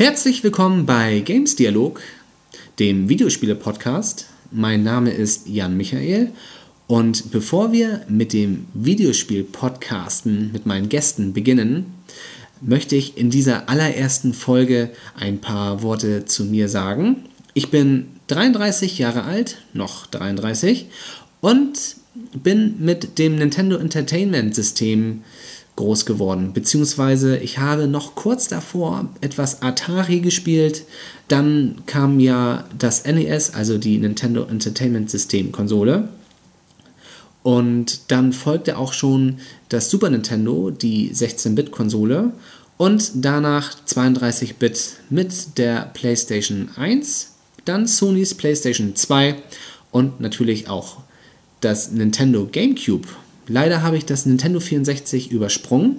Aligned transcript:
Herzlich 0.00 0.42
willkommen 0.42 0.86
bei 0.86 1.20
Games 1.20 1.56
Dialog, 1.56 2.00
dem 2.78 3.10
Videospiele-Podcast. 3.10 4.28
Mein 4.50 4.82
Name 4.82 5.10
ist 5.10 5.46
Jan 5.46 5.76
Michael 5.76 6.32
und 6.86 7.30
bevor 7.32 7.70
wir 7.70 8.00
mit 8.08 8.32
dem 8.32 8.66
Videospiel-Podcasten 8.72 10.52
mit 10.52 10.64
meinen 10.64 10.88
Gästen 10.88 11.34
beginnen, 11.34 11.92
möchte 12.62 12.96
ich 12.96 13.18
in 13.18 13.28
dieser 13.28 13.68
allerersten 13.68 14.32
Folge 14.32 14.88
ein 15.18 15.38
paar 15.38 15.82
Worte 15.82 16.24
zu 16.24 16.46
mir 16.46 16.70
sagen. 16.70 17.24
Ich 17.52 17.70
bin 17.70 18.06
33 18.28 18.96
Jahre 18.96 19.24
alt, 19.24 19.58
noch 19.74 20.06
33, 20.06 20.86
und 21.42 21.96
bin 22.42 22.76
mit 22.78 23.18
dem 23.18 23.36
Nintendo 23.36 23.76
Entertainment 23.76 24.54
System 24.54 25.24
groß 25.80 26.04
geworden. 26.04 26.52
Beziehungsweise 26.52 27.38
ich 27.38 27.58
habe 27.58 27.88
noch 27.88 28.14
kurz 28.14 28.48
davor 28.48 29.08
etwas 29.22 29.62
Atari 29.62 30.20
gespielt. 30.20 30.84
Dann 31.28 31.82
kam 31.86 32.20
ja 32.20 32.64
das 32.78 33.04
NES, 33.04 33.54
also 33.54 33.78
die 33.78 33.98
Nintendo 33.98 34.44
Entertainment 34.44 35.10
System 35.10 35.52
Konsole. 35.52 36.10
Und 37.42 38.10
dann 38.10 38.34
folgte 38.34 38.76
auch 38.76 38.92
schon 38.92 39.38
das 39.70 39.88
Super 39.90 40.10
Nintendo, 40.10 40.70
die 40.70 41.10
16-Bit-Konsole. 41.12 42.32
Und 42.76 43.12
danach 43.14 43.74
32-Bit 43.86 44.96
mit 45.08 45.56
der 45.56 45.90
PlayStation 45.94 46.68
1. 46.76 47.32
Dann 47.64 47.86
Sony's 47.86 48.34
PlayStation 48.34 48.94
2 48.94 49.36
und 49.90 50.20
natürlich 50.20 50.68
auch 50.68 50.98
das 51.60 51.90
Nintendo 51.90 52.46
GameCube 52.50 53.08
Leider 53.52 53.82
habe 53.82 53.96
ich 53.96 54.04
das 54.06 54.26
Nintendo 54.26 54.60
64 54.60 55.32
übersprungen 55.32 55.96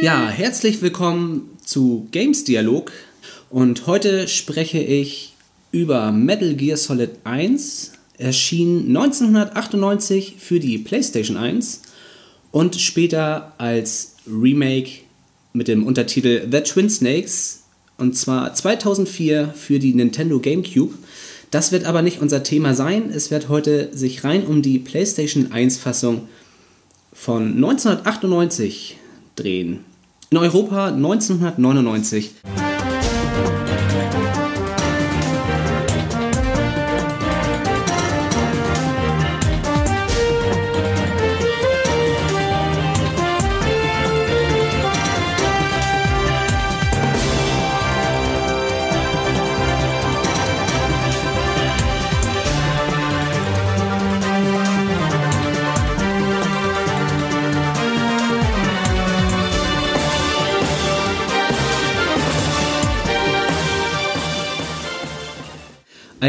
Ja, 0.00 0.30
herzlich 0.30 0.80
willkommen 0.80 1.58
zu 1.70 2.08
Games 2.10 2.42
Dialog 2.42 2.90
und 3.48 3.86
heute 3.86 4.26
spreche 4.26 4.80
ich 4.80 5.34
über 5.70 6.10
Metal 6.10 6.54
Gear 6.54 6.76
Solid 6.76 7.10
1, 7.22 7.92
erschien 8.18 8.88
1998 8.88 10.34
für 10.40 10.58
die 10.58 10.78
PlayStation 10.78 11.36
1 11.36 11.82
und 12.50 12.74
später 12.74 13.52
als 13.58 14.16
Remake 14.26 15.02
mit 15.52 15.68
dem 15.68 15.86
Untertitel 15.86 16.48
The 16.50 16.60
Twin 16.62 16.90
Snakes 16.90 17.62
und 17.98 18.16
zwar 18.16 18.52
2004 18.52 19.54
für 19.54 19.78
die 19.78 19.94
Nintendo 19.94 20.40
GameCube. 20.40 20.94
Das 21.52 21.70
wird 21.70 21.84
aber 21.84 22.02
nicht 22.02 22.20
unser 22.20 22.42
Thema 22.42 22.74
sein. 22.74 23.10
Es 23.10 23.30
wird 23.30 23.48
heute 23.48 23.96
sich 23.96 24.24
rein 24.24 24.44
um 24.44 24.62
die 24.62 24.80
PlayStation 24.80 25.52
1 25.52 25.78
Fassung 25.78 26.22
von 27.12 27.54
1998 27.54 28.96
drehen. 29.36 29.84
In 30.32 30.38
Europa 30.38 30.90
1999. 30.90 32.69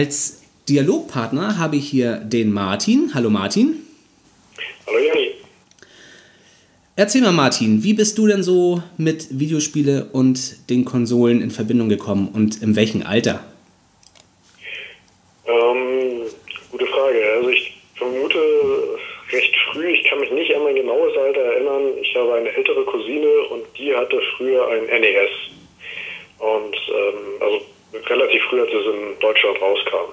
Als 0.02 0.42
Dialogpartner 0.68 1.60
habe 1.60 1.76
ich 1.76 1.88
hier 1.88 2.16
den 2.16 2.52
Martin. 2.52 3.12
Hallo 3.14 3.30
Martin. 3.30 3.86
Hallo 4.88 4.98
Jani. 4.98 5.28
Erzähl 6.96 7.22
mal 7.22 7.32
Martin, 7.32 7.84
wie 7.84 7.94
bist 7.94 8.18
du 8.18 8.26
denn 8.26 8.42
so 8.42 8.82
mit 8.98 9.28
Videospiele 9.30 10.10
und 10.12 10.68
den 10.72 10.86
Konsolen 10.86 11.40
in 11.40 11.52
Verbindung 11.52 11.88
gekommen 11.88 12.30
und 12.34 12.64
in 12.64 12.76
welchem 12.76 13.06
Alter? 13.06 13.46
Ähm, 15.46 16.24
gute 16.72 16.88
Frage. 16.88 17.22
Also 17.38 17.50
ich 17.50 17.80
vermute 17.94 18.40
recht 19.32 19.56
früh, 19.72 19.88
ich 19.88 20.04
kann 20.06 20.20
mich 20.20 20.32
nicht 20.32 20.56
an 20.56 20.64
mein 20.64 20.74
genaues 20.74 21.16
Alter 21.16 21.42
erinnern. 21.42 21.84
Ich 22.02 22.16
habe 22.16 22.34
eine 22.34 22.50
ältere 22.50 22.84
Cousine 22.86 23.30
und 23.52 23.66
die 23.78 23.94
hatte 23.94 24.20
früher 24.36 24.68
ein 24.68 24.86
NES. 25.00 25.30
Und 26.40 26.76
ähm, 26.90 27.40
also 27.40 27.62
relativ 27.94 28.44
früh, 28.44 28.62
als 28.62 28.74
es 28.74 28.86
in 28.86 29.20
Deutschland 29.20 29.62
rauskam. 29.62 30.12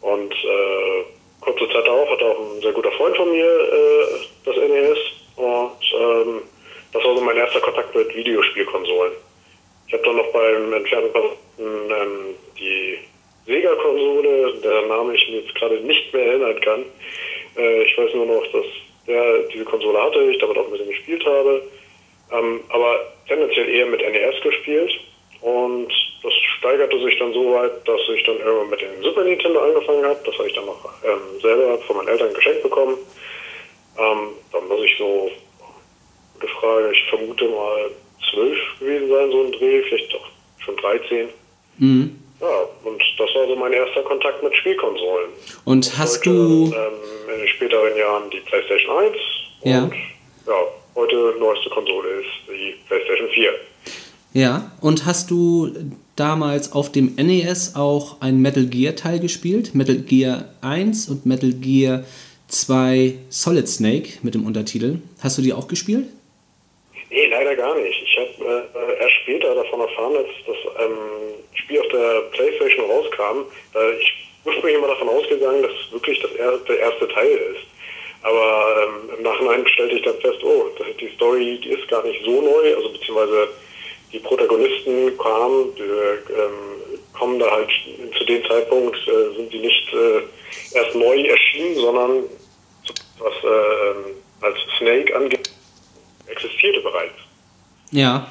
Und 0.00 0.32
äh, 0.32 1.04
kurze 1.40 1.68
Zeit 1.68 1.86
darauf 1.86 2.08
hatte 2.10 2.24
auch 2.24 2.38
ein 2.38 2.60
sehr 2.60 2.72
guter 2.72 2.92
Freund 2.92 3.16
von 3.16 3.30
mir 3.30 3.46
äh, 3.46 4.06
das 4.44 4.56
NES 4.56 4.98
und 5.36 6.00
ähm, 6.00 6.42
das 6.92 7.04
war 7.04 7.16
so 7.16 7.20
mein 7.22 7.36
erster 7.36 7.60
Kontakt 7.60 7.94
mit 7.94 8.14
Videospielkonsolen. 8.14 9.12
Ich 9.86 9.94
habe 9.94 10.04
dann 10.04 10.16
noch 10.16 10.32
beim 10.32 10.72
entfernten 10.72 11.22
ähm, 11.58 12.34
die 12.58 12.98
Sega-Konsole, 13.46 14.54
der 14.62 14.82
Name 14.82 15.14
ich 15.14 15.28
mir 15.28 15.40
jetzt 15.40 15.54
gerade 15.54 15.80
nicht 15.80 16.12
mehr 16.12 16.26
erinnern 16.26 16.60
kann. 16.60 16.84
Äh, 17.56 17.82
ich 17.82 17.98
weiß 17.98 18.14
nur 18.14 18.26
noch, 18.26 18.46
dass 18.52 18.64
der 19.06 19.42
diese 19.52 19.64
Konsole 19.64 20.00
hatte, 20.00 20.22
ich 20.30 20.38
damit 20.38 20.58
auch 20.58 20.68
mit 20.68 20.80
ihm 20.80 20.88
gespielt 20.88 21.24
habe. 21.26 21.62
Ähm, 22.30 22.60
aber 22.68 23.00
tendenziell 23.26 23.68
eher 23.68 23.86
mit 23.86 24.00
NES 24.00 24.40
gespielt. 24.42 24.92
Und 25.40 25.92
das 26.22 26.32
steigerte 26.58 27.02
sich 27.02 27.18
dann 27.18 27.32
so 27.32 27.54
weit, 27.54 27.86
dass 27.86 28.00
ich 28.14 28.22
dann 28.24 28.38
irgendwann 28.38 28.70
mit 28.70 28.80
dem 28.80 29.02
Super 29.02 29.24
Nintendo 29.24 29.60
angefangen 29.60 30.04
habe. 30.04 30.20
Das 30.24 30.36
habe 30.38 30.48
ich 30.48 30.54
dann 30.54 30.66
noch 30.66 30.84
ähm, 31.04 31.40
selber 31.40 31.78
von 31.78 31.96
meinen 31.96 32.08
Eltern 32.08 32.32
geschenkt 32.32 32.62
bekommen. 32.62 32.96
Ähm, 33.98 34.28
dann 34.52 34.68
muss 34.68 34.80
ich 34.84 34.96
so, 34.98 35.30
gute 36.34 36.48
Frage, 36.54 36.92
ich 36.92 37.04
vermute 37.10 37.48
mal 37.48 37.90
zwölf 38.30 38.58
gewesen 38.78 39.08
sein, 39.08 39.30
so 39.30 39.42
ein 39.42 39.52
Dreh, 39.52 39.82
vielleicht 39.82 40.14
doch 40.14 40.28
schon 40.58 40.76
13. 40.76 41.28
Mhm. 41.78 42.18
Ja, 42.40 42.68
und 42.84 43.02
das 43.18 43.34
war 43.34 43.46
so 43.46 43.56
mein 43.56 43.72
erster 43.72 44.02
Kontakt 44.02 44.42
mit 44.42 44.54
Spielkonsolen. 44.56 45.30
Und 45.64 45.96
hast 45.98 46.26
heute, 46.26 46.30
du. 46.30 46.72
Ähm, 46.74 47.32
in 47.34 47.38
den 47.38 47.48
späteren 47.48 47.96
Jahren 47.96 48.30
die 48.30 48.40
PlayStation 48.40 48.98
1. 48.98 49.16
Ja. 49.62 49.82
Und 49.84 49.94
ja, 50.46 50.66
heute 50.94 51.34
neueste 51.38 51.70
Konsole 51.70 52.08
ist 52.08 52.28
die 52.48 52.74
PlayStation 52.88 53.28
4. 53.28 53.52
Ja, 54.34 54.72
und 54.80 55.04
hast 55.04 55.30
du 55.30 55.72
damals 56.16 56.72
auf 56.72 56.92
dem 56.92 57.14
NES 57.16 57.74
auch 57.76 58.20
ein 58.20 58.40
Metal 58.40 58.66
Gear 58.66 58.96
Teil 58.96 59.20
gespielt? 59.20 59.74
Metal 59.74 59.96
Gear 59.96 60.46
1 60.60 61.08
und 61.08 61.26
Metal 61.26 61.52
Gear 61.52 62.04
2 62.48 63.14
Solid 63.30 63.68
Snake 63.68 64.18
mit 64.22 64.34
dem 64.34 64.44
Untertitel. 64.44 64.98
Hast 65.20 65.38
du 65.38 65.42
die 65.42 65.52
auch 65.52 65.68
gespielt? 65.68 66.06
Nee, 67.10 67.26
leider 67.26 67.56
gar 67.56 67.74
nicht. 67.76 68.02
Ich 68.02 68.18
habe 68.18 68.68
äh, 68.74 69.02
erst 69.02 69.14
später 69.22 69.54
davon 69.54 69.80
erfahren, 69.80 70.16
als 70.16 70.28
das 70.46 70.56
ähm, 70.84 71.34
Spiel 71.54 71.80
auf 71.80 71.88
der 71.88 72.20
Playstation 72.32 72.86
rauskam. 72.86 73.44
Äh, 73.74 74.00
ich 74.00 74.12
ursprünglich 74.44 74.76
immer 74.76 74.88
davon 74.88 75.08
ausgegangen, 75.08 75.62
dass 75.62 75.72
es 75.72 75.92
wirklich 75.92 76.20
das 76.20 76.32
er 76.32 76.58
der 76.58 76.78
erste 76.78 77.08
Teil 77.08 77.30
ist. 77.54 77.66
Aber 78.22 78.66
ähm, 78.82 79.16
im 79.18 79.22
Nachhinein 79.22 79.66
stellte 79.66 79.96
ich 79.96 80.02
dann 80.02 80.18
fest, 80.20 80.42
oh, 80.42 80.70
die 81.00 81.10
Story 81.16 81.60
die 81.62 81.70
ist 81.70 81.88
gar 81.88 82.04
nicht 82.04 82.24
so 82.24 82.40
neu, 82.40 82.76
also 82.76 82.92
beziehungsweise 82.92 83.48
die 84.12 84.18
Protagonisten 84.18 85.16
kamen, 85.18 85.74
die, 85.76 85.82
ähm, 85.82 86.82
kommen 87.12 87.38
da 87.38 87.50
halt 87.50 87.68
zu 88.18 88.24
dem 88.24 88.42
Zeitpunkt, 88.46 88.96
äh, 88.96 89.36
sind 89.36 89.52
die 89.52 89.58
nicht 89.58 89.92
äh, 89.92 90.76
erst 90.76 90.94
neu 90.94 91.22
erschienen, 91.22 91.76
sondern 91.76 92.10
was 93.18 93.32
äh, 93.44 94.44
als 94.44 94.56
Snake 94.78 95.16
angeht, 95.16 95.50
existierte 96.26 96.80
bereits. 96.80 97.14
Ja. 97.90 98.26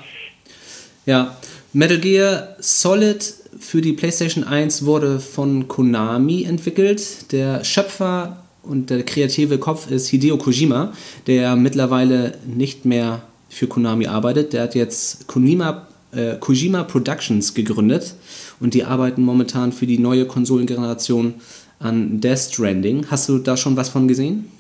Ja. 1.06 1.38
Metal 1.74 2.00
Gear 2.00 2.56
Solid 2.60 3.24
für 3.60 3.82
die 3.82 3.94
PlayStation 3.94 4.44
1 4.44 4.86
wurde 4.86 5.20
von 5.20 5.68
Konami 5.68 6.44
entwickelt. 6.44 7.32
Der 7.32 7.64
Schöpfer 7.64 8.44
und 8.64 8.90
der 8.90 9.04
kreative 9.04 9.58
Kopf 9.58 9.90
ist 9.90 10.10
Hideo 10.10 10.38
Kojima, 10.38 10.94
der 11.28 11.56
mittlerweile 11.56 12.38
nicht 12.46 12.86
mehr 12.86 13.22
für 13.52 13.68
Konami 13.68 14.08
arbeitet. 14.08 14.54
Der 14.54 14.64
hat 14.64 14.76
jetzt 14.76 15.28
Konima, 15.28 15.88
äh, 16.16 16.38
Kojima 16.40 16.84
Productions 16.84 17.54
gegründet 17.54 18.16
und 18.60 18.74
die 18.74 18.84
arbeiten 18.84 19.22
momentan 19.24 19.72
für 19.72 19.86
die 19.86 20.00
neue 20.00 20.26
Konsolengeneration 20.26 21.36
an 21.80 22.22
Death 22.22 22.40
Stranding. 22.40 23.08
Hast 23.12 23.28
du 23.30 23.38
da 23.40 23.58
schon 23.58 23.76
was 23.76 23.90
von 23.90 24.08
gesehen? 24.08 24.52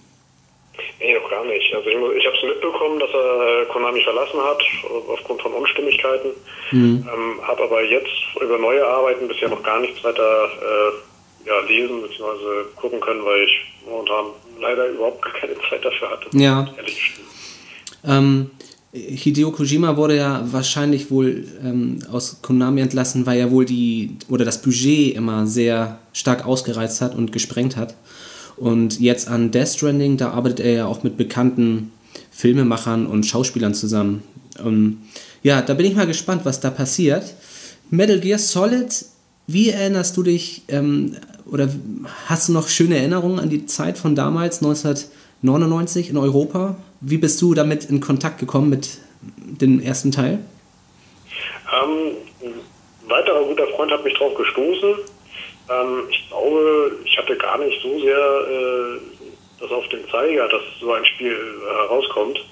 Nee, 0.99 1.13
noch 1.13 1.29
gar 1.29 1.45
nicht. 1.45 1.73
Also 1.73 1.89
ich, 1.89 1.95
ich 1.95 2.25
habe 2.25 2.35
es 2.35 2.43
mitbekommen, 2.43 2.99
dass 2.99 3.09
er 3.11 3.65
Konami 3.65 4.01
verlassen 4.01 4.39
hat, 4.39 4.61
aufgrund 5.07 5.41
von 5.41 5.53
Unstimmigkeiten. 5.53 6.31
Mhm. 6.71 7.07
Ähm, 7.11 7.47
habe 7.47 7.63
aber 7.63 7.83
jetzt 7.83 8.11
über 8.41 8.57
neue 8.57 8.85
Arbeiten 8.85 9.27
bisher 9.27 9.49
noch 9.49 9.63
gar 9.63 9.79
nichts 9.79 10.03
weiter 10.03 10.21
äh, 10.21 11.47
ja, 11.47 11.59
lesen 11.67 12.01
bzw. 12.01 12.65
gucken 12.75 12.99
können, 12.99 13.23
weil 13.25 13.43
ich 13.43 13.73
momentan 13.87 14.25
leider 14.59 14.87
überhaupt 14.87 15.21
keine 15.39 15.55
Zeit 15.69 15.83
dafür 15.83 16.09
hatte. 16.09 16.27
Ja. 16.33 16.67
Ähm, 18.07 18.51
Hideo 18.93 19.51
Kojima 19.51 19.95
wurde 19.95 20.17
ja 20.17 20.45
wahrscheinlich 20.51 21.11
wohl 21.11 21.45
ähm, 21.63 21.99
aus 22.11 22.37
Konami 22.41 22.81
entlassen, 22.81 23.25
weil 23.25 23.39
er 23.39 23.51
wohl 23.51 23.63
die 23.63 24.17
oder 24.27 24.43
das 24.43 24.61
Budget 24.61 25.15
immer 25.15 25.47
sehr 25.47 25.99
stark 26.11 26.45
ausgereizt 26.45 26.99
hat 26.99 27.15
und 27.15 27.31
gesprengt 27.31 27.77
hat. 27.77 27.95
Und 28.57 28.99
jetzt 28.99 29.29
an 29.29 29.51
Death 29.51 29.69
Stranding, 29.69 30.17
da 30.17 30.31
arbeitet 30.31 30.59
er 30.59 30.73
ja 30.73 30.85
auch 30.85 31.03
mit 31.03 31.15
bekannten 31.15 31.91
Filmemachern 32.31 33.07
und 33.07 33.25
Schauspielern 33.25 33.73
zusammen. 33.73 34.23
Ähm, 34.59 34.97
ja, 35.41 35.61
da 35.61 35.73
bin 35.73 35.85
ich 35.85 35.95
mal 35.95 36.05
gespannt, 36.05 36.41
was 36.43 36.59
da 36.59 36.69
passiert. 36.69 37.33
Metal 37.89 38.19
Gear 38.19 38.39
Solid, 38.39 39.05
wie 39.47 39.69
erinnerst 39.69 40.17
du 40.17 40.23
dich 40.23 40.63
ähm, 40.67 41.15
oder 41.45 41.69
hast 42.27 42.49
du 42.49 42.53
noch 42.53 42.67
schöne 42.67 42.97
Erinnerungen 42.97 43.39
an 43.39 43.49
die 43.49 43.65
Zeit 43.65 43.97
von 43.97 44.15
damals, 44.15 44.61
1999 45.43 46.09
in 46.09 46.17
Europa? 46.17 46.75
Wie 46.99 47.17
bist 47.17 47.41
du 47.41 47.53
damit 47.53 47.85
in 47.85 47.99
Kontakt 47.99 48.39
gekommen 48.39 48.69
mit 48.69 48.99
dem 49.21 49.79
ersten 49.79 50.11
Teil? 50.11 50.39
Ähm, 51.73 52.17
ein 52.43 53.09
weiterer 53.09 53.43
guter 53.45 53.67
Freund 53.75 53.91
hat 53.91 54.03
mich 54.03 54.13
darauf 54.13 54.35
gestoßen. 54.35 54.89
Ähm, 55.69 56.03
ich 56.09 56.27
glaube, 56.27 56.97
ich 57.05 57.17
hatte 57.17 57.35
gar 57.37 57.57
nicht 57.57 57.81
so 57.81 57.99
sehr 57.99 58.17
äh, 58.17 58.99
das 59.59 59.71
auf 59.71 59.87
dem 59.89 60.07
Zeiger, 60.09 60.47
dass 60.47 60.61
so 60.79 60.91
ein 60.93 61.05
Spiel 61.05 61.33
äh, 61.33 61.87
herauskommt. 61.87 62.43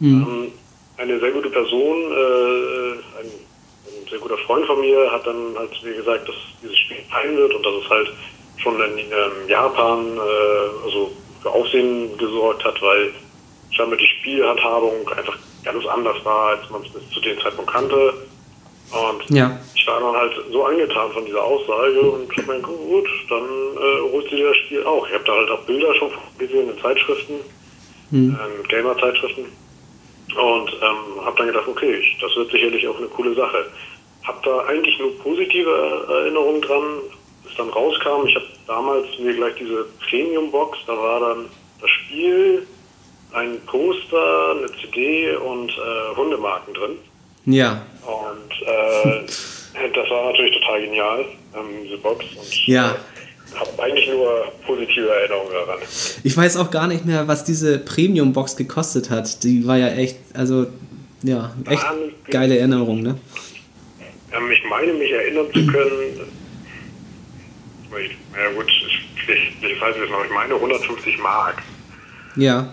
Mhm. 0.00 0.26
Ähm, 0.28 0.52
eine 0.98 1.18
sehr 1.20 1.30
gute 1.32 1.50
Person, 1.50 2.12
äh, 2.12 2.92
ein, 3.20 3.26
ein, 3.26 4.08
sehr 4.08 4.18
guter 4.18 4.38
Freund 4.38 4.66
von 4.66 4.80
mir, 4.80 5.10
hat 5.10 5.26
dann 5.26 5.56
halt 5.56 5.70
mir 5.82 5.94
gesagt, 5.94 6.28
dass 6.28 6.36
dieses 6.62 6.78
Spiel 6.78 6.98
fallen 7.10 7.36
wird 7.36 7.54
und 7.54 7.64
dass 7.64 7.74
es 7.74 7.88
halt 7.90 8.12
schon 8.58 8.74
in 8.80 8.98
ähm, 8.98 9.48
Japan 9.48 10.16
äh, 10.16 10.84
also 10.84 11.12
für 11.42 11.50
Aufsehen 11.50 12.16
gesorgt 12.18 12.64
hat, 12.64 12.80
weil 12.80 13.12
scheinbar 13.70 13.98
die 13.98 14.06
Spielhandhabung 14.06 15.08
einfach 15.16 15.36
ganz 15.64 15.84
anders 15.86 16.24
war, 16.24 16.56
als 16.56 16.70
man 16.70 16.82
es 16.82 16.88
bis 16.90 17.08
zu 17.10 17.20
dem 17.20 17.38
Zeitpunkt 17.40 17.70
kannte. 17.70 18.14
Und 18.92 19.36
ja. 19.36 19.58
ich 19.74 19.86
war 19.86 20.00
dann 20.00 20.14
halt 20.14 20.32
so 20.50 20.64
angetan 20.64 21.10
von 21.12 21.24
dieser 21.24 21.42
Aussage 21.42 22.00
und 22.00 22.30
ich 22.30 22.46
mir 22.46 22.60
gut, 22.60 23.08
dann 23.30 23.42
äh, 23.42 24.28
du 24.30 24.36
dir 24.36 24.48
das 24.48 24.56
Spiel 24.58 24.84
auch. 24.84 25.06
Ich 25.08 25.14
habe 25.14 25.24
da 25.24 25.32
halt 25.32 25.50
auch 25.50 25.62
Bilder 25.62 25.94
schon 25.94 26.10
gesehen 26.38 26.68
in 26.68 26.78
Zeitschriften, 26.78 27.34
mhm. 28.10 28.38
in 28.58 28.68
Gamer-Zeitschriften. 28.68 29.44
Und 30.36 30.72
ähm, 30.72 31.24
habe 31.24 31.36
dann 31.36 31.46
gedacht, 31.46 31.68
okay, 31.68 32.02
das 32.20 32.34
wird 32.36 32.50
sicherlich 32.50 32.86
auch 32.88 32.96
eine 32.96 33.06
coole 33.08 33.34
Sache. 33.34 33.66
Hab 34.24 34.42
da 34.42 34.60
eigentlich 34.66 34.98
nur 34.98 35.18
positive 35.18 36.06
Erinnerungen 36.08 36.62
dran, 36.62 37.00
bis 37.44 37.54
dann 37.56 37.68
rauskam. 37.70 38.26
Ich 38.26 38.34
habe 38.34 38.46
damals 38.66 39.06
mir 39.18 39.34
gleich 39.34 39.54
diese 39.58 39.86
Premium-Box, 40.08 40.78
da 40.86 40.96
war 40.96 41.20
dann 41.20 41.46
das 41.80 41.90
Spiel, 41.90 42.66
ein 43.32 43.60
Poster, 43.66 44.56
eine 44.56 44.66
CD 44.80 45.34
und 45.36 45.70
äh, 45.70 46.16
Hundemarken 46.16 46.74
drin. 46.74 46.98
Ja. 47.46 47.82
Und 48.02 48.66
äh, 48.66 49.90
das 49.94 50.10
war 50.10 50.30
natürlich 50.30 50.60
total 50.60 50.82
genial, 50.82 51.24
ähm, 51.56 51.84
diese 51.84 51.98
Box. 51.98 52.24
Und, 52.36 52.66
ja. 52.66 52.92
Äh, 52.92 52.94
habe 53.58 53.82
eigentlich 53.82 54.08
nur 54.08 54.50
positive 54.66 55.08
Erinnerungen 55.08 55.52
daran. 55.52 55.78
Ich 56.22 56.36
weiß 56.36 56.56
auch 56.56 56.70
gar 56.70 56.86
nicht 56.86 57.04
mehr, 57.04 57.28
was 57.28 57.44
diese 57.44 57.78
Premium-Box 57.78 58.56
gekostet 58.56 59.10
hat. 59.10 59.42
Die 59.44 59.66
war 59.66 59.76
ja 59.76 59.88
echt, 59.88 60.16
also, 60.34 60.66
ja, 61.22 61.54
echt 61.68 61.84
geile 62.30 62.58
Erinnerung, 62.58 63.02
ne? 63.02 63.18
Ähm, 64.32 64.50
ich 64.50 64.64
meine, 64.68 64.94
mich 64.94 65.10
erinnern 65.10 65.46
zu 65.52 65.66
können, 65.66 66.20
ja 67.98 68.50
gut, 68.54 68.66
ich, 68.68 69.28
ich, 69.28 69.70
ich 69.70 69.80
weiß 69.80 69.96
es 70.02 70.10
noch, 70.10 70.24
ich 70.24 70.30
meine 70.30 70.54
150 70.54 71.18
Mark. 71.18 71.62
Ja. 72.36 72.72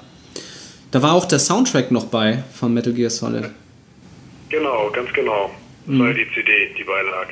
Da 0.91 1.01
war 1.01 1.13
auch 1.13 1.25
der 1.25 1.39
Soundtrack 1.39 1.91
noch 1.91 2.05
bei 2.05 2.43
von 2.53 2.73
Metal 2.73 2.93
Gear 2.93 3.09
Solid. 3.09 3.49
Genau, 4.49 4.89
ganz 4.91 5.11
genau. 5.13 5.51
Das 5.85 5.95
mhm. 5.95 5.99
war 5.99 6.13
die 6.13 6.25
CD, 6.33 6.73
die 6.77 6.83
beilag. 6.83 7.27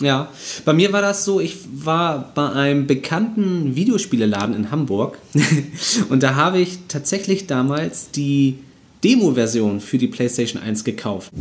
Ja, 0.00 0.30
bei 0.64 0.72
mir 0.74 0.92
war 0.92 1.02
das 1.02 1.24
so, 1.24 1.40
ich 1.40 1.56
war 1.72 2.30
bei 2.34 2.50
einem 2.50 2.86
bekannten 2.86 3.74
Videospieleladen 3.74 4.54
in 4.54 4.70
Hamburg 4.70 5.18
und 6.08 6.22
da 6.22 6.36
habe 6.36 6.60
ich 6.60 6.78
tatsächlich 6.86 7.48
damals 7.48 8.12
die 8.12 8.58
Demo-Version 9.02 9.80
für 9.80 9.98
die 9.98 10.06
PlayStation 10.06 10.62
1 10.62 10.84
gekauft. 10.84 11.32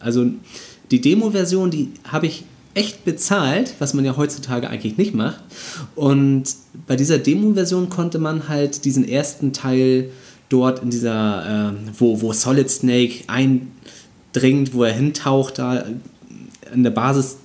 Also 0.00 0.26
die 0.90 1.00
Demo-Version, 1.00 1.70
die 1.70 1.92
habe 2.10 2.26
ich 2.26 2.44
echt 2.74 3.04
bezahlt, 3.04 3.74
was 3.78 3.94
man 3.94 4.04
ja 4.04 4.16
heutzutage 4.16 4.68
eigentlich 4.68 4.96
nicht 4.96 5.14
macht. 5.14 5.40
Und 5.94 6.44
bei 6.86 6.96
dieser 6.96 7.18
Demo-Version 7.18 7.88
konnte 7.90 8.18
man 8.18 8.48
halt 8.48 8.84
diesen 8.84 9.08
ersten 9.08 9.52
Teil 9.52 10.10
dort 10.48 10.82
in 10.82 10.90
dieser, 10.90 11.72
äh, 11.72 11.90
wo, 11.98 12.20
wo 12.20 12.32
Solid 12.32 12.70
Snake 12.70 13.24
eindringt, 13.26 14.74
wo 14.74 14.84
er 14.84 14.92
hintaucht, 14.92 15.58
da 15.58 15.84
in 16.72 16.82
der 16.82 16.90
Basis. 16.90 17.38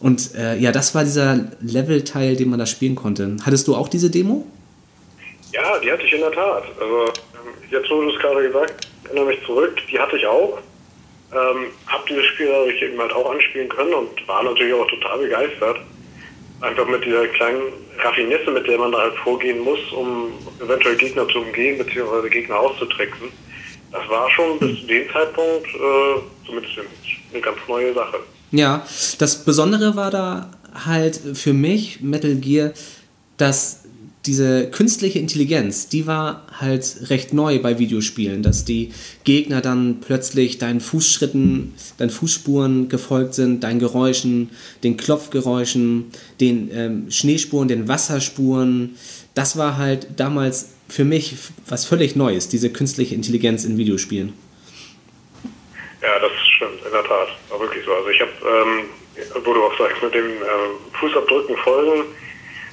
Und 0.00 0.34
äh, 0.34 0.58
ja, 0.58 0.72
das 0.72 0.94
war 0.94 1.04
dieser 1.04 1.50
Level-Teil, 1.60 2.36
den 2.36 2.50
man 2.50 2.58
da 2.58 2.66
spielen 2.66 2.96
konnte. 2.96 3.36
Hattest 3.44 3.68
du 3.68 3.76
auch 3.76 3.88
diese 3.88 4.10
Demo? 4.10 4.44
Ja, 5.52 5.78
die 5.78 5.90
hatte 5.90 6.02
ich 6.02 6.12
in 6.12 6.20
der 6.20 6.32
Tat. 6.32 6.64
Also, 6.80 7.04
ähm, 7.04 7.70
jetzt 7.70 7.88
du 7.88 8.10
es 8.10 8.18
gerade 8.18 8.42
gesagt 8.46 8.88
erinnere 9.12 9.26
mich 9.26 9.44
zurück, 9.46 9.76
die 9.90 9.98
hatte 9.98 10.16
ich 10.16 10.26
auch. 10.26 10.58
Ähm, 11.32 11.66
hab 11.86 12.06
dieses 12.06 12.24
Spiel 12.26 12.46
dadurch 12.46 12.82
eben 12.82 13.00
halt 13.00 13.12
auch 13.12 13.30
anspielen 13.30 13.68
können 13.68 13.94
und 13.94 14.28
war 14.28 14.42
natürlich 14.42 14.74
auch 14.74 14.86
total 14.88 15.18
begeistert. 15.18 15.78
Einfach 16.60 16.86
mit 16.86 17.04
dieser 17.04 17.26
kleinen 17.28 17.72
Raffinesse, 17.98 18.50
mit 18.50 18.66
der 18.66 18.78
man 18.78 18.92
da 18.92 18.98
halt 18.98 19.14
vorgehen 19.16 19.60
muss, 19.60 19.80
um 19.92 20.32
eventuell 20.62 20.96
Gegner 20.96 21.26
zu 21.28 21.40
umgehen 21.40 21.78
bzw. 21.78 22.28
Gegner 22.28 22.58
auszutricksen. 22.58 23.28
Das 23.90 24.08
war 24.08 24.30
schon 24.30 24.58
bis 24.58 24.80
zu 24.80 24.86
dem 24.86 25.10
Zeitpunkt 25.10 25.66
äh, 25.68 26.46
zumindest 26.46 26.74
eine 27.32 27.40
ganz 27.40 27.58
neue 27.68 27.92
Sache. 27.94 28.20
Ja, 28.50 28.86
das 29.18 29.44
Besondere 29.44 29.96
war 29.96 30.10
da 30.10 30.50
halt 30.84 31.20
für 31.34 31.52
mich 31.52 32.00
Metal 32.00 32.34
Gear, 32.34 32.72
dass 33.36 33.81
diese 34.26 34.70
künstliche 34.70 35.18
Intelligenz, 35.18 35.88
die 35.88 36.06
war 36.06 36.46
halt 36.60 37.10
recht 37.10 37.32
neu 37.32 37.58
bei 37.58 37.78
Videospielen, 37.78 38.42
dass 38.42 38.64
die 38.64 38.92
Gegner 39.24 39.60
dann 39.60 39.98
plötzlich 40.00 40.58
deinen 40.58 40.80
Fußschritten, 40.80 41.74
deinen 41.98 42.10
Fußspuren 42.10 42.88
gefolgt 42.88 43.34
sind, 43.34 43.64
deinen 43.64 43.80
Geräuschen, 43.80 44.50
den 44.84 44.96
Klopfgeräuschen, 44.96 46.12
den 46.40 46.70
ähm, 46.72 47.10
Schneespuren, 47.10 47.66
den 47.66 47.88
Wasserspuren. 47.88 48.96
Das 49.34 49.58
war 49.58 49.76
halt 49.76 50.06
damals 50.16 50.72
für 50.88 51.04
mich 51.04 51.34
was 51.66 51.84
völlig 51.84 52.14
Neues, 52.14 52.48
diese 52.48 52.70
künstliche 52.70 53.16
Intelligenz 53.16 53.64
in 53.64 53.76
Videospielen. 53.76 54.32
Ja, 56.00 56.18
das 56.20 56.30
stimmt, 56.56 56.84
in 56.84 56.92
der 56.92 57.02
Tat. 57.02 57.28
War 57.48 57.58
wirklich 57.60 57.84
so. 57.84 57.92
Also 57.92 58.08
ich 58.08 58.20
habe, 58.20 58.30
ähm, 58.44 59.44
wo 59.44 59.52
du 59.52 59.64
auch 59.64 59.78
sagst, 59.78 60.00
mit 60.02 60.14
dem 60.14 60.26
äh, 60.26 60.96
Fußabdrücken 61.00 61.56
folgen, 61.56 62.04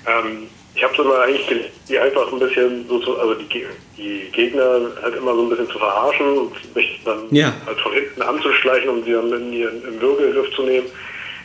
ähm, 0.09 0.47
ich 0.75 0.83
habe 0.83 0.93
es 0.93 0.99
immer 0.99 1.19
eigentlich 1.19 1.71
die 1.89 1.99
einfach 1.99 2.31
ein 2.31 2.39
bisschen 2.39 2.87
so 2.87 2.99
zu, 2.99 3.19
also 3.19 3.33
die, 3.33 3.65
die 3.97 4.29
Gegner 4.31 4.91
halt 5.01 5.15
immer 5.15 5.33
so 5.33 5.43
ein 5.43 5.49
bisschen 5.49 5.69
zu 5.69 5.79
verarschen 5.79 6.37
und 6.37 6.75
mich 6.75 7.01
dann 7.03 7.27
ja. 7.31 7.53
halt 7.65 7.79
von 7.79 7.93
hinten 7.93 8.21
anzuschleichen, 8.21 8.89
um 8.89 9.03
sie 9.03 9.11
dann 9.11 9.31
in 9.33 9.53
ihren, 9.53 9.83
im 9.83 9.99
Würgegriff 9.99 10.53
zu 10.55 10.63
nehmen. 10.63 10.87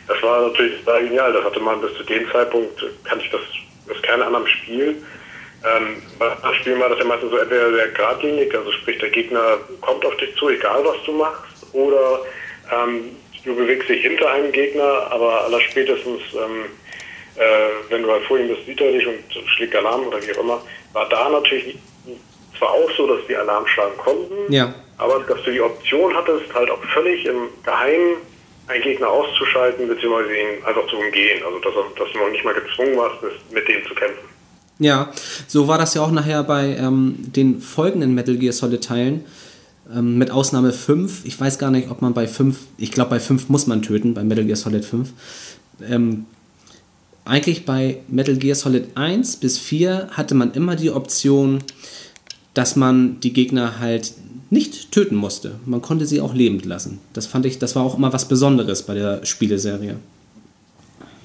Das 0.07 0.21
war 0.21 0.47
natürlich 0.47 0.75
sehr 0.85 1.01
genial. 1.01 1.33
Das 1.33 1.43
hatte 1.43 1.59
man 1.59 1.81
bis 1.81 1.93
zu 1.97 2.03
dem 2.03 2.31
Zeitpunkt, 2.31 2.85
kannte 3.03 3.25
ich 3.25 3.31
das 3.31 3.41
aus 3.89 4.01
keinem 4.03 4.23
anderen 4.23 4.47
Spiel. 4.47 4.95
Ähm, 5.65 6.01
beim 6.19 6.53
Spiel 6.55 6.79
war 6.79 6.89
das 6.89 6.99
ja 6.99 7.05
meistens 7.05 7.31
so 7.31 7.37
entweder 7.37 7.73
sehr 7.73 7.87
geradlinig, 7.87 8.55
also 8.55 8.71
sprich 8.71 8.99
der 8.99 9.09
Gegner 9.09 9.57
kommt 9.81 10.05
auf 10.05 10.15
dich 10.17 10.35
zu, 10.35 10.49
egal 10.49 10.85
was 10.85 10.97
du 11.05 11.13
machst, 11.13 11.65
oder 11.73 12.21
ähm, 12.71 13.09
du 13.43 13.55
bewegst 13.55 13.89
dich 13.89 14.03
hinter 14.03 14.29
einem 14.29 14.51
Gegner, 14.51 15.07
aber 15.09 15.45
aller 15.45 15.61
spätestens, 15.61 16.21
ähm, 16.33 16.65
äh, 17.35 17.91
wenn 17.91 18.03
du 18.03 18.11
halt 18.11 18.23
vor 18.23 18.37
ihm 18.37 18.47
bist, 18.47 18.65
sieht 18.65 18.79
er 18.81 18.91
dich 18.91 19.05
und 19.05 19.47
schlägt 19.55 19.75
Alarm 19.75 20.07
oder 20.07 20.21
wie 20.21 20.33
auch 20.33 20.43
immer, 20.43 20.61
war 20.93 21.07
da 21.09 21.29
natürlich 21.29 21.77
zwar 22.57 22.69
auch 22.69 22.89
so, 22.95 23.07
dass 23.07 23.25
die 23.27 23.35
Alarm 23.35 23.67
schlagen 23.67 23.97
konnten, 23.97 24.51
ja. 24.51 24.73
aber 24.97 25.19
dass 25.19 25.43
du 25.43 25.51
die 25.51 25.61
Option 25.61 26.15
hattest, 26.15 26.53
halt 26.53 26.69
auch 26.69 26.81
völlig 26.93 27.25
im 27.25 27.49
Geheimen 27.63 28.17
einen 28.67 28.83
Gegner 28.83 29.09
auszuschalten, 29.09 29.87
beziehungsweise 29.87 30.31
ihn 30.31 30.65
einfach 30.65 30.87
zu 30.87 30.97
umgehen. 30.97 31.43
Also 31.45 31.59
dass, 31.59 31.73
dass 31.97 32.11
du 32.11 32.19
noch 32.19 32.31
nicht 32.31 32.43
mal 32.43 32.53
gezwungen 32.53 32.97
warst, 32.97 33.17
mit 33.51 33.67
dem 33.67 33.85
zu 33.85 33.93
kämpfen. 33.93 34.27
Ja, 34.79 35.11
so 35.47 35.67
war 35.67 35.77
das 35.77 35.93
ja 35.93 36.01
auch 36.01 36.11
nachher 36.11 36.43
bei 36.43 36.75
ähm, 36.77 37.15
den 37.17 37.61
folgenden 37.61 38.13
Metal 38.13 38.35
Gear 38.35 38.53
Solid 38.53 38.83
Teilen. 38.83 39.25
Ähm, 39.93 40.17
mit 40.17 40.31
Ausnahme 40.31 40.73
5. 40.73 41.25
Ich 41.25 41.39
weiß 41.39 41.59
gar 41.59 41.69
nicht, 41.69 41.91
ob 41.91 42.01
man 42.01 42.13
bei 42.13 42.27
5, 42.27 42.57
ich 42.77 42.91
glaube 42.91 43.11
bei 43.11 43.19
5 43.19 43.49
muss 43.49 43.67
man 43.67 43.83
töten, 43.83 44.15
bei 44.15 44.23
Metal 44.23 44.43
Gear 44.43 44.55
Solid 44.55 44.83
5. 44.83 45.09
Ähm, 45.87 46.25
eigentlich 47.25 47.65
bei 47.65 47.97
Metal 48.07 48.35
Gear 48.35 48.55
Solid 48.55 48.89
1 48.95 49.37
bis 49.37 49.59
4 49.59 50.09
hatte 50.11 50.35
man 50.35 50.53
immer 50.53 50.75
die 50.75 50.91
Option, 50.91 51.63
dass 52.53 52.75
man 52.75 53.19
die 53.19 53.33
Gegner 53.33 53.79
halt 53.79 54.13
nicht 54.49 54.91
töten 54.91 55.15
musste. 55.15 55.59
Man 55.65 55.81
konnte 55.81 56.05
sie 56.05 56.21
auch 56.21 56.33
lebend 56.33 56.65
lassen. 56.65 57.01
Das 57.13 57.25
fand 57.25 57.45
ich, 57.45 57.59
das 57.59 57.75
war 57.75 57.83
auch 57.83 57.97
immer 57.97 58.13
was 58.13 58.27
Besonderes 58.27 58.85
bei 58.85 58.93
der 58.93 59.25
Spieleserie. 59.25 59.97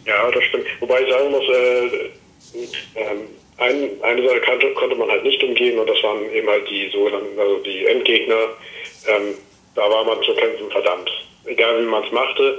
Ja, 0.07 0.31
das 0.31 0.45
stimmt. 0.45 0.65
Wobei 0.81 1.03
ich 1.03 1.11
sagen 1.11 1.31
muss, 1.31 1.45
äh, 1.45 1.87
äh, 1.87 3.17
ein, 3.59 3.91
eine 4.03 4.27
Sache 4.27 4.41
konnte, 4.41 4.73
konnte 4.73 4.97
man 4.97 5.09
halt 5.09 5.23
nicht 5.23 5.43
umgehen 5.45 5.79
und 5.79 5.89
das 5.89 6.03
waren 6.03 6.29
eben 6.33 6.49
halt 6.49 6.69
die 6.69 6.91
sogenannten, 6.91 7.39
also 7.39 7.59
die 7.59 7.85
Endgegner. 7.85 8.49
Ähm, 9.07 9.35
da 9.75 9.83
war 9.83 10.05
man 10.05 10.23
zu 10.23 10.35
kämpfen 10.35 10.71
verdammt. 10.71 11.11
Egal 11.45 11.83
wie 11.83 11.89
man 11.89 12.03
es 12.05 12.11
machte. 12.11 12.59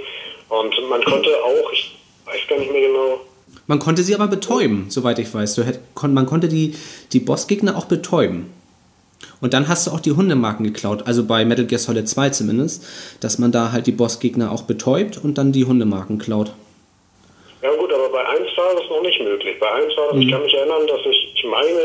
Und 0.49 0.89
man 0.89 1.03
konnte 1.03 1.43
auch, 1.43 1.73
ich 1.73 1.97
weiß 2.25 2.47
gar 2.47 2.59
nicht 2.59 2.71
mehr 2.71 2.87
genau. 2.87 3.19
Man 3.67 3.79
konnte 3.79 4.03
sie 4.03 4.15
aber 4.15 4.27
betäuben, 4.27 4.85
soweit 4.89 5.19
ich 5.19 5.33
weiß. 5.33 5.61
Man 6.01 6.25
konnte 6.25 6.47
die, 6.47 6.75
die 7.13 7.19
Bossgegner 7.19 7.77
auch 7.77 7.85
betäuben. 7.85 8.51
Und 9.39 9.53
dann 9.53 9.67
hast 9.67 9.87
du 9.87 9.91
auch 9.91 9.99
die 9.99 10.11
Hundemarken 10.11 10.65
geklaut, 10.65 11.03
also 11.05 11.25
bei 11.25 11.45
Metal 11.45 11.65
Gear 11.65 11.79
Solid 11.79 12.07
2 12.07 12.29
zumindest, 12.29 12.85
dass 13.21 13.39
man 13.39 13.51
da 13.51 13.71
halt 13.71 13.87
die 13.87 13.91
Bossgegner 13.91 14.51
auch 14.51 14.63
betäubt 14.63 15.23
und 15.23 15.37
dann 15.37 15.51
die 15.51 15.65
Hundemarken 15.65 16.19
klaut. 16.19 16.53
Ja 17.61 17.69
gut, 17.75 17.91
aber 17.93 18.09
bei 18.09 18.25
1 18.25 18.39
war 18.57 18.75
das 18.75 18.89
noch 18.89 19.01
nicht 19.01 19.21
möglich. 19.21 19.59
Bei 19.59 19.71
1 19.71 19.97
war 19.97 20.07
das, 20.07 20.15
mhm. 20.15 20.21
ich 20.21 20.31
kann 20.31 20.41
mich 20.41 20.53
erinnern, 20.53 20.87
dass 20.87 20.99
ich, 21.09 21.33
ich 21.35 21.43
meine, 21.45 21.79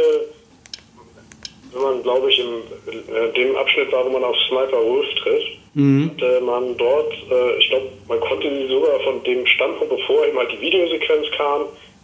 wenn 1.77 1.83
man, 1.83 2.03
glaube 2.03 2.31
ich, 2.31 2.39
in, 2.39 2.63
in, 2.93 3.35
dem 3.35 3.57
Abschnitt 3.57 3.93
war, 3.93 4.05
wo 4.05 4.11
man 4.11 4.25
auf 4.25 4.37
Sniper 4.49 4.83
Wolf 4.83 5.07
trifft, 5.23 5.59
mhm. 5.75 6.11
hatte 6.11 6.41
man 6.41 6.77
dort, 6.77 7.13
äh, 7.31 7.59
ich 7.59 7.69
glaube, 7.69 7.87
man 8.09 8.21
konnte 8.21 8.49
sie 8.49 8.69
sogar 8.69 8.99
von 9.01 9.23
dem 9.25 9.47
Standpunkt, 9.47 9.97
bevor 9.97 10.27
eben 10.27 10.39
halt 10.39 10.51
die 10.53 10.61
Videosequenz 10.61 11.27
kam 11.37 11.63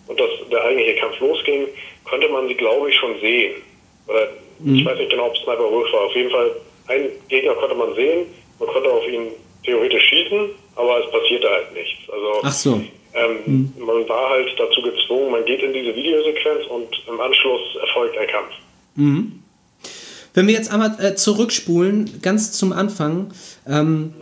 und 0.09 0.21
das, 0.21 0.31
der 0.51 0.65
eigentliche 0.65 1.01
Kampf 1.01 1.19
losging, 1.21 1.67
konnte 2.05 2.29
man 2.29 2.49
sie, 2.49 2.55
glaube 2.55 2.91
ich, 2.91 2.97
schon 2.97 3.19
sehen. 3.21 3.55
Oder 4.09 4.29
mhm. 4.59 4.77
ich 4.77 4.85
weiß 4.85 4.99
nicht 4.99 5.11
genau, 5.11 5.27
ob 5.27 5.35
es 5.35 5.43
Sniper 5.43 5.71
Wolf 5.71 5.93
war. 5.93 6.03
Auf 6.03 6.15
jeden 6.15 6.31
Fall, 6.31 6.51
einen 6.89 7.09
Gegner 7.29 7.55
konnte 7.55 7.75
man 7.75 7.95
sehen, 7.95 8.27
man 8.59 8.69
konnte 8.69 8.91
auf 8.91 9.07
ihn 9.09 9.29
theoretisch 9.65 10.03
schießen, 10.05 10.51
aber 10.77 11.05
es 11.05 11.11
passierte 11.11 11.49
halt 11.49 11.73
nichts. 11.73 12.11
Also 12.11 12.41
Ach 12.43 12.53
so. 12.53 12.81
Ähm, 13.15 13.39
mhm. 13.45 13.73
Man 13.85 14.09
war 14.09 14.31
halt 14.31 14.55
dazu 14.59 14.81
gezwungen, 14.83 15.33
man 15.33 15.45
geht 15.45 15.63
in 15.63 15.73
diese 15.73 15.95
Videosequenz 15.95 16.67
und 16.69 16.89
im 17.07 17.21
Anschluss 17.21 17.77
erfolgt 17.81 18.17
ein 18.17 18.27
Kampf. 18.27 18.53
Mhm. 18.95 19.42
Wenn 20.35 20.47
wir 20.47 20.55
jetzt 20.55 20.71
einmal 20.71 20.97
äh, 20.99 21.15
zurückspulen, 21.15 22.23
ganz 22.23 22.53
zum 22.53 22.73
Anfang, 22.73 23.33
ähm, 23.67 24.01
mhm. 24.01 24.13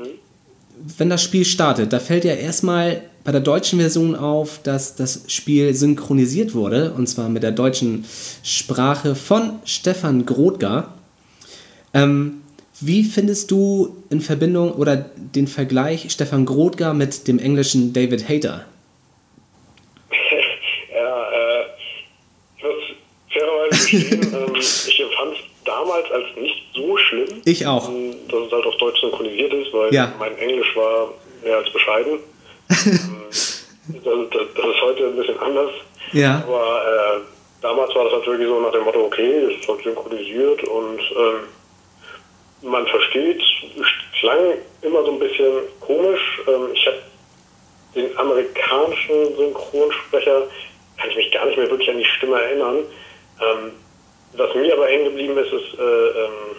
wenn 0.99 1.09
das 1.09 1.23
Spiel 1.23 1.45
startet, 1.45 1.93
da 1.93 2.01
fällt 2.01 2.25
ja 2.25 2.35
erstmal 2.35 3.03
bei 3.23 3.33
der 3.33 3.41
deutschen 3.41 3.79
Version 3.79 4.17
auf, 4.17 4.61
dass 4.63 4.97
das 4.97 5.25
Spiel 5.29 5.75
synchronisiert 5.75 6.55
wurde, 6.55 6.93
und 6.93 7.07
zwar 7.07 7.29
mit 7.29 7.43
der 7.43 7.53
deutschen 7.53 8.05
Sprache 8.43 9.15
von 9.15 9.61
Stefan 9.65 10.27
Grodgar. 10.27 10.95
Ähm, 11.93 12.41
wie 12.81 13.05
findest 13.05 13.51
du 13.51 14.03
in 14.09 14.23
Verbindung 14.23 14.73
oder 14.73 14.97
den 14.97 15.47
Vergleich 15.47 16.11
Stefan 16.11 16.47
Grodgar 16.47 16.95
mit 16.95 17.29
dem 17.29 17.39
englischen 17.39 17.93
David 17.93 18.27
Hater? 18.29 18.65
ja, 20.95 21.31
äh, 21.31 21.67
ich 22.57 22.65
muss 22.65 22.73
fairerweise 23.31 23.91
gestehen, 23.91 24.35
ähm, 24.35 24.57
ich 24.57 25.01
empfand 25.01 25.50
damals 25.71 26.11
als 26.11 26.25
nicht 26.37 26.63
so 26.75 26.97
schlimm. 26.97 27.43
Ich 27.45 27.67
auch. 27.67 27.89
Ähm, 27.89 28.15
dass 28.29 28.41
es 28.47 28.53
halt 28.53 28.67
auf 28.67 28.77
Deutsch 28.77 29.01
synchronisiert 29.01 29.53
ist, 29.53 29.73
weil 29.73 29.95
ja. 29.95 30.13
mein 30.19 30.37
Englisch 30.39 30.75
war 30.77 31.13
mehr 31.43 31.59
als 31.59 31.71
bescheiden. 31.73 32.19
das, 32.69 33.65
das, 33.89 34.47
das, 34.57 34.67
ist 34.67 34.83
heute 34.83 35.07
ein 35.07 35.17
bisschen 35.17 35.39
anders. 35.39 35.71
Ja. 36.13 36.43
Aber 36.47 36.83
äh, 36.85 37.21
damals 37.63 37.95
war 37.95 38.05
das 38.05 38.13
natürlich 38.15 38.47
so 38.47 38.61
nach 38.61 38.73
dem 38.73 38.85
Motto, 38.85 39.05
okay, 39.05 39.45
es 39.45 39.69
wird 39.69 39.83
synchronisiert 39.83 40.65
und 40.65 41.01
ähm, 41.01 42.69
man 42.71 42.87
versteht, 42.87 43.41
es 43.41 44.21
klang 44.21 44.55
immer 44.83 45.05
so 45.05 45.13
ein 45.13 45.19
bisschen 45.19 45.53
komisch. 45.81 46.41
Ähm, 46.49 46.69
ich 46.75 46.87
habe 46.87 46.99
den 47.95 48.19
amerikanischen 48.19 49.37
Synchronsprecher, 49.37 50.43
kann 50.97 51.11
ich 51.11 51.17
mich 51.17 51.33
gar 51.33 51.47
nicht 51.47 51.59
mehr 51.59 51.71
wirklich 51.71 51.91
an 51.91 51.99
die 51.99 52.05
Stimme 52.05 52.41
erinnern. 52.41 52.79
Ähm, 53.41 53.73
was 54.35 54.55
mir 54.55 54.73
aber 54.75 54.87
hängen 54.87 55.05
geblieben 55.05 55.37
ist, 55.39 55.53
ist, 55.53 55.79
äh, 55.79 55.83
ähm, 55.83 56.57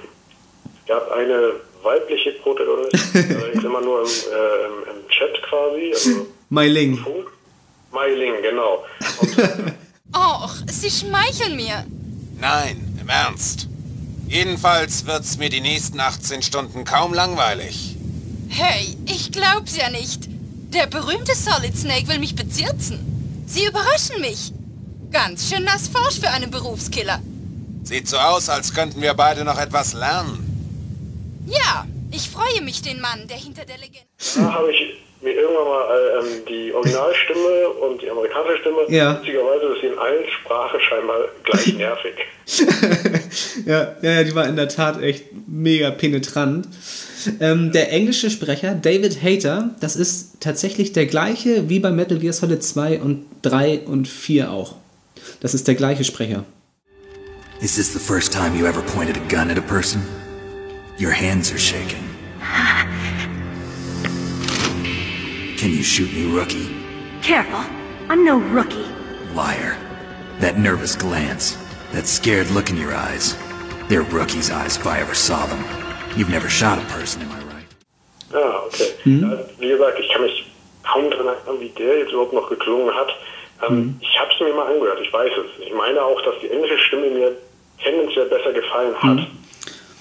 es 0.81 0.87
gab 0.87 1.11
eine 1.11 1.53
weibliche 1.83 2.31
Protagonistin, 2.33 3.35
allerdings 3.37 3.63
immer 3.63 3.81
nur 3.81 4.01
im, 4.01 4.07
äh, 4.07 4.65
im, 4.65 4.97
im, 4.97 5.09
Chat 5.09 5.41
quasi. 5.43 5.91
Also 5.93 6.27
Mai 6.49 6.67
Ling. 6.67 7.03
Mai 7.91 8.09
Ling, 8.09 8.41
genau. 8.41 8.85
Och, 10.13 10.55
Sie 10.67 10.89
schmeicheln 10.89 11.55
mir. 11.55 11.85
Nein, 12.39 12.97
im 12.99 13.07
Ernst. 13.07 13.67
Jedenfalls 14.27 15.05
wird's 15.05 15.37
mir 15.37 15.49
die 15.49 15.61
nächsten 15.61 15.99
18 15.99 16.41
Stunden 16.41 16.85
kaum 16.85 17.13
langweilig. 17.13 17.95
Hey, 18.49 18.97
ich 19.05 19.31
glaub's 19.31 19.77
ja 19.77 19.89
nicht. 19.89 20.27
Der 20.73 20.87
berühmte 20.87 21.35
Solid 21.35 21.77
Snake 21.77 22.07
will 22.07 22.19
mich 22.19 22.35
bezirzen. 22.35 23.43
Sie 23.45 23.65
überraschen 23.65 24.21
mich. 24.21 24.53
Ganz 25.11 25.49
schön 25.49 25.65
nass 25.65 25.89
forsch 25.89 26.19
für 26.19 26.29
einen 26.29 26.51
Berufskiller. 26.51 27.21
Sieht 27.83 28.07
so 28.07 28.17
aus, 28.17 28.49
als 28.49 28.73
könnten 28.73 29.01
wir 29.01 29.13
beide 29.13 29.43
noch 29.43 29.59
etwas 29.59 29.93
lernen. 29.93 30.47
Ja, 31.47 31.85
ich 32.11 32.29
freue 32.29 32.61
mich, 32.61 32.81
den 32.81 33.01
Mann, 33.01 33.27
der 33.27 33.37
hinter 33.37 33.65
der 33.65 33.77
Legende... 33.77 34.07
Da 34.35 34.53
habe 34.53 34.71
ich 34.71 35.01
mir 35.21 35.33
irgendwann 35.33 35.65
mal 35.65 35.85
äh, 35.89 36.19
ähm, 36.19 36.45
die 36.47 36.73
Originalstimme 36.73 37.69
und 37.81 38.01
die 38.01 38.09
amerikanische 38.09 38.57
Stimme. 38.61 38.77
Ja. 38.89 39.19
Witzigerweise 39.19 39.65
ist 39.73 39.81
sie 39.81 39.87
in 39.87 39.97
allen 39.97 40.23
Sprachen 40.29 40.79
scheinbar 40.79 41.17
gleich 41.43 41.73
nervig. 41.77 42.13
ja, 43.65 43.95
ja, 44.01 44.23
die 44.23 44.35
war 44.35 44.47
in 44.47 44.55
der 44.55 44.67
Tat 44.67 45.01
echt 45.01 45.25
mega 45.47 45.91
penetrant. 45.91 46.67
Ähm, 47.39 47.71
der 47.71 47.91
englische 47.91 48.29
Sprecher, 48.29 48.73
David 48.73 49.21
Hater, 49.21 49.71
das 49.79 49.95
ist 49.95 50.41
tatsächlich 50.41 50.91
der 50.93 51.05
gleiche 51.05 51.69
wie 51.69 51.79
bei 51.79 51.91
Metal 51.91 52.17
Gear 52.17 52.33
Solid 52.33 52.63
2 52.63 52.99
und 52.99 53.25
3 53.43 53.81
und 53.85 54.07
4 54.07 54.51
auch. 54.51 54.75
Das 55.39 55.53
ist 55.53 55.67
der 55.67 55.75
gleiche 55.75 56.03
Sprecher. 56.03 56.45
Is 57.61 57.75
this 57.75 57.93
the 57.93 57.99
first 57.99 58.31
time 58.31 58.55
you 58.55 58.65
ever 58.65 58.81
pointed 58.81 59.17
a 59.17 59.27
gun 59.27 59.51
at 59.51 59.57
a 59.59 59.61
person? 59.61 60.01
Your 60.97 61.11
hands 61.11 61.51
are 61.51 61.59
shaking. 61.59 62.03
Can 65.59 65.69
you 65.69 65.83
shoot 65.83 66.11
me, 66.11 66.25
rookie? 66.35 66.75
Careful. 67.21 67.63
I'm 68.09 68.25
no 68.25 68.39
rookie. 68.39 68.87
Liar. 69.35 69.77
That 70.39 70.57
nervous 70.57 70.95
glance. 70.95 71.55
That 71.91 72.07
scared 72.07 72.49
look 72.49 72.71
in 72.71 72.77
your 72.77 72.95
eyes. 72.95 73.37
They're 73.89 74.01
rookie's 74.01 74.49
eyes 74.49 74.77
if 74.77 74.87
I 74.87 74.99
ever 74.99 75.13
saw 75.13 75.45
them. 75.45 75.63
You've 76.17 76.31
never 76.31 76.49
shot 76.49 76.79
a 76.79 76.85
person, 76.85 77.21
am 77.21 77.31
I 77.31 77.41
right? 77.53 77.67
Ah, 78.33 78.65
okay. 78.65 78.95
Mhm. 79.05 79.21
Ja, 79.21 79.37
wie 79.59 79.69
gesagt, 79.69 79.99
ich 79.99 80.09
kann 80.11 80.23
mich 80.23 80.51
kaum 80.81 81.11
daran 81.11 81.27
erinnern, 81.27 81.59
wie 81.59 81.69
der 81.69 81.99
jetzt 81.99 82.11
überhaupt 82.11 82.33
noch 82.33 82.49
geklungen 82.49 82.91
hat. 82.95 83.09
Ähm, 83.69 83.75
mhm. 83.75 83.99
Ich 84.01 84.17
habe 84.19 84.31
es 84.33 84.39
mir 84.39 84.51
mal 84.55 84.65
angehört, 84.65 84.99
ich 84.99 85.13
weiß 85.13 85.31
es. 85.45 85.63
Ich 85.63 85.71
meine 85.75 86.01
auch, 86.01 86.19
dass 86.23 86.39
die 86.41 86.49
englische 86.49 86.79
Stimme 86.79 87.11
mir 87.11 87.37
tendenziell 87.83 88.25
besser 88.25 88.53
gefallen 88.53 88.95
hat. 89.01 89.17
Mhm. 89.17 89.27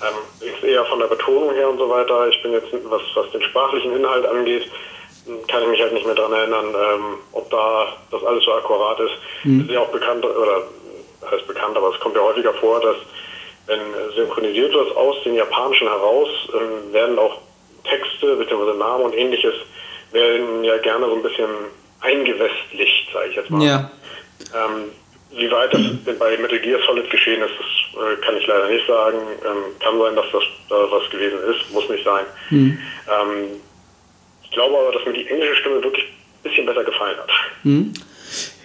Ähm, 0.02 0.49
ist 0.49 0.64
eher 0.64 0.84
von 0.87 0.99
der 0.99 1.08
Betonung 1.08 1.54
her 1.54 1.68
und 1.68 1.78
so 1.78 1.88
weiter. 1.88 2.28
Ich 2.28 2.42
bin 2.42 2.52
jetzt, 2.52 2.68
was, 2.84 3.02
was 3.14 3.30
den 3.32 3.42
sprachlichen 3.42 3.94
Inhalt 3.94 4.25
angeht, 4.26 4.70
kann 5.49 5.62
ich 5.62 5.68
mich 5.68 5.82
halt 5.82 5.92
nicht 5.92 6.06
mehr 6.06 6.14
daran 6.14 6.32
erinnern, 6.32 6.75
ähm, 6.75 7.04
ob 7.32 7.50
da 7.50 7.96
das 8.10 8.25
alles 8.25 8.44
so 8.44 8.52
akkurat 8.52 8.99
ist. 9.00 9.12
Mhm. 9.44 9.60
Ist 9.60 9.70
ja 9.70 9.80
auch 9.80 9.92
bekannt, 9.92 10.25
oder 10.25 10.62
heißt 11.30 11.46
bekannt, 11.46 11.76
aber 11.76 11.92
es 11.92 12.00
kommt 12.00 12.16
ja 12.16 12.22
häufiger 12.22 12.54
vor, 12.54 12.80
dass 12.80 12.96
wenn 13.66 13.80
synchronisiert 14.16 14.72
wird 14.72 14.96
aus 14.96 15.22
dem 15.25 15.34
Japanischen 15.34 15.87
heraus, 15.87 16.28
ähm, 16.54 16.92
werden 16.92 17.18
auch 17.18 17.38
Texte 17.84 18.37
bzw. 18.37 18.76
Namen 18.78 19.04
und 19.04 19.14
ähnliches 19.14 19.54
werden 20.12 20.64
ja 20.64 20.76
gerne 20.78 21.06
so 21.06 21.14
ein 21.14 21.22
bisschen 21.22 21.50
eingewestlicht, 22.00 23.12
sage 23.12 23.28
ich 23.28 23.37
jetzt 23.37 23.50
mal. 23.50 23.62
Ja. 23.62 23.90
Ähm, 24.54 24.90
wie 25.32 25.50
weit 25.50 25.72
das 25.72 25.80
bei 26.18 26.37
Metal 26.38 26.58
Gear 26.58 26.80
Solid 26.87 27.08
geschehen 27.08 27.40
ist, 27.42 27.54
das 27.58 28.02
äh, 28.02 28.16
kann 28.25 28.37
ich 28.37 28.46
leider 28.46 28.68
nicht 28.68 28.87
sagen. 28.87 29.18
Ähm, 29.44 29.78
kann 29.78 29.99
sein, 29.99 30.16
dass 30.16 30.26
das 30.32 30.42
da 30.68 30.76
was 30.90 31.08
gewesen 31.10 31.38
ist, 31.50 31.72
muss 31.72 31.88
nicht 31.88 32.04
sein. 32.04 32.25
Ähm, 33.06 33.60
ich 34.42 34.50
glaube 34.50 34.76
aber, 34.78 34.92
dass 34.92 35.04
mir 35.06 35.12
die 35.12 35.28
englische 35.28 35.56
Stimme 35.56 35.82
wirklich 35.82 36.04
ein 36.04 36.42
bisschen 36.42 36.66
besser 36.66 36.84
gefallen 36.84 37.16
hat. 37.16 37.30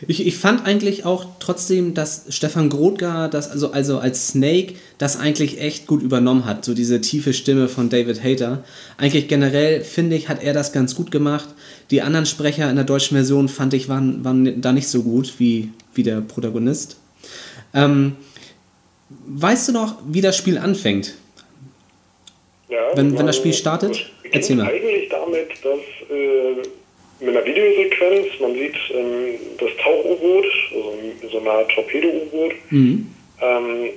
Ich, 0.08 0.26
ich 0.26 0.38
fand 0.38 0.66
eigentlich 0.66 1.06
auch 1.06 1.26
trotzdem, 1.40 1.94
dass 1.94 2.26
Stefan 2.30 2.70
Grotgar 2.70 3.30
das 3.30 3.50
also, 3.50 3.72
also 3.72 4.00
als 4.00 4.30
Snake 4.30 4.76
das 4.98 5.20
eigentlich 5.20 5.60
echt 5.60 5.88
gut 5.88 6.02
übernommen 6.02 6.46
hat, 6.46 6.66
so 6.66 6.74
diese 6.74 7.02
tiefe 7.02 7.34
Stimme 7.34 7.68
von 7.68 7.90
David 7.90 8.24
Hayter. 8.24 8.64
Eigentlich 8.98 9.28
generell 9.28 9.82
finde 9.82 10.16
ich, 10.16 10.30
hat 10.30 10.44
er 10.44 10.54
das 10.54 10.74
ganz 10.74 10.96
gut 10.96 11.12
gemacht. 11.12 11.48
Die 11.92 12.02
anderen 12.02 12.26
Sprecher 12.26 12.70
in 12.70 12.76
der 12.76 12.86
deutschen 12.86 13.16
Version 13.16 13.48
fand 13.48 13.74
ich 13.74 13.90
waren, 13.90 14.24
waren 14.24 14.62
da 14.62 14.72
nicht 14.72 14.88
so 14.88 15.04
gut 15.04 15.34
wie, 15.40 15.72
wie 15.96 16.04
der 16.04 16.22
Protagonist. 16.22 17.00
Ähm, 17.74 18.18
weißt 19.28 19.70
du 19.70 19.72
noch, 19.74 19.96
wie 20.08 20.22
das 20.22 20.38
Spiel 20.38 20.58
anfängt? 20.58 21.16
Ja, 22.70 22.96
Wenn- 22.96 23.18
wenn 23.18 23.26
das 23.28 23.38
Spiel 23.38 23.54
startet? 23.54 24.12
beginnt 24.22 24.36
Erzähl 24.36 24.56
mal. 24.58 24.68
Eigentlich 24.68 25.10
damit, 25.10 25.50
dass 25.64 25.80
äh, 26.12 27.24
mit 27.24 27.30
einer 27.36 27.46
Videosequenz, 27.46 28.28
man 28.42 28.54
sieht 28.54 28.76
ähm, 28.94 29.36
das 29.60 29.70
Tauch-U-Boot, 29.84 30.46
also 30.74 30.94
so 31.32 31.40
eine 31.40 31.50
Art 31.50 31.72
Torpedo-U-Boot, 31.72 32.52
Mhm. 32.72 33.08
ähm, 33.42 33.90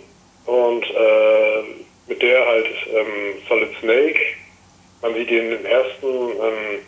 und 0.47 0.83
äh, 0.85 1.62
mit 2.09 2.23
der 2.23 2.47
halt 2.47 2.67
ähm, 2.95 3.07
Solid 3.49 3.69
Snake, 3.81 4.19
man 5.02 5.14
sieht 5.14 5.31
ihn 5.31 5.52
im 5.52 5.64
ersten, 5.67 6.07
ähm, 6.07 6.78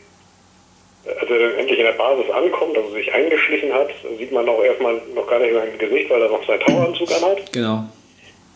als 1.06 1.30
er 1.30 1.38
dann 1.38 1.58
endlich 1.58 1.78
in 1.78 1.84
der 1.84 1.92
Basis 1.92 2.30
ankommt, 2.30 2.76
also 2.76 2.90
sich 2.90 3.12
eingeschlichen 3.12 3.72
hat, 3.72 3.88
sieht 4.18 4.32
man 4.32 4.48
auch 4.48 4.62
erstmal 4.62 5.00
noch 5.14 5.26
gar 5.26 5.38
nicht 5.38 5.54
sein 5.54 5.78
Gesicht, 5.78 6.10
weil 6.10 6.22
er 6.22 6.28
noch 6.28 6.46
seinen 6.46 6.60
Taucheranzug 6.60 7.10
anhat. 7.12 7.52
Genau. 7.52 7.84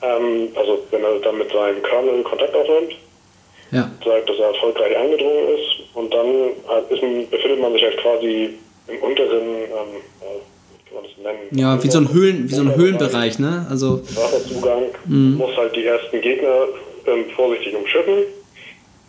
Ähm, 0.03 0.49
also 0.55 0.83
wenn 0.91 1.03
er 1.03 1.19
dann 1.21 1.39
mit 1.39 1.51
seinem 1.51 1.83
Colonel 1.83 2.23
Kontakt 2.23 2.55
aufnimmt 2.55 2.95
Ja. 3.73 3.91
sagt, 4.05 4.29
dass 4.29 4.39
er 4.39 4.49
erfolgreich 4.49 4.97
eingedrungen 4.97 5.49
ist 5.57 5.97
und 5.97 6.13
dann 6.13 6.51
ist, 6.91 7.31
befindet 7.31 7.61
man 7.61 7.73
sich 7.73 7.83
halt 7.83 7.97
quasi 7.99 8.51
im 8.89 8.99
unteren, 8.99 9.33
ähm, 9.41 9.71
äh, 10.21 10.41
wie 10.69 10.85
kann 10.85 10.95
man 10.95 11.05
das 11.05 11.25
nennen? 11.25 11.59
Ja, 11.59 11.83
wie 11.83 11.89
so 11.91 11.99
ein 11.99 12.13
Höhlen, 12.13 12.49
wie 12.51 12.55
so 12.55 12.63
ein 12.63 12.75
Höhlenbereich, 12.77 13.39
ne? 13.39 13.67
Also, 13.71 14.03
Wasserzugang, 14.15 14.85
muss 15.07 15.57
halt 15.57 15.75
die 15.75 15.87
ersten 15.87 16.21
Gegner 16.21 16.67
ähm, 17.07 17.25
vorsichtig 17.35 17.75
umschiffen. 17.75 18.25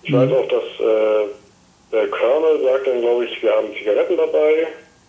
Ich 0.03 0.13
weiß 0.13 0.31
auch, 0.31 0.47
dass 0.47 0.63
äh, 0.79 1.27
der 1.95 2.07
Colonel 2.09 2.63
sagt 2.63 2.87
dann, 2.87 3.01
glaube 3.01 3.25
ich, 3.25 3.41
wir 3.41 3.51
haben 3.51 3.67
Zigaretten 3.77 4.17
dabei. 4.17 4.67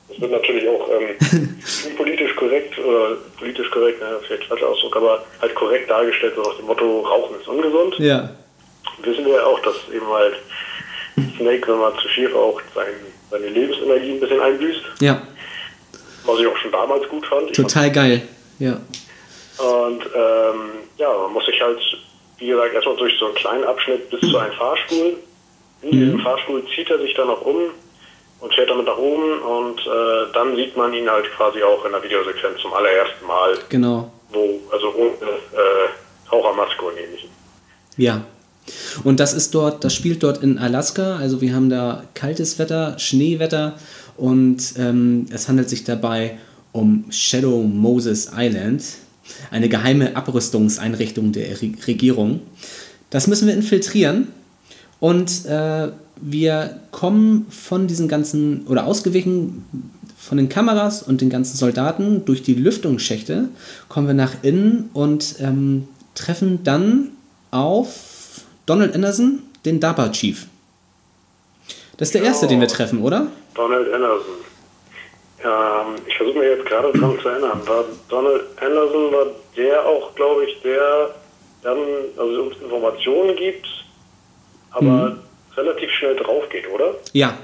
Das 0.09 0.21
wird 0.21 0.31
natürlich 0.31 0.69
auch 0.69 0.89
ähm, 0.91 1.17
politisch 1.97 2.35
korrekt, 2.37 2.79
oder 2.79 3.17
politisch 3.39 3.71
korrekt, 3.71 4.01
ne, 4.01 4.21
vielleicht 4.27 4.45
falscher 4.45 4.69
Ausdruck, 4.69 4.97
aber 4.97 5.25
halt 5.41 5.55
korrekt 5.57 5.91
dargestellt, 5.91 6.35
so 6.37 6.43
nach 6.43 6.57
dem 6.57 6.67
Motto, 6.67 7.01
Rauchen 7.01 7.41
ist 7.41 7.49
ungesund. 7.49 7.99
ja. 7.99 8.31
Wissen 9.03 9.27
wir 9.27 9.35
ja 9.35 9.45
auch, 9.45 9.61
dass 9.61 9.75
eben 9.93 10.07
halt 10.09 10.35
Snake, 11.37 11.69
wenn 11.69 11.79
man 11.79 11.93
zu 11.99 12.09
viel 12.09 12.33
raucht, 12.33 12.65
sein, 12.75 12.95
seine 13.31 13.49
Lebensenergie 13.49 14.13
ein 14.13 14.21
bisschen 14.21 14.41
einbüßt. 14.41 14.83
Ja. 15.01 15.23
Was 16.25 16.41
ich 16.41 16.47
auch 16.47 16.57
schon 16.57 16.73
damals 16.73 17.07
gut 17.09 17.27
fand. 17.27 17.53
Total 17.55 17.91
geil. 17.91 18.23
Ja. 18.59 18.81
Und 19.59 20.03
ähm, 20.15 20.71
ja, 20.99 21.13
man 21.13 21.33
muss 21.33 21.45
sich 21.47 21.61
halt, 21.61 21.79
wie 22.39 22.47
gesagt, 22.47 22.75
erstmal 22.75 22.97
durch 22.97 23.19
so 23.19 23.27
einen 23.27 23.35
kleinen 23.35 23.65
Abschnitt 23.65 24.09
bis 24.09 24.21
zu 24.21 24.39
einem 24.39 24.53
Fahrstuhl. 24.55 25.17
In 25.93 26.01
diesem 26.01 26.21
Fahrstuhl 26.21 26.63
zieht 26.75 26.91
er 26.91 26.99
sich 26.99 27.15
dann 27.15 27.29
noch 27.29 27.43
um 27.43 27.57
und 28.41 28.55
fährt 28.55 28.69
damit 28.71 28.87
nach 28.87 28.99
oben 28.99 29.41
und 29.41 29.81
äh, 29.81 30.33
dann 30.33 30.57
sieht 30.57 30.77
man 30.77 30.93
ihn 30.93 31.09
halt 31.09 31.27
quasi 31.37 31.63
auch 31.63 31.85
in 31.85 31.93
der 31.93 32.03
Videosequenz 32.03 32.61
zum 32.61 32.73
allerersten 32.73 33.27
Mal, 33.27 33.57
Genau. 33.69 34.11
wo, 34.33 34.61
also 34.73 34.93
ohne 34.95 35.11
äh, 35.13 36.29
Tauchermaske 36.29 36.85
und 36.85 36.97
ähnlichem. 36.99 37.31
Ja. 37.97 38.25
Und 39.05 39.21
das 39.21 39.33
ist 39.33 39.55
dort, 39.55 39.85
das 39.85 39.95
spielt 39.95 40.23
dort 40.23 40.43
in 40.43 40.59
Alaska. 40.59 41.17
Also 41.17 41.41
wir 41.41 41.55
haben 41.55 41.71
da 41.71 42.03
kaltes 42.15 42.59
Wetter, 42.59 42.99
Schneewetter 42.99 43.79
und 44.17 44.75
ähm, 44.79 45.27
es 45.31 45.49
handelt 45.49 45.69
sich 45.69 45.85
dabei 45.85 46.39
um 46.73 47.05
Shadow 47.11 47.63
Moses 47.63 48.33
Island, 48.37 48.83
eine 49.51 49.69
geheime 49.69 50.17
Abrüstungseinrichtung 50.17 51.33
der 51.33 51.63
Re 51.63 51.71
Regierung. 51.87 52.41
Das 53.11 53.29
müssen 53.29 53.47
wir 53.47 53.55
infiltrieren 53.55 54.29
und 55.01 55.47
äh, 55.47 55.89
wir 56.17 56.81
kommen 56.93 57.47
von 57.51 57.87
diesen 57.87 58.09
ganzen 58.09 58.67
oder 58.67 58.87
ausgewichen 58.87 59.65
von 60.19 60.39
den 60.39 60.49
Kameras 60.49 61.03
und 61.03 61.21
den 61.21 61.31
ganzen 61.31 61.57
Soldaten 61.57 62.25
durch 62.25 62.43
die 62.43 62.55
Lüftungsschächte 62.55 63.49
kommen 63.89 64.07
wir 64.07 64.15
nach 64.15 64.43
innen 64.43 64.91
und 64.93 65.37
ähm, 65.41 65.89
treffen 66.15 66.65
dann 66.65 67.13
auf 67.51 68.43
Donald 68.65 68.95
Anderson, 68.95 69.43
den 69.65 69.79
Daba 69.79 70.09
Chief. 70.09 70.47
Das 71.99 72.09
ist 72.09 72.15
der 72.15 72.23
erste, 72.25 72.47
den 72.47 72.61
wir 72.61 72.69
treffen, 72.69 73.03
oder? 73.03 73.29
Donald 73.55 73.93
Anderson. 73.93 74.35
Ähm, 75.45 76.03
ich 76.07 76.17
versuche 76.17 76.39
mir 76.39 76.57
jetzt 76.57 76.67
gerade 76.67 76.93
dran 76.93 77.19
zu 77.23 77.29
erinnern. 77.29 77.61
War 77.67 77.85
Donald 78.09 78.43
Anderson 78.61 79.13
war 79.13 79.27
der 79.57 79.87
auch, 79.87 80.15
glaube 80.15 80.45
ich, 80.45 80.61
der 80.63 81.15
dann 81.63 81.79
also 82.17 82.43
uns 82.43 82.57
Informationen 82.63 83.37
gibt, 83.37 83.67
aber 84.77 85.17
relativ 85.57 85.91
schnell 85.91 86.17
drauf 86.17 86.49
geht, 86.51 86.69
oder? 86.71 86.95
Ja. 87.13 87.37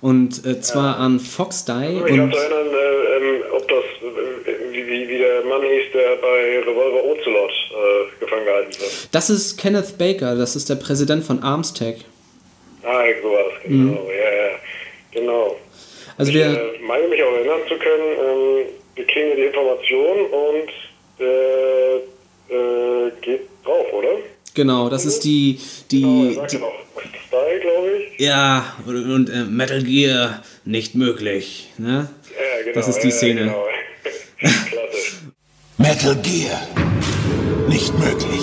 Und 0.00 0.44
äh, 0.44 0.60
zwar 0.60 0.98
an 0.98 1.20
Fox 1.20 1.64
Die 1.64 1.72
Ich 1.72 2.02
mich 2.02 2.20
auch 2.20 2.30
zu 2.30 2.36
erinnern, 2.38 2.74
äh, 2.74 3.16
ähm, 3.16 3.42
ob 3.52 3.68
das, 3.68 3.84
äh, 4.02 4.72
wie, 4.72 4.86
wie, 4.86 5.08
wie 5.08 5.18
der 5.18 5.42
Mann 5.44 5.62
hieß, 5.62 5.92
der 5.94 6.16
bei 6.16 6.58
Revolver 6.58 7.04
Ocelot 7.04 7.50
äh, 7.50 8.20
gefangen 8.20 8.44
gehalten 8.44 8.72
wird. 8.80 9.08
das 9.12 9.30
ist 9.30 9.58
Kenneth 9.58 9.96
Baker, 9.98 10.34
das 10.34 10.56
ist 10.56 10.68
der 10.68 10.74
Präsident 10.74 11.22
von 11.24 11.40
Armstech. 11.42 12.04
Ah, 12.82 13.04
so 13.22 13.30
war 13.30 13.44
das, 13.44 13.62
genau. 13.62 14.08
Ja, 14.08 14.46
ja, 14.46 14.50
genau. 15.12 15.56
Also 16.18 16.32
Ich 16.32 16.36
wir, 16.36 16.46
äh, 16.46 16.78
meine 16.84 17.06
mich 17.06 17.22
auch 17.22 17.32
erinnern 17.34 17.60
zu 17.68 17.76
können, 17.76 18.08
ähm, 18.18 18.66
wir 18.96 19.06
kriegen 19.06 19.28
ja 19.28 19.34
die 19.36 19.42
Information 19.42 20.26
und 20.26 20.68
der 21.20 22.00
äh, 22.50 23.10
geht 23.20 23.42
drauf, 23.64 23.86
oder? 23.92 24.18
Genau, 24.54 24.88
das 24.88 25.04
ist 25.04 25.24
die, 25.24 25.58
Genau, 25.90 26.24
die, 26.24 26.34
sagt 26.34 26.52
die 26.52 26.56
Style, 26.56 27.60
glaube 27.60 27.90
ich. 28.16 28.20
ja, 28.20 28.64
und, 28.86 29.10
und 29.12 29.30
äh, 29.30 29.44
Metal 29.44 29.82
Gear 29.82 30.42
nicht 30.64 30.94
möglich, 30.94 31.70
ne? 31.78 32.08
Ja, 32.30 32.62
genau. 32.64 32.74
Das 32.74 32.88
ist 32.88 33.00
die 33.00 33.08
ja, 33.08 33.14
Szene. 33.14 33.40
Genau. 33.40 33.64
Klasse. 34.68 35.32
Metal 35.78 36.16
Gear. 36.16 36.60
Nicht 37.68 37.98
möglich. 37.98 38.42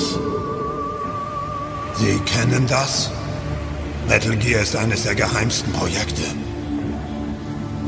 Sie 1.96 2.20
kennen 2.26 2.66
das? 2.68 3.12
Metal 4.08 4.36
Gear 4.38 4.62
ist 4.62 4.76
eines 4.76 5.04
der 5.04 5.16
geheimsten 5.16 5.72
Projekte. 5.74 6.24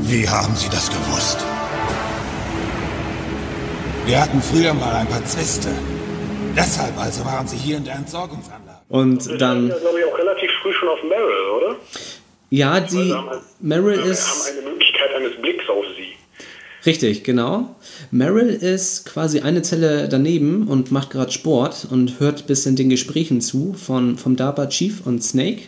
Wie 0.02 0.28
haben 0.28 0.54
Sie 0.56 0.68
das 0.68 0.88
gewusst? 0.90 1.38
Wir 4.06 4.20
hatten 4.20 4.42
früher 4.42 4.74
mal 4.74 4.94
ein 4.96 5.06
paar 5.08 5.24
Zwiste. 5.24 5.70
Deshalb 6.56 6.98
also 6.98 7.24
waren 7.24 7.46
sie 7.46 7.56
hier 7.56 7.78
in 7.78 7.84
der 7.84 7.94
Entsorgungsanlage. 7.96 8.78
Und 8.88 9.40
dann, 9.40 9.68
ja, 9.68 9.78
glaube 9.78 9.98
ich, 10.00 10.04
auch 10.04 10.18
relativ 10.18 10.50
früh 10.62 10.72
schon 10.72 10.88
auf 10.88 10.98
Meryl, 11.02 11.50
oder? 11.56 11.76
ja, 12.50 12.80
die, 12.80 13.08
Wir 13.08 13.16
haben, 13.16 13.30
halt- 13.30 13.40
Meryl 13.60 13.98
ist, 14.00 14.26
haben 14.28 14.58
eine 14.58 14.70
Möglichkeit 14.70 15.14
eines 15.16 15.40
Blicks 15.40 15.64
auf 15.70 15.84
sie. 15.96 16.12
richtig, 16.84 17.24
genau. 17.24 17.74
Meryl 18.10 18.50
ist 18.50 19.06
quasi 19.06 19.40
eine 19.40 19.62
Zelle 19.62 20.08
daneben 20.10 20.68
und 20.68 20.92
macht 20.92 21.10
gerade 21.10 21.32
Sport 21.32 21.86
und 21.90 22.20
hört 22.20 22.46
bis 22.46 22.66
in 22.66 22.76
den 22.76 22.90
Gesprächen 22.90 23.40
zu 23.40 23.72
von, 23.72 24.18
vom 24.18 24.36
DARPA 24.36 24.66
Chief 24.66 25.06
und 25.06 25.24
Snake. 25.24 25.62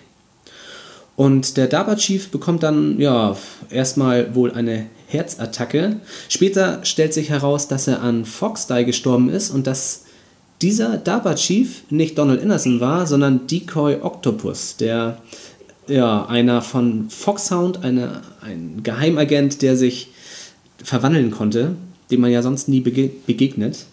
Und 1.17 1.57
der 1.57 1.69
DARPA 1.69 1.95
Chief 1.97 2.29
bekommt 2.29 2.63
dann, 2.63 2.99
ja, 3.01 3.37
erstmal 3.71 4.35
wohl 4.35 4.53
eine 4.53 4.87
Herzattacke. 5.07 6.01
Später 6.29 6.81
stellt 6.85 7.15
sich 7.15 7.31
heraus, 7.31 7.69
dass 7.69 7.87
er 7.87 8.03
an 8.03 8.25
Fox 8.27 8.67
Die 8.67 8.85
gestorben 8.85 9.31
ist 9.31 9.51
und 9.51 9.67
dass 9.67 10.04
dieser 10.65 10.97
DARPA 10.97 11.35
Chief 11.35 11.83
nicht 11.91 12.17
Donald 12.17 12.41
Anderson 12.41 12.81
war, 12.81 13.07
sondern 13.07 13.47
Decoy 13.47 13.99
Octopus, 14.01 14.79
der, 14.79 15.19
ja, 15.87 16.25
einer 16.25 16.63
von 16.63 17.11
Foxhound, 17.11 17.85
eine, 17.85 18.23
ein 18.41 18.81
Geheimagent, 18.83 19.61
der 19.61 19.77
sich 19.77 20.09
verwandeln 20.83 21.31
konnte, 21.31 21.77
dem 22.11 22.23
man 22.23 22.31
ja 22.31 22.41
sonst 22.41 22.69
nie 22.69 22.81
bege 22.81 23.11
begegnet. 23.27 23.85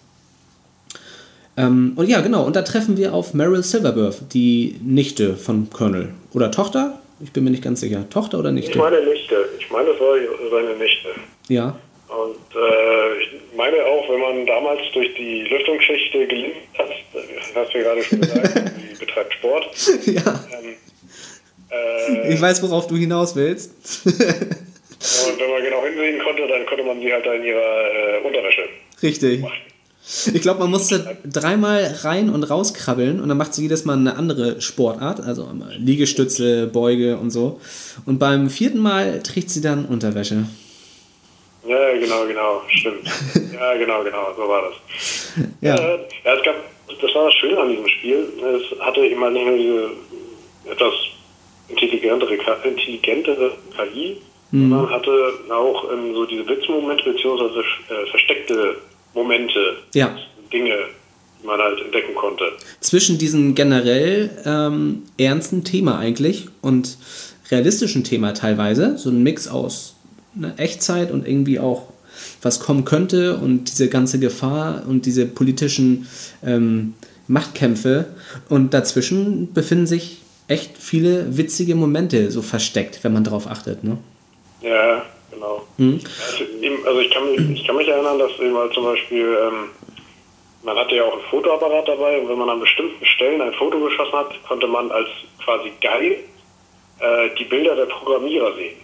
Ähm, 1.58 1.92
und 1.98 2.08
ja, 2.08 2.22
genau, 2.22 2.46
und 2.46 2.56
da 2.56 2.62
treffen 2.62 2.96
wir 2.96 3.14
auf 3.14 3.34
Meryl 3.34 3.64
Silverberg, 3.64 4.16
die 4.30 4.78
Nichte 4.82 5.36
von 5.36 5.70
Colonel. 5.70 6.14
Oder 6.34 6.52
Tochter? 6.52 7.02
Ich 7.20 7.34
bin 7.34 7.44
mir 7.44 7.50
nicht 7.52 7.64
ganz 7.64 7.82
sicher. 7.82 8.10
Tochter 8.10 8.40
oder 8.40 8.50
Ich 8.50 8.56
Nichte? 8.56 8.78
meine 8.78 9.04
Nichte. 9.04 9.36
Ich 9.60 9.70
meine, 9.70 9.90
das 9.90 10.00
war 10.00 10.16
seine 10.50 10.78
Nichte. 10.78 11.10
Ja. 11.50 11.76
Und 12.12 12.36
äh, 12.56 13.24
ich 13.24 13.30
meine 13.56 13.78
auch, 13.86 14.10
wenn 14.10 14.20
man 14.20 14.46
damals 14.46 14.82
durch 14.94 15.14
die 15.16 15.44
Lüftungsschichte 15.44 16.28
gelingt 16.28 16.56
hat, 16.78 16.90
hast 17.56 17.74
du 17.74 17.78
ja 17.78 17.84
gerade 17.84 18.04
schon 18.04 18.20
gesagt, 18.22 18.72
sie 18.90 19.06
betreibt 19.06 19.34
Sport. 19.34 19.66
ja. 20.06 20.46
Ähm, 20.52 20.76
äh, 21.72 22.34
Ich 22.34 22.42
weiß, 22.42 22.62
worauf 22.64 22.88
du 22.88 22.98
hinaus 22.98 23.36
willst. 23.36 23.72
und 24.06 24.20
wenn 24.20 25.52
man 25.52 25.64
genau 25.64 25.86
hinsehen 25.86 26.20
konnte, 26.22 26.48
dann 26.48 26.66
konnte 26.66 26.84
man 26.84 27.00
sie 27.00 27.14
halt 27.14 27.26
in 27.26 27.46
ihrer 27.46 28.20
äh, 28.20 28.28
Unterwäsche 28.28 28.64
Richtig. 29.02 29.44
Ich 30.34 30.42
glaube, 30.42 30.60
man 30.60 30.72
musste 30.72 31.18
dreimal 31.24 31.96
rein 32.02 32.30
und 32.30 32.44
rauskrabbeln 32.44 33.22
und 33.22 33.30
dann 33.30 33.38
macht 33.38 33.54
sie 33.54 33.62
jedes 33.64 33.86
Mal 33.86 33.98
eine 33.98 34.18
andere 34.18 34.60
Sportart, 34.60 35.22
also 35.22 35.48
Liegestütze, 35.78 36.68
Beuge 36.68 37.18
und 37.18 37.30
so. 37.30 37.62
Und 38.06 38.20
beim 38.20 38.50
vierten 38.50 38.80
Mal 38.80 39.22
trägt 39.22 39.50
sie 39.50 39.62
dann 39.62 39.86
Unterwäsche. 39.86 40.48
Ja, 41.68 41.98
genau, 41.98 42.26
genau, 42.26 42.62
stimmt. 42.70 43.08
ja, 43.54 43.76
genau, 43.76 44.04
genau, 44.04 44.34
so 44.36 44.48
war 44.48 44.64
das. 44.64 45.44
Ja. 45.62 45.76
Äh, 45.76 46.00
ja, 46.26 46.34
es 46.36 46.44
gab, 46.44 46.56
das 46.88 47.16
war 47.16 47.26
das 47.26 47.34
Schöne 47.36 47.60
an 47.60 47.70
diesem 47.70 47.88
Spiel. 47.88 48.28
Es 48.40 48.80
hatte 48.80 49.06
immer 49.06 49.30
nicht 49.30 49.46
nur 49.46 49.58
diese 49.58 49.92
etwas 50.72 50.94
intelligentere, 51.70 52.34
intelligentere 52.64 53.52
KI, 53.78 54.18
sondern 54.52 54.90
hatte 54.90 55.34
auch 55.50 55.92
ähm, 55.94 56.14
so 56.14 56.26
diese 56.26 56.44
Blitzmomente 56.44 57.12
beziehungsweise 57.12 57.60
äh, 57.60 58.10
versteckte 58.10 58.76
Momente, 59.14 59.78
Ja. 59.94 60.18
Dinge, 60.52 60.76
die 61.42 61.48
man 61.48 61.60
halt 61.60 61.80
entdecken 61.80 62.14
konnte. 62.16 62.52
Zwischen 62.82 63.18
diesem 63.18 63.56
generell 63.56 64.30
ähm, 64.46 65.04
ernsten 65.18 65.64
Thema 65.64 66.00
eigentlich 66.00 66.48
und 66.62 66.98
realistischen 67.50 68.04
Thema 68.04 68.34
teilweise, 68.34 68.98
so 68.98 69.10
ein 69.10 69.24
Mix 69.24 69.48
aus 69.48 69.96
ne, 70.36 70.54
Echtzeit 70.58 71.12
und 71.12 71.28
irgendwie 71.28 71.60
auch 71.60 71.88
was 72.42 72.60
kommen 72.60 72.86
könnte 72.86 73.38
und 73.38 73.66
diese 73.66 73.90
ganze 73.90 74.20
Gefahr 74.20 74.84
und 74.88 75.06
diese 75.06 75.26
politischen 75.26 76.08
ähm, 76.46 76.94
Machtkämpfe 77.28 78.08
und 78.50 78.74
dazwischen 78.74 79.54
befinden 79.54 79.88
sich 79.88 80.22
echt 80.48 80.78
viele 80.78 81.38
witzige 81.38 81.76
Momente 81.76 82.30
so 82.32 82.42
versteckt, 82.42 83.04
wenn 83.04 83.14
man 83.14 83.24
darauf 83.24 83.48
achtet. 83.48 83.84
Ne? 83.84 83.98
Ja, 84.62 85.06
genau. 85.32 85.66
Also, 85.78 86.44
eben, 86.62 86.86
also 86.86 87.00
ich, 87.00 87.10
kann 87.10 87.32
mich, 87.32 87.62
ich 87.62 87.66
kann 87.66 87.78
mich 87.78 87.88
erinnern, 87.88 88.20
dass 88.20 88.32
eben 88.40 88.58
halt 88.58 88.74
zum 88.74 88.84
Beispiel, 88.84 89.38
ähm, 89.42 89.70
man 90.64 90.76
hatte 90.78 90.96
ja 90.96 91.06
auch 91.06 91.14
einen 91.14 91.22
Fotoapparat 91.30 91.88
dabei 91.88 92.20
und 92.20 92.30
wenn 92.30 92.38
man 92.38 92.50
an 92.50 92.60
bestimmten 92.60 93.06
Stellen 93.06 93.42
ein 93.42 93.54
Foto 93.54 93.80
geschossen 93.80 94.14
hat, 94.14 94.32
konnte 94.48 94.68
man 94.68 94.92
als 94.92 95.08
quasi 95.44 95.72
Guide 95.82 96.18
äh, 97.00 97.30
die 97.40 97.46
Bilder 97.46 97.76
der 97.76 97.86
Programmierer 97.86 98.54
sehen. 98.56 98.76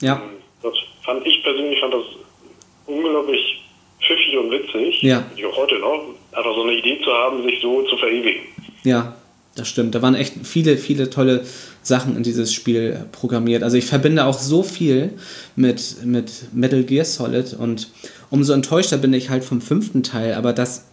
Ja, 0.00 0.22
Das 0.62 0.74
fand 1.04 1.26
ich 1.26 1.42
persönlich 1.42 1.80
fand 1.80 1.94
das 1.94 2.04
unglaublich 2.86 3.62
pfiffig 4.00 4.36
und 4.38 4.50
witzig. 4.50 5.02
Ja. 5.02 5.24
Ich 5.36 5.44
auch 5.44 5.56
heute 5.56 5.78
noch. 5.78 6.02
Einfach 6.32 6.54
so 6.54 6.62
eine 6.62 6.74
Idee 6.74 6.98
zu 7.02 7.10
haben, 7.10 7.42
sich 7.44 7.60
so 7.62 7.82
zu 7.82 7.96
verewigen. 7.96 8.42
Ja, 8.84 9.16
das 9.54 9.68
stimmt. 9.68 9.94
Da 9.94 10.02
waren 10.02 10.14
echt 10.14 10.34
viele, 10.44 10.76
viele 10.76 11.08
tolle 11.08 11.44
Sachen 11.82 12.16
in 12.16 12.22
dieses 12.22 12.52
Spiel 12.52 13.06
programmiert. 13.10 13.62
Also 13.62 13.76
ich 13.78 13.86
verbinde 13.86 14.26
auch 14.26 14.38
so 14.38 14.62
viel 14.62 15.14
mit, 15.56 16.04
mit 16.04 16.52
Metal 16.52 16.82
Gear 16.84 17.04
Solid 17.04 17.54
und 17.54 17.88
umso 18.30 18.52
enttäuschter 18.52 18.98
bin 18.98 19.12
ich 19.14 19.30
halt 19.30 19.44
vom 19.44 19.60
fünften 19.60 20.02
Teil, 20.02 20.34
aber 20.34 20.52
das 20.52 20.84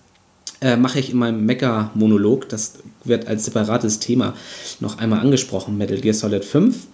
äh, 0.61 0.77
mache 0.77 0.99
ich 0.99 1.09
in 1.11 1.17
meinem 1.17 1.45
Mecha-Monolog. 1.45 2.47
Das 2.47 2.79
wird 3.03 3.27
als 3.27 3.45
separates 3.45 3.99
Thema 3.99 4.33
noch 4.79 4.97
einmal 4.97 5.19
angesprochen, 5.19 5.77
Metal 5.77 5.99
Gear 5.99 6.13
Solid 6.13 6.45
5. 6.45 6.87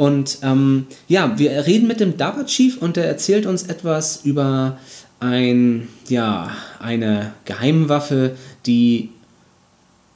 Und 0.00 0.38
ähm, 0.40 0.86
ja, 1.08 1.38
wir 1.38 1.66
reden 1.66 1.86
mit 1.86 2.00
dem 2.00 2.16
Daba 2.16 2.44
Chief 2.44 2.80
und 2.80 2.96
der 2.96 3.06
erzählt 3.06 3.44
uns 3.44 3.64
etwas 3.64 4.24
über 4.24 4.78
ein, 5.20 5.88
ja, 6.08 6.52
eine 6.78 7.32
Geheimwaffe, 7.44 8.34
die 8.64 9.10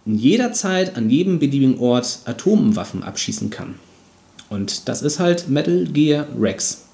in 0.07 0.17
jeder 0.17 0.55
Zeit, 0.55 0.97
an 0.97 1.11
jedem 1.11 1.39
beliebigen 1.39 1.79
Ort 1.79 2.21
Atomwaffen 2.25 3.03
abschießen 3.03 3.51
kann. 3.51 3.75
Und 4.49 4.89
das 4.89 5.03
ist 5.03 5.21
halt 5.21 5.51
Metal 5.51 5.85
Gear 5.85 6.29
Rex. 6.41 6.87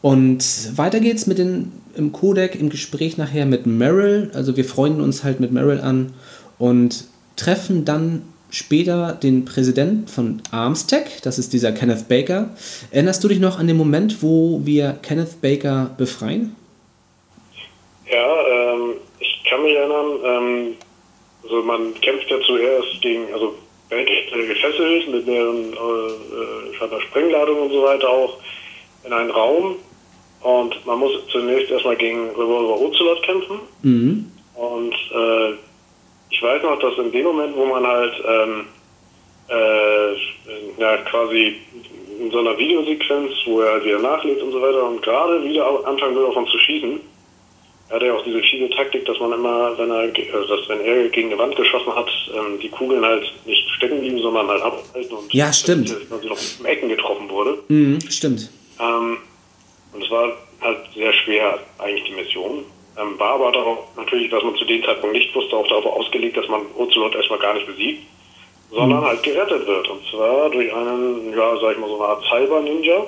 Und 0.00 0.42
weiter 0.78 1.00
geht's 1.00 1.26
mit 1.26 1.36
den, 1.36 1.72
im 1.94 2.12
Codec, 2.12 2.54
im 2.58 2.70
Gespräch 2.70 3.18
nachher 3.18 3.44
mit 3.44 3.66
Meryl. 3.66 4.30
Also 4.32 4.56
wir 4.56 4.64
freunden 4.64 5.02
uns 5.02 5.24
halt 5.24 5.40
mit 5.40 5.52
Meryl 5.52 5.82
an 5.82 6.14
und 6.56 7.04
treffen 7.36 7.84
dann 7.84 8.22
später 8.50 9.12
den 9.12 9.44
Präsident 9.44 10.10
von 10.10 10.42
Armstech, 10.50 11.20
das 11.22 11.38
ist 11.38 11.52
dieser 11.52 11.72
Kenneth 11.72 12.08
Baker. 12.08 12.50
Erinnerst 12.90 13.22
du 13.22 13.28
dich 13.28 13.40
noch 13.40 13.58
an 13.58 13.66
den 13.66 13.76
Moment, 13.76 14.22
wo 14.22 14.60
wir 14.64 14.98
Kenneth 15.02 15.40
Baker 15.40 15.90
befreien? 15.96 16.56
Ja, 18.10 18.74
ähm, 18.74 18.94
ich 19.20 19.44
kann 19.48 19.62
mich 19.62 19.74
erinnern, 19.74 20.06
ähm, 20.24 20.74
also 21.42 21.62
man 21.62 21.94
kämpft 22.00 22.30
ja 22.30 22.40
zuerst 22.40 23.00
gegen, 23.02 23.32
also 23.32 23.54
äh, 23.90 24.04
gefesselt 24.46 25.08
mit 25.10 25.26
mehreren 25.26 25.72
äh, 25.72 25.76
äh, 25.76 26.74
scheinbar 26.74 27.00
Sprengladungen 27.02 27.64
und 27.64 27.72
so 27.72 27.82
weiter 27.82 28.08
auch 28.08 28.38
in 29.04 29.12
einen 29.12 29.30
Raum 29.30 29.76
und 30.42 30.86
man 30.86 30.98
muss 30.98 31.12
zunächst 31.30 31.70
erstmal 31.70 31.96
gegen 31.96 32.30
Revolver 32.30 32.80
Ocelot 32.80 33.22
kämpfen 33.22 33.58
und 34.54 34.92
äh, 34.92 35.67
ich 36.30 36.42
weiß 36.42 36.62
noch, 36.62 36.78
dass 36.78 36.96
in 36.98 37.10
dem 37.12 37.24
Moment, 37.24 37.56
wo 37.56 37.66
man 37.66 37.86
halt 37.86 38.12
ähm, 38.26 38.64
äh, 39.48 40.12
ja, 40.80 40.96
quasi 41.10 41.56
in 42.20 42.30
so 42.30 42.38
einer 42.40 42.56
Videosequenz, 42.58 43.32
wo 43.46 43.60
er 43.60 43.72
halt 43.74 43.84
wieder 43.84 43.98
nachlädt 44.00 44.42
und 44.42 44.52
so 44.52 44.60
weiter 44.60 44.84
und 44.84 45.02
gerade 45.02 45.42
wieder 45.44 45.66
anfangen 45.86 46.16
will, 46.16 46.24
auf 46.24 46.36
uns 46.36 46.50
zu 46.50 46.58
schießen, 46.58 47.00
er 47.90 47.96
hat 47.96 48.02
ja 48.02 48.12
auch 48.14 48.22
diese 48.24 48.40
fiese 48.42 48.68
Taktik, 48.70 49.06
dass 49.06 49.18
man 49.18 49.32
immer, 49.32 49.76
wenn 49.78 49.90
er, 49.90 50.04
äh, 50.04 50.12
dass 50.12 50.68
wenn 50.68 50.80
er 50.82 51.08
gegen 51.08 51.28
eine 51.28 51.38
Wand 51.38 51.56
geschossen 51.56 51.94
hat, 51.94 52.10
ähm, 52.34 52.58
die 52.60 52.68
Kugeln 52.68 53.02
halt 53.04 53.24
nicht 53.46 53.66
stecken 53.70 54.00
blieben, 54.00 54.18
sondern 54.20 54.46
halt 54.48 54.62
abhalten 54.62 55.16
und 55.16 55.32
Ja, 55.32 55.50
stimmt. 55.52 55.96
quasi 56.08 56.26
noch 56.28 56.38
im 56.60 56.66
Ecken 56.66 56.88
getroffen 56.90 57.30
wurde. 57.30 57.58
Mhm, 57.68 57.98
stimmt. 58.10 58.50
Ähm, 58.78 59.18
und 59.94 60.04
es 60.04 60.10
war 60.10 60.32
halt 60.60 60.78
sehr 60.94 61.12
schwer, 61.14 61.58
eigentlich 61.78 62.04
die 62.04 62.12
Mission. 62.14 62.64
Ähm, 62.98 63.18
war 63.18 63.34
aber 63.34 63.52
darauf 63.52 63.78
natürlich, 63.96 64.30
was 64.32 64.42
man 64.42 64.56
zu 64.56 64.64
dem 64.64 64.82
Zeitpunkt 64.82 65.14
nicht 65.14 65.34
wusste, 65.34 65.56
auch 65.56 65.66
darauf 65.68 65.86
ausgelegt, 65.86 66.36
dass 66.36 66.48
man 66.48 66.62
Ocelot 66.76 67.14
erstmal 67.14 67.38
gar 67.38 67.54
nicht 67.54 67.66
besiegt, 67.66 68.02
sondern 68.70 69.04
halt 69.04 69.22
gerettet 69.22 69.66
wird. 69.66 69.88
Und 69.88 70.00
zwar 70.10 70.50
durch 70.50 70.72
einen, 70.74 71.32
ja, 71.36 71.56
sag 71.60 71.72
ich 71.72 71.78
mal, 71.78 71.88
so 71.88 71.96
eine 72.02 72.04
Art 72.08 72.24
Cyber-Ninja, 72.24 73.06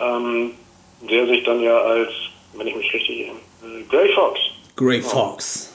ähm, 0.00 0.50
der 1.10 1.26
sich 1.26 1.44
dann 1.44 1.62
ja 1.62 1.78
als, 1.78 2.10
wenn 2.54 2.66
ich 2.66 2.74
mich 2.76 2.92
richtig 2.94 3.20
erinnere, 3.20 3.36
äh, 3.80 3.82
Grey 3.88 4.12
Fox. 4.14 4.40
Grey 4.76 5.02
Fox. 5.02 5.72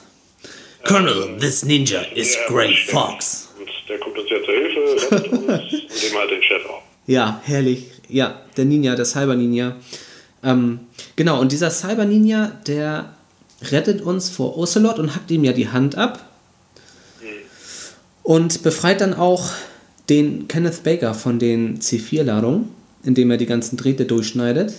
Colonel, 0.84 1.36
this 1.38 1.64
ninja 1.64 2.00
is 2.14 2.34
Ja, 2.34 2.40
Grey. 2.48 2.74
Fox. 2.74 3.54
Und 3.58 3.68
der 3.88 3.98
kommt 4.00 4.18
uns 4.18 4.28
ja 4.28 4.36
zur 4.42 4.54
Hilfe, 4.54 5.14
rettet 5.14 5.32
uns 5.32 5.48
und 5.48 6.02
dem 6.02 6.18
halt 6.18 6.30
den 6.32 6.42
Chef 6.42 6.66
auch. 6.68 6.82
Ja, 7.06 7.40
herrlich. 7.44 7.84
Ja, 8.08 8.42
der 8.56 8.64
Ninja, 8.64 8.96
der 8.96 9.04
Cyber 9.04 9.36
Ninja. 9.36 9.76
Ähm, 10.44 10.80
genau, 11.16 11.40
und 11.40 11.52
dieser 11.52 11.70
Cyber 11.70 12.04
Ninja, 12.04 12.52
der 12.66 13.14
rettet 13.70 14.02
uns 14.02 14.30
vor 14.30 14.58
Ocelot 14.58 14.98
und 14.98 15.14
hackt 15.14 15.30
ihm 15.30 15.44
ja 15.44 15.52
die 15.52 15.68
Hand 15.68 15.96
ab. 15.96 16.28
Und 18.22 18.62
befreit 18.62 19.00
dann 19.00 19.14
auch 19.14 19.50
den 20.08 20.46
Kenneth 20.46 20.84
Baker 20.84 21.14
von 21.14 21.38
den 21.38 21.80
C4-Ladungen, 21.80 22.68
indem 23.04 23.30
er 23.30 23.36
die 23.36 23.46
ganzen 23.46 23.76
Drähte 23.76 24.04
durchschneidet. 24.04 24.74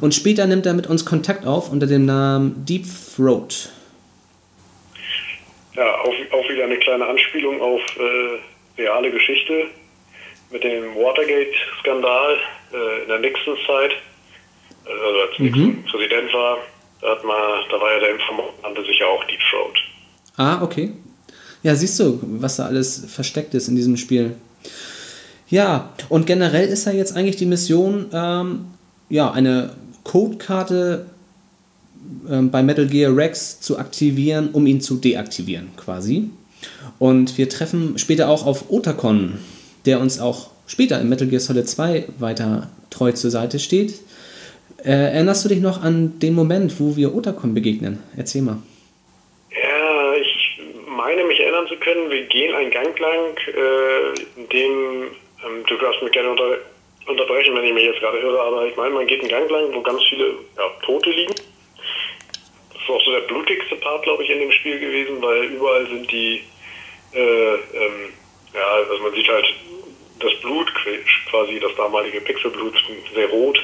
Und 0.00 0.14
später 0.14 0.46
nimmt 0.46 0.66
er 0.66 0.74
mit 0.74 0.86
uns 0.86 1.04
Kontakt 1.04 1.46
auf 1.46 1.70
unter 1.70 1.86
dem 1.86 2.06
Namen 2.06 2.64
Deep 2.64 2.84
Throat. 3.16 3.70
Ja, 5.74 6.00
auch, 6.00 6.14
auch 6.32 6.48
wieder 6.48 6.64
eine 6.64 6.78
kleine 6.78 7.06
Anspielung 7.06 7.60
auf 7.60 7.80
äh, 7.98 8.80
reale 8.80 9.10
Geschichte 9.10 9.66
mit 10.50 10.62
dem 10.62 10.94
Watergate-Skandal 10.94 12.36
äh, 12.72 13.02
in 13.02 13.08
der 13.08 13.18
Nixon-Zeit. 13.18 13.92
Also 14.84 15.20
als 15.20 15.38
Nixon 15.38 15.84
Präsident 15.84 16.32
war, 16.32 16.58
da, 17.00 17.10
hat 17.10 17.24
man, 17.24 17.36
da 17.70 17.80
war 17.80 17.92
ja 17.92 18.00
der 18.00 18.10
Informant, 18.10 18.62
nannte 18.62 18.84
sich 18.84 18.98
ja 18.98 19.06
auch 19.06 19.24
Deep 19.24 19.40
Throat. 19.50 19.76
Ah, 20.36 20.62
okay. 20.62 20.92
Ja, 21.62 21.74
siehst 21.74 21.98
du, 21.98 22.20
was 22.22 22.56
da 22.56 22.66
alles 22.66 23.04
versteckt 23.08 23.54
ist 23.54 23.68
in 23.68 23.76
diesem 23.76 23.96
Spiel. 23.96 24.36
Ja, 25.48 25.92
und 26.08 26.26
generell 26.26 26.68
ist 26.68 26.86
ja 26.86 26.92
jetzt 26.92 27.16
eigentlich 27.16 27.36
die 27.36 27.46
Mission, 27.46 28.06
ähm, 28.12 28.66
ja, 29.08 29.30
eine 29.30 29.70
Codekarte 30.02 31.06
ähm, 32.28 32.50
bei 32.50 32.62
Metal 32.62 32.86
Gear 32.86 33.16
Rex 33.16 33.60
zu 33.60 33.78
aktivieren, 33.78 34.50
um 34.52 34.66
ihn 34.66 34.80
zu 34.80 34.96
deaktivieren, 34.96 35.68
quasi. 35.76 36.30
Und 36.98 37.38
wir 37.38 37.48
treffen 37.48 37.98
später 37.98 38.28
auch 38.28 38.46
auf 38.46 38.70
Otacon, 38.70 39.38
der 39.86 40.00
uns 40.00 40.20
auch 40.20 40.50
später 40.66 41.00
in 41.00 41.08
Metal 41.08 41.26
Gear 41.26 41.40
Solid 41.40 41.68
2 41.68 42.08
weiter 42.18 42.70
treu 42.90 43.12
zur 43.12 43.30
Seite 43.30 43.58
steht. 43.58 43.94
Äh, 44.84 45.14
erinnerst 45.14 45.44
du 45.44 45.48
dich 45.48 45.60
noch 45.60 45.82
an 45.82 46.18
den 46.18 46.34
Moment, 46.34 46.78
wo 46.78 46.94
wir 46.94 47.14
Otacon 47.14 47.54
begegnen? 47.54 48.02
Erzähl 48.18 48.42
mal. 48.42 48.58
Ja, 49.50 50.14
ich 50.14 50.60
meine 50.86 51.24
mich 51.24 51.40
erinnern 51.40 51.66
zu 51.68 51.76
können, 51.76 52.10
wir 52.10 52.24
gehen 52.24 52.54
einen 52.54 52.70
Gang 52.70 52.98
lang, 52.98 53.34
äh, 53.46 54.40
in 54.40 54.48
dem, 54.50 55.10
ähm, 55.42 55.64
du 55.66 55.76
darfst 55.78 56.02
mich 56.02 56.12
gerne 56.12 56.30
unter, 56.30 56.58
unterbrechen, 57.06 57.54
wenn 57.56 57.64
ich 57.64 57.72
mich 57.72 57.84
jetzt 57.84 58.00
gerade 58.00 58.18
irre, 58.18 58.38
aber 58.42 58.66
ich 58.66 58.76
meine, 58.76 58.92
man 58.92 59.06
geht 59.06 59.20
einen 59.20 59.30
Gang 59.30 59.50
lang, 59.50 59.72
wo 59.72 59.80
ganz 59.80 60.02
viele 60.04 60.34
ja, 60.58 60.68
Tote 60.84 61.10
liegen. 61.10 61.34
Das 61.34 62.82
ist 62.82 62.90
auch 62.90 63.04
so 63.06 63.12
der 63.12 63.20
blutigste 63.20 63.76
Part, 63.76 64.02
glaube 64.02 64.22
ich, 64.22 64.28
in 64.28 64.40
dem 64.40 64.52
Spiel 64.52 64.78
gewesen, 64.78 65.22
weil 65.22 65.44
überall 65.44 65.86
sind 65.86 66.12
die, 66.12 66.42
äh, 67.14 67.54
ähm, 67.54 68.12
ja, 68.52 68.66
also 68.86 69.02
man 69.02 69.14
sieht 69.14 69.28
halt 69.28 69.46
das 70.20 70.34
Blut, 70.42 70.70
quasi 71.30 71.58
das 71.58 71.74
damalige 71.74 72.20
Pixelblut, 72.20 72.74
sehr 73.14 73.28
rot. 73.28 73.58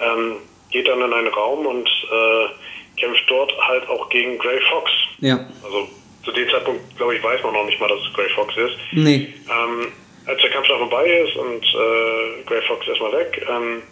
Ähm, 0.00 0.36
geht 0.72 0.88
dann 0.88 1.00
in 1.00 1.12
einen 1.12 1.28
Raum 1.28 1.66
und 1.66 1.88
äh, 1.88 3.00
kämpft 3.00 3.24
dort 3.28 3.52
halt 3.68 3.88
auch 3.88 4.08
gegen 4.10 4.38
Grey 4.38 4.60
Fox. 4.70 4.90
Ja. 5.20 5.46
Also 5.64 5.88
zu 6.24 6.32
dem 6.32 6.48
Zeitpunkt, 6.50 6.96
glaube 6.96 7.16
ich, 7.16 7.22
weiß 7.22 7.42
man 7.42 7.52
noch 7.52 7.64
nicht 7.66 7.80
mal, 7.80 7.88
dass 7.88 8.00
es 8.06 8.12
Grey 8.14 8.28
Fox 8.34 8.54
ist. 8.56 8.76
Nee. 8.92 9.32
Ähm, 9.50 9.92
als 10.26 10.40
der 10.40 10.50
Kampf 10.50 10.68
dann 10.68 10.78
vorbei 10.78 11.04
ist 11.20 11.36
und 11.36 11.62
äh, 11.64 12.42
Grey 12.46 12.62
Fox 12.68 12.86
erstmal 12.86 13.12
weg, 13.12 13.44
ähm, 13.50 13.82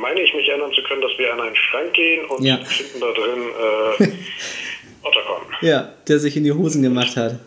meine 0.00 0.20
ich 0.20 0.34
mich 0.34 0.48
erinnern 0.48 0.72
zu 0.72 0.82
können, 0.84 1.02
dass 1.02 1.16
wir 1.18 1.32
an 1.32 1.40
einen 1.40 1.56
Schrank 1.56 1.92
gehen 1.92 2.24
und 2.26 2.42
Ja. 2.44 2.56
finden 2.58 3.00
da 3.00 3.10
drin 3.12 3.42
äh, 4.10 4.12
Otacon. 5.06 5.42
Ja, 5.60 5.92
der 6.08 6.18
sich 6.18 6.36
in 6.36 6.44
die 6.44 6.52
Hosen 6.52 6.82
gemacht 6.82 7.16
hat. 7.16 7.38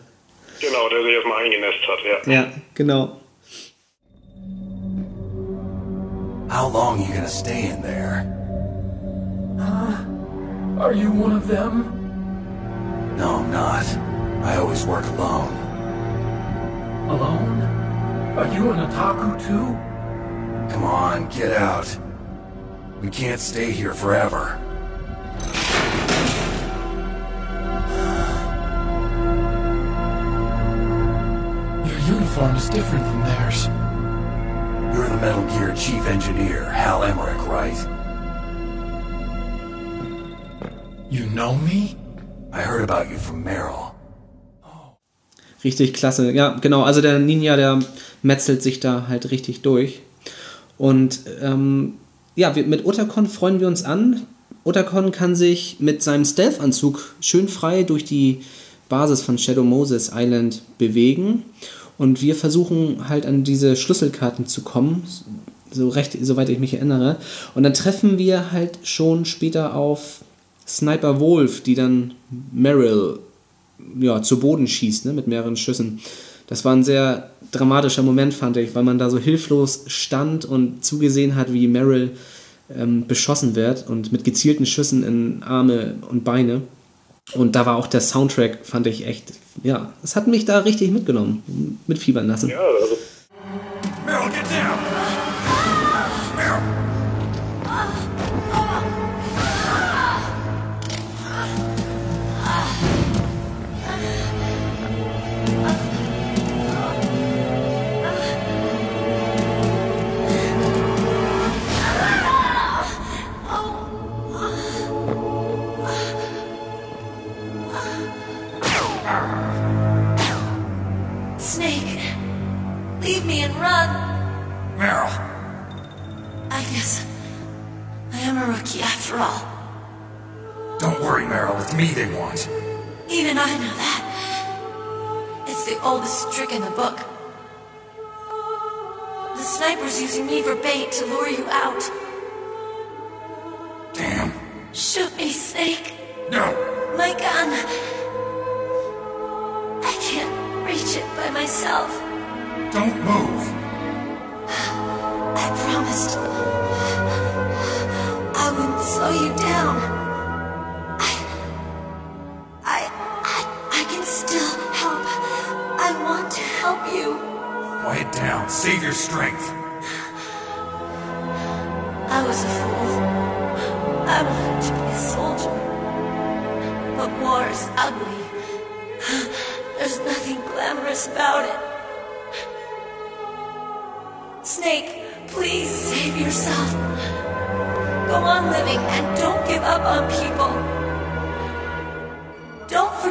Genau, 0.60 0.88
der 0.88 1.02
sich 1.02 1.12
erstmal 1.12 1.44
eingenässt 1.44 1.86
hat, 1.86 1.98
ja. 2.26 2.32
Ja, 2.32 2.52
genau. 2.74 3.20
How 6.48 6.68
long 6.68 7.00
you 7.00 7.08
gonna 7.12 7.28
stay 7.28 7.70
in 7.70 7.82
there? 7.82 8.24
Huh? 9.58 10.04
Are 10.80 10.92
you 10.92 11.10
one 11.10 11.32
of 11.32 11.48
them? 11.48 11.92
No, 13.16 13.36
I'm 13.36 13.50
not. 13.50 13.84
I 14.44 14.56
always 14.56 14.86
work 14.86 15.04
alone. 15.06 15.52
Alone? 17.10 17.62
Are 18.38 18.46
you 18.54 18.70
an 18.70 18.88
otaku 18.88 19.38
too? 19.44 20.72
Come 20.72 20.84
on, 20.84 21.28
get 21.30 21.52
out. 21.52 21.98
We 23.00 23.10
can't 23.10 23.40
stay 23.40 23.72
here 23.72 23.92
forever. 23.92 24.60
Your 31.86 31.98
uniform 32.14 32.56
is 32.56 32.70
different 32.70 33.04
from 33.04 33.22
theirs. 33.22 33.68
You're 34.96 35.10
the 35.10 35.16
Metal 35.16 35.44
Gear 35.48 35.74
Chief 35.74 36.06
Engineer, 36.08 36.72
Hal 36.72 37.04
Emmerich, 37.04 37.46
right? 37.46 37.76
You 41.10 41.26
know 41.34 41.54
me? 41.54 41.96
I 42.50 42.62
heard 42.62 42.82
about 42.82 43.10
you 43.10 43.18
from 43.18 43.44
Meryl. 43.44 43.92
Richtig 45.62 45.92
klasse. 45.92 46.32
Ja, 46.32 46.56
genau. 46.62 46.82
Also 46.82 47.02
der 47.02 47.18
Ninja, 47.18 47.56
der 47.56 47.80
metzelt 48.22 48.62
sich 48.62 48.80
da 48.80 49.06
halt 49.06 49.30
richtig 49.30 49.60
durch. 49.60 50.00
Und 50.78 51.20
ähm, 51.42 51.98
ja, 52.34 52.56
wir, 52.56 52.64
mit 52.64 52.86
Otakon 52.86 53.26
freuen 53.26 53.60
wir 53.60 53.66
uns 53.66 53.84
an. 53.84 54.22
Otakon 54.64 55.12
kann 55.12 55.36
sich 55.36 55.76
mit 55.78 56.02
seinem 56.02 56.24
Stealth-Anzug 56.24 57.16
schön 57.20 57.48
frei 57.48 57.82
durch 57.82 58.04
die 58.06 58.40
Basis 58.88 59.20
von 59.20 59.36
Shadow 59.36 59.62
Moses 59.62 60.10
Island 60.14 60.62
bewegen. 60.78 61.42
Und 61.98 62.20
wir 62.22 62.34
versuchen 62.34 63.08
halt 63.08 63.26
an 63.26 63.44
diese 63.44 63.76
Schlüsselkarten 63.76 64.46
zu 64.46 64.62
kommen, 64.62 65.04
so 65.70 65.88
recht, 65.88 66.16
soweit 66.20 66.48
ich 66.48 66.58
mich 66.58 66.74
erinnere. 66.74 67.16
Und 67.54 67.62
dann 67.62 67.74
treffen 67.74 68.18
wir 68.18 68.52
halt 68.52 68.78
schon 68.82 69.24
später 69.24 69.74
auf 69.74 70.20
Sniper 70.66 71.20
Wolf, 71.20 71.62
die 71.62 71.74
dann 71.74 72.12
Meryl 72.52 73.18
ja, 73.98 74.22
zu 74.22 74.40
Boden 74.40 74.66
schießt, 74.66 75.06
ne, 75.06 75.12
mit 75.12 75.26
mehreren 75.26 75.56
Schüssen. 75.56 76.00
Das 76.46 76.64
war 76.64 76.74
ein 76.74 76.84
sehr 76.84 77.30
dramatischer 77.50 78.02
Moment, 78.02 78.34
fand 78.34 78.56
ich, 78.56 78.74
weil 78.74 78.84
man 78.84 78.98
da 78.98 79.10
so 79.10 79.18
hilflos 79.18 79.84
stand 79.86 80.44
und 80.44 80.84
zugesehen 80.84 81.34
hat, 81.34 81.52
wie 81.52 81.66
Meryl 81.66 82.12
ähm, 82.74 83.06
beschossen 83.06 83.54
wird 83.54 83.88
und 83.88 84.12
mit 84.12 84.24
gezielten 84.24 84.66
Schüssen 84.66 85.04
in 85.04 85.42
Arme 85.42 85.94
und 86.10 86.24
Beine. 86.24 86.62
Und 87.34 87.56
da 87.56 87.66
war 87.66 87.76
auch 87.76 87.88
der 87.88 88.00
Soundtrack, 88.00 88.64
fand 88.64 88.86
ich 88.86 89.06
echt, 89.06 89.32
ja, 89.62 89.92
es 90.02 90.14
hat 90.14 90.28
mich 90.28 90.44
da 90.44 90.60
richtig 90.60 90.90
mitgenommen, 90.92 91.80
mitfiebern 91.86 92.28
lassen. 92.28 92.50
Ja, 92.50 92.60
also 92.60 92.96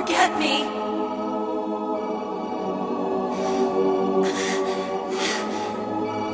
forget 0.06 0.38
me. 0.40 0.62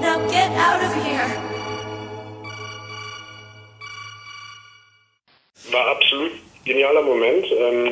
Now 0.02 0.18
get 0.30 0.52
out 0.68 0.82
of 0.84 0.94
here. 1.06 1.30
war 5.72 5.88
absolut 5.88 6.32
genialer 6.66 7.02
Moment. 7.02 7.46
Ähm, 7.52 7.92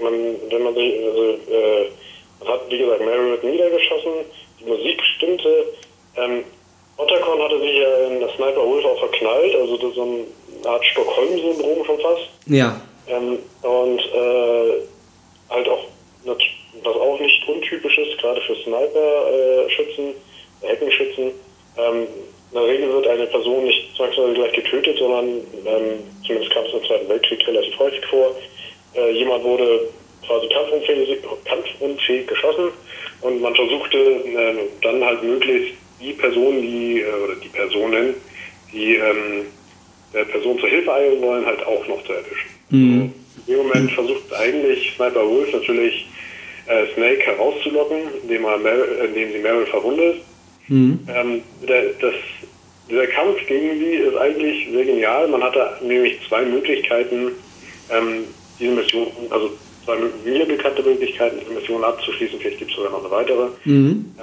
man, 0.00 0.14
wenn 0.50 0.62
man 0.62 0.74
sich, 0.74 0.94
also, 1.04 1.22
äh, 1.50 1.90
man 2.40 2.48
hat, 2.48 2.60
wie 2.70 2.78
gesagt, 2.78 3.00
Mary 3.04 3.30
wird 3.32 3.44
niedergeschossen, 3.44 4.12
die 4.60 4.64
Musik 4.64 5.02
stimmte. 5.16 5.64
Ähm, 6.16 6.44
Otacon 6.96 7.42
hatte 7.42 7.58
sich 7.60 7.74
ja 7.74 8.06
in 8.08 8.20
das 8.20 8.32
Sniper 8.36 8.64
Wolf 8.64 8.84
auch 8.86 8.98
verknallt, 9.00 9.54
also 9.56 9.76
das 9.76 9.88
ist 9.90 9.94
so 9.96 10.02
eine 10.02 10.68
Art 10.68 10.84
Stockholm-Syndrom 10.86 11.84
schon 11.84 11.98
fast. 12.00 12.22
Ja, 12.46 12.80
Ähm, 13.08 13.38
und 13.62 14.00
äh, 14.00 14.72
halt 15.50 15.68
auch, 15.68 15.84
nat- 16.24 16.42
was 16.82 16.96
auch 16.96 17.20
nicht 17.20 17.46
untypisch 17.48 17.98
ist, 17.98 18.16
gerade 18.18 18.40
für 18.42 18.54
Sniper-Schützen, 18.56 20.14
äh, 20.62 20.66
Heckenschützen, 20.68 21.32
ähm, 21.76 22.06
in 22.52 22.60
der 22.60 22.68
Regel 22.68 22.88
wird 22.92 23.08
eine 23.08 23.26
Person 23.26 23.64
nicht 23.64 23.96
zwangsweise 23.96 24.32
gleich 24.34 24.52
getötet, 24.52 24.96
sondern 24.98 25.26
ähm, 25.66 25.98
zumindest 26.24 26.52
kam 26.52 26.64
es 26.66 26.72
im 26.74 26.84
Zweiten 26.86 27.08
Weltkrieg 27.08 27.44
relativ 27.48 27.76
häufig 27.80 28.04
vor. 28.06 28.36
Äh, 28.94 29.10
jemand 29.10 29.42
wurde 29.42 29.88
quasi 30.24 30.46
kampfunfähig, 30.48 31.18
kampfunfähig 31.44 32.26
geschossen 32.28 32.68
und 33.22 33.40
man 33.42 33.54
versuchte 33.56 33.98
äh, 33.98 34.54
dann 34.82 35.04
halt 35.04 35.24
möglichst 35.24 35.74
die 36.00 36.12
Person, 36.12 36.62
die, 36.62 37.00
äh, 37.00 37.12
oder 37.24 37.34
die 37.34 37.48
Personen, 37.48 38.14
die 38.72 38.94
ähm, 38.96 39.46
der 40.14 40.24
Person 40.26 40.56
zur 40.60 40.68
Hilfe 40.68 40.92
eilen 40.92 41.20
wollen, 41.22 41.44
halt 41.44 41.66
auch 41.66 41.84
noch 41.88 42.04
zu 42.04 42.12
erwischen. 42.12 42.50
In 42.70 43.12
dem 43.48 43.56
Moment 43.66 43.90
versucht 43.92 44.32
Sniper 45.14 45.28
Wolf 45.28 45.52
natürlich 45.52 46.06
äh, 46.66 46.86
Snake 46.94 47.20
herauszulocken, 47.20 47.98
indem, 48.22 48.44
er 48.44 48.58
Mer 48.58 48.72
äh, 48.72 49.06
indem 49.06 49.32
sie 49.32 49.38
Meryl 49.38 49.66
verwundet. 49.66 50.16
Ähm, 51.08 51.42
der, 51.68 51.92
das, 52.00 52.14
dieser 52.88 53.06
Kampf 53.08 53.38
gegen 53.46 53.78
sie 53.78 53.94
ist 53.94 54.16
eigentlich 54.16 54.68
sehr 54.70 54.84
genial. 54.84 55.28
Man 55.28 55.42
hatte 55.42 55.78
nämlich 55.82 56.18
zwei 56.28 56.42
Möglichkeiten, 56.42 57.32
ähm, 57.90 58.24
diese 58.58 58.72
Mission, 58.72 59.08
also 59.30 59.50
zwei 59.84 59.96
mir 60.24 60.46
bekannte 60.46 60.82
Möglichkeiten, 60.82 61.38
diese 61.40 61.52
Mission 61.52 61.84
abzuschließen. 61.84 62.38
Vielleicht 62.40 62.58
gibt 62.58 62.70
es 62.70 62.76
sogar 62.76 62.92
noch 62.92 63.00
eine 63.00 63.10
weitere. 63.10 63.48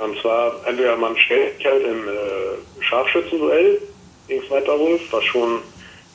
Und 0.04 0.20
zwar 0.22 0.60
entweder 0.68 0.98
man 0.98 1.16
stellt 1.18 1.58
sich 1.58 1.66
halt 1.66 1.84
im 1.84 2.08
äh, 2.08 2.84
Scharfschützenduell 2.84 3.80
gegen 4.28 4.42
White 4.50 4.68
Wolf, 4.68 5.02
was 5.12 5.24
schon 5.26 5.60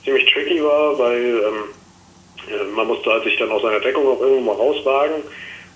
ziemlich 0.05 0.33
tricky 0.33 0.63
war, 0.63 0.99
weil 0.99 1.21
ähm, 1.21 1.55
äh, 1.55 1.86
man 2.75 2.87
musste 2.87 3.11
halt 3.11 3.25
sich 3.25 3.37
dann 3.37 3.51
aus 3.51 3.63
seiner 3.63 3.81
Deckung 3.81 4.07
auch 4.07 4.21
irgendwo 4.21 4.41
mal 4.41 4.57
rauswagen 4.57 5.23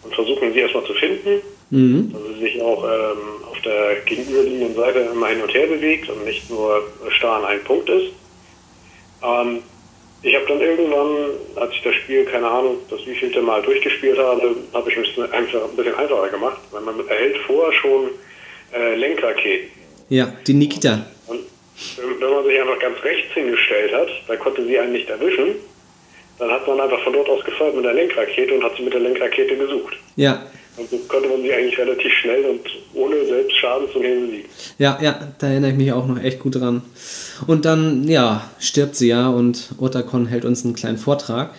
und 0.02 0.14
versuchen, 0.14 0.52
sie 0.52 0.60
erstmal 0.60 0.84
zu 0.84 0.94
finden. 0.94 1.42
Mhm. 1.70 2.12
Dass 2.12 2.22
sie 2.34 2.40
sich 2.40 2.62
auch 2.62 2.84
ähm, 2.84 3.44
auf 3.50 3.60
der 3.62 3.96
gegenüberliegenden 4.06 4.74
Seite 4.74 5.00
immer 5.12 5.28
hin 5.28 5.42
und 5.42 5.54
her 5.54 5.66
bewegt 5.66 6.08
und 6.08 6.24
nicht 6.24 6.50
nur 6.50 6.82
starr 7.10 7.38
an 7.38 7.44
einem 7.44 7.64
Punkt 7.64 7.88
ist. 7.88 8.12
Ähm, 9.22 9.62
ich 10.22 10.34
habe 10.34 10.44
dann 10.48 10.60
irgendwann, 10.60 11.30
als 11.56 11.72
ich 11.72 11.82
das 11.82 11.94
Spiel, 11.94 12.24
keine 12.24 12.46
Ahnung, 12.46 12.76
das 12.90 13.00
wievielte 13.06 13.40
Mal 13.40 13.62
durchgespielt 13.62 14.18
habe, 14.18 14.54
habe 14.74 14.90
ich 14.90 14.96
es 14.98 15.18
einfach 15.32 15.64
ein 15.64 15.76
bisschen 15.76 15.94
einfacher 15.94 16.28
gemacht, 16.28 16.60
weil 16.72 16.82
man 16.82 17.08
erhält 17.08 17.38
vorher 17.46 17.72
schon 17.72 18.10
äh, 18.74 18.96
Lenkraketen. 18.96 19.70
Ja, 20.10 20.30
die 20.46 20.54
Nikita. 20.54 21.06
Und 21.26 21.40
wenn 22.20 22.30
man 22.30 22.44
sich 22.44 22.60
einfach 22.60 22.78
ganz 22.80 23.02
rechts 23.02 23.32
hingestellt 23.32 23.94
hat, 23.94 24.08
dann 24.28 24.38
konnte 24.40 24.64
sie 24.66 24.78
einen 24.78 24.92
nicht 24.92 25.08
erwischen. 25.08 25.54
Dann 26.40 26.50
hat 26.50 26.66
man 26.66 26.80
einfach 26.80 27.00
von 27.04 27.12
dort 27.12 27.28
aus 27.28 27.44
gefeuert 27.44 27.76
mit 27.76 27.84
der 27.84 27.92
Lenkrakete 27.92 28.54
und 28.54 28.64
hat 28.64 28.72
sie 28.76 28.82
mit 28.82 28.94
der 28.94 29.00
Lenkrakete 29.00 29.56
gesucht. 29.56 29.94
Ja. 30.16 30.42
Und 30.78 30.88
so 30.88 30.96
konnte 31.06 31.28
man 31.28 31.42
sie 31.42 31.52
eigentlich 31.52 31.78
relativ 31.78 32.10
schnell 32.14 32.44
und 32.46 32.60
ohne 32.94 33.26
selbst 33.26 33.56
Schaden 33.58 33.86
zu 33.92 33.98
nehmen 33.98 34.26
besiegen. 34.26 34.48
Ja, 34.78 34.98
ja, 35.02 35.20
da 35.38 35.48
erinnere 35.48 35.72
ich 35.72 35.76
mich 35.76 35.92
auch 35.92 36.06
noch 36.06 36.18
echt 36.18 36.40
gut 36.40 36.54
dran. 36.54 36.80
Und 37.46 37.66
dann, 37.66 38.08
ja, 38.08 38.50
stirbt 38.58 38.96
sie 38.96 39.08
ja 39.08 39.28
und 39.28 39.68
Otakon 39.78 40.26
hält 40.26 40.46
uns 40.46 40.64
einen 40.64 40.74
kleinen 40.74 40.96
Vortrag. 40.96 41.54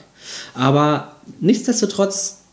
Aber 0.56 1.16
nichtsdestotrotz 1.40 2.44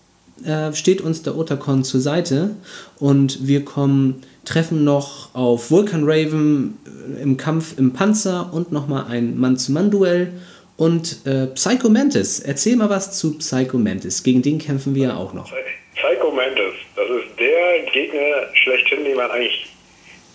äh, 0.44 0.74
steht 0.74 1.00
uns 1.00 1.22
der 1.22 1.36
Otakon 1.36 1.82
zur 1.82 2.00
Seite 2.00 2.50
und 2.98 3.46
wir 3.46 3.64
kommen, 3.64 4.22
treffen 4.44 4.84
noch 4.84 5.34
auf 5.34 5.70
Vulcan 5.70 6.02
Raven 6.04 6.76
äh, 6.84 7.22
im 7.22 7.38
Kampf 7.38 7.78
im 7.78 7.94
Panzer 7.94 8.50
und 8.52 8.70
nochmal 8.70 9.06
ein 9.08 9.38
Mann-zu-Mann-Duell 9.38 10.32
und 10.78 11.26
äh, 11.26 11.48
Psycho 11.48 11.90
Mantis. 11.90 12.40
Erzähl 12.40 12.76
mal 12.76 12.88
was 12.88 13.18
zu 13.18 13.36
Psycho 13.38 13.76
Mantis. 13.76 14.22
Gegen 14.22 14.40
den 14.40 14.58
kämpfen 14.58 14.94
wir 14.94 15.08
ja 15.08 15.16
auch 15.16 15.34
noch. 15.34 15.52
Psycho 15.96 16.30
Mantis, 16.30 16.74
das 16.94 17.10
ist 17.10 17.38
der 17.38 17.80
Gegner 17.92 18.46
schlechthin, 18.54 19.04
den 19.04 19.16
man 19.16 19.30
eigentlich 19.30 19.66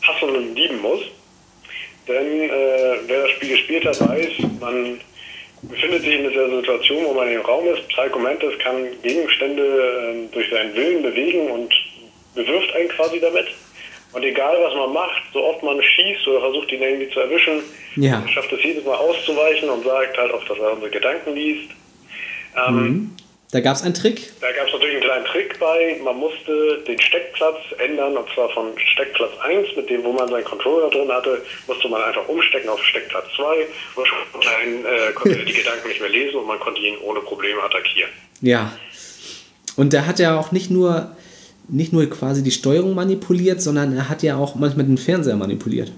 hassen 0.02 0.30
und 0.30 0.54
lieben 0.54 0.82
muss. 0.82 1.02
Denn 2.08 2.50
äh, 2.50 2.98
wer 3.08 3.24
das 3.24 3.32
Spiel 3.32 3.50
gespielt 3.50 3.86
hat, 3.86 4.00
weiß, 4.02 4.32
man 4.60 5.00
befindet 5.62 6.02
sich 6.02 6.14
in 6.14 6.30
dieser 6.30 6.50
Situation, 6.58 7.06
wo 7.06 7.14
man 7.14 7.32
im 7.32 7.42
Raum 7.42 7.66
ist. 7.70 7.88
Psycho 7.88 8.20
Mantis 8.20 8.60
kann 8.60 8.86
Gegenstände 9.02 9.64
äh, 9.64 10.34
durch 10.34 10.50
seinen 10.50 10.76
Willen 10.76 11.04
bewegen 11.04 11.50
und 11.52 11.74
bewirft 12.36 12.76
einen 12.76 12.90
quasi 12.90 13.22
damit. 13.22 13.48
Und 14.14 14.24
egal, 14.24 14.56
was 14.62 14.74
man 14.76 14.94
macht, 14.94 15.24
so 15.34 15.44
oft 15.44 15.64
man 15.64 15.82
schießt 15.82 16.28
oder 16.28 16.40
versucht, 16.42 16.72
ihn 16.72 16.82
irgendwie 16.82 17.10
zu 17.10 17.20
erwischen, 17.20 17.62
Ja. 17.96 18.24
schafft 18.28 18.52
es 18.54 18.64
jedes 18.64 18.86
Mal 18.86 18.96
auszuweichen 18.96 19.70
und 19.70 19.84
sagt 19.84 20.18
halt 20.18 20.32
auch, 20.32 20.44
dass 20.46 20.58
er 20.60 20.74
unsere 20.74 20.92
Gedanken 20.92 21.34
liest. 21.36 21.70
Ähm, 22.56 22.76
Mhm. 22.76 23.16
Da 23.52 23.60
gab 23.60 23.76
es 23.76 23.84
einen 23.84 23.94
Trick. 23.94 24.32
Da 24.42 24.52
gab 24.52 24.66
es 24.66 24.74
natürlich 24.74 24.96
einen 24.96 25.04
kleinen 25.04 25.26
Trick 25.26 25.60
bei. 25.60 26.00
Man 26.04 26.18
musste 26.18 26.80
den 26.88 27.00
Steckplatz 27.00 27.58
ändern, 27.78 28.18
und 28.18 28.28
zwar 28.34 28.50
von 28.50 28.72
Steckplatz 28.94 29.30
1, 29.44 29.76
mit 29.76 29.88
dem, 29.92 30.04
wo 30.04 30.12
man 30.12 30.28
seinen 30.28 30.44
Controller 30.44 30.90
drin 30.90 31.12
hatte, 31.12 31.40
musste 31.68 31.88
man 31.88 32.02
einfach 32.02 32.28
umstecken 32.28 32.68
auf 32.70 32.84
Steckplatz 32.84 33.26
2 33.36 33.68
und 33.96 34.08
schon 34.08 34.42
klein, 34.42 34.86
äh, 34.86 35.12
konnte 35.14 35.38
er 35.38 35.46
die 35.46 35.54
Gedanken 35.54 35.88
nicht 35.88 36.02
mehr 36.02 36.10
lesen 36.10 36.38
und 36.38 36.48
man 36.48 36.60
konnte 36.60 36.82
ihn 36.82 36.98
ohne 37.04 37.20
Probleme 37.20 37.62
attackieren. 37.62 38.10
Ja. 38.42 38.72
Und 39.76 39.94
der 39.94 40.08
hat 40.08 40.18
ja 40.18 40.40
auch 40.40 40.52
nicht 40.52 40.72
nur, 40.72 41.16
nicht 41.68 41.94
nur 41.94 42.06
quasi 42.08 42.44
die 42.44 42.52
Steuerung 42.52 42.96
manipuliert, 42.96 43.62
sondern 43.62 43.94
er 43.94 44.10
hat 44.10 44.24
ja 44.24 44.36
auch 44.36 44.56
manchmal 44.56 44.86
den 44.86 44.98
Fernseher 44.98 45.36
manipuliert. 45.36 45.92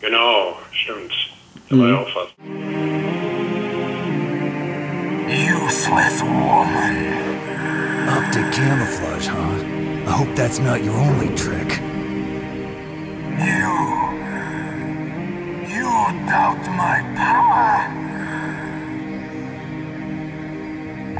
Genau, 0.00 0.56
stimmt. 0.72 1.12
Da 1.68 1.78
war 1.78 1.88
ja 1.88 1.98
auch 1.98 2.08
was. 2.14 2.28
Useless 5.26 6.20
woman. 6.22 6.96
Optic 8.06 8.52
camouflage, 8.52 9.28
huh? 9.28 9.64
I 10.06 10.10
hope 10.10 10.34
that's 10.36 10.58
not 10.58 10.82
your 10.84 10.94
only 10.94 11.34
trick. 11.34 11.80
You. 13.38 14.04
You 15.72 15.88
doubt 16.28 16.66
my 16.76 17.02
power. 17.16 18.03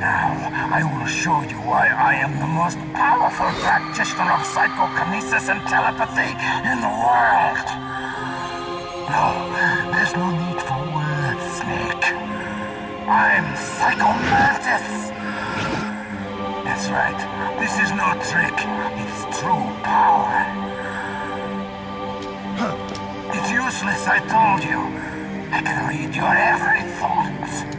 Now, 0.05 0.37
I 0.69 0.85
will 0.85 1.07
show 1.07 1.41
you 1.49 1.57
why 1.65 1.89
I 1.89 2.13
am 2.21 2.37
the 2.37 2.51
most 2.61 2.77
powerful 2.93 3.49
practitioner 3.65 4.37
of 4.37 4.45
psychokinesis 4.45 5.49
and 5.49 5.65
telepathy 5.65 6.29
in 6.69 6.77
the 6.85 6.93
world. 6.93 7.65
No, 9.09 9.25
there's 9.97 10.13
no 10.13 10.29
need 10.29 10.61
for 10.61 10.77
words, 10.93 11.45
Snake. 11.57 12.05
I'm 13.09 13.49
Psycho 13.57 14.13
Mantis. 14.29 15.09
That's 16.69 16.87
right. 16.93 17.21
This 17.57 17.73
is 17.81 17.89
no 17.97 18.09
trick. 18.29 18.57
It's 19.01 19.41
true 19.41 19.69
power. 19.89 20.37
It's 23.33 23.51
useless, 23.51 24.05
I 24.07 24.21
told 24.29 24.61
you. 24.69 24.81
I 25.49 25.63
can 25.65 25.89
read 25.89 26.15
your 26.15 26.37
every 26.53 26.83
thought. 27.01 27.74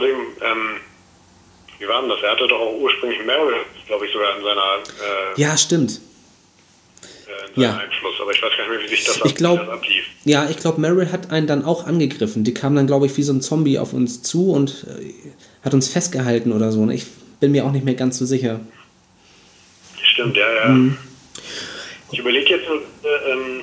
Außerdem, 0.00 0.16
ähm, 0.42 0.76
wie 1.78 1.88
war 1.88 2.00
denn 2.00 2.10
das? 2.10 2.22
Er 2.22 2.32
hatte 2.32 2.46
doch 2.46 2.60
auch 2.60 2.74
ursprünglich 2.80 3.24
Meryl, 3.24 3.54
glaube 3.86 4.06
ich, 4.06 4.12
sogar 4.12 4.36
in 4.36 4.42
seiner 4.44 4.60
äh, 4.62 5.40
Ja, 5.40 5.56
stimmt. 5.56 6.00
äh, 7.02 7.48
in 7.48 7.54
seinem 7.54 7.62
Ja. 7.62 7.76
Einfluss. 7.78 8.14
Aber 8.20 8.32
ich 8.32 8.42
weiß 8.42 8.50
gar 8.56 8.68
nicht 8.68 8.70
mehr, 8.70 8.82
wie 8.82 8.88
sich 8.88 9.04
das, 9.04 9.16
Ich 9.16 9.22
ab- 9.24 9.34
glaube, 9.34 9.64
das 9.64 9.74
ablief. 9.74 10.04
ja, 10.24 10.48
ich 10.50 10.56
glaube, 10.58 10.80
Meryl 10.80 11.10
hat 11.12 11.30
einen 11.30 11.46
dann 11.46 11.64
auch 11.64 11.86
angegriffen. 11.86 12.44
Die 12.44 12.54
kam 12.54 12.74
dann, 12.76 12.86
glaube 12.86 13.06
ich, 13.06 13.16
wie 13.16 13.22
so 13.22 13.32
ein 13.32 13.40
Zombie 13.40 13.78
auf 13.78 13.92
uns 13.92 14.22
zu 14.22 14.52
und 14.52 14.86
äh, 15.00 15.12
hat 15.64 15.74
uns 15.74 15.88
festgehalten 15.88 16.52
oder 16.52 16.70
so. 16.72 16.84
ne? 16.84 16.94
Ich 16.94 17.06
bin 17.40 17.52
mir 17.52 17.64
auch 17.64 17.72
nicht 17.72 17.84
mehr 17.84 17.94
ganz 17.94 18.18
so 18.18 18.26
sicher. 18.26 18.60
Stimmt, 20.02 20.36
ja, 20.36 20.52
ja. 20.52 20.68
Mhm. 20.68 20.96
Ich 22.12 22.18
überlege 22.18 22.50
jetzt, 22.56 22.66
äh, 22.66 23.30
ähm, 23.30 23.62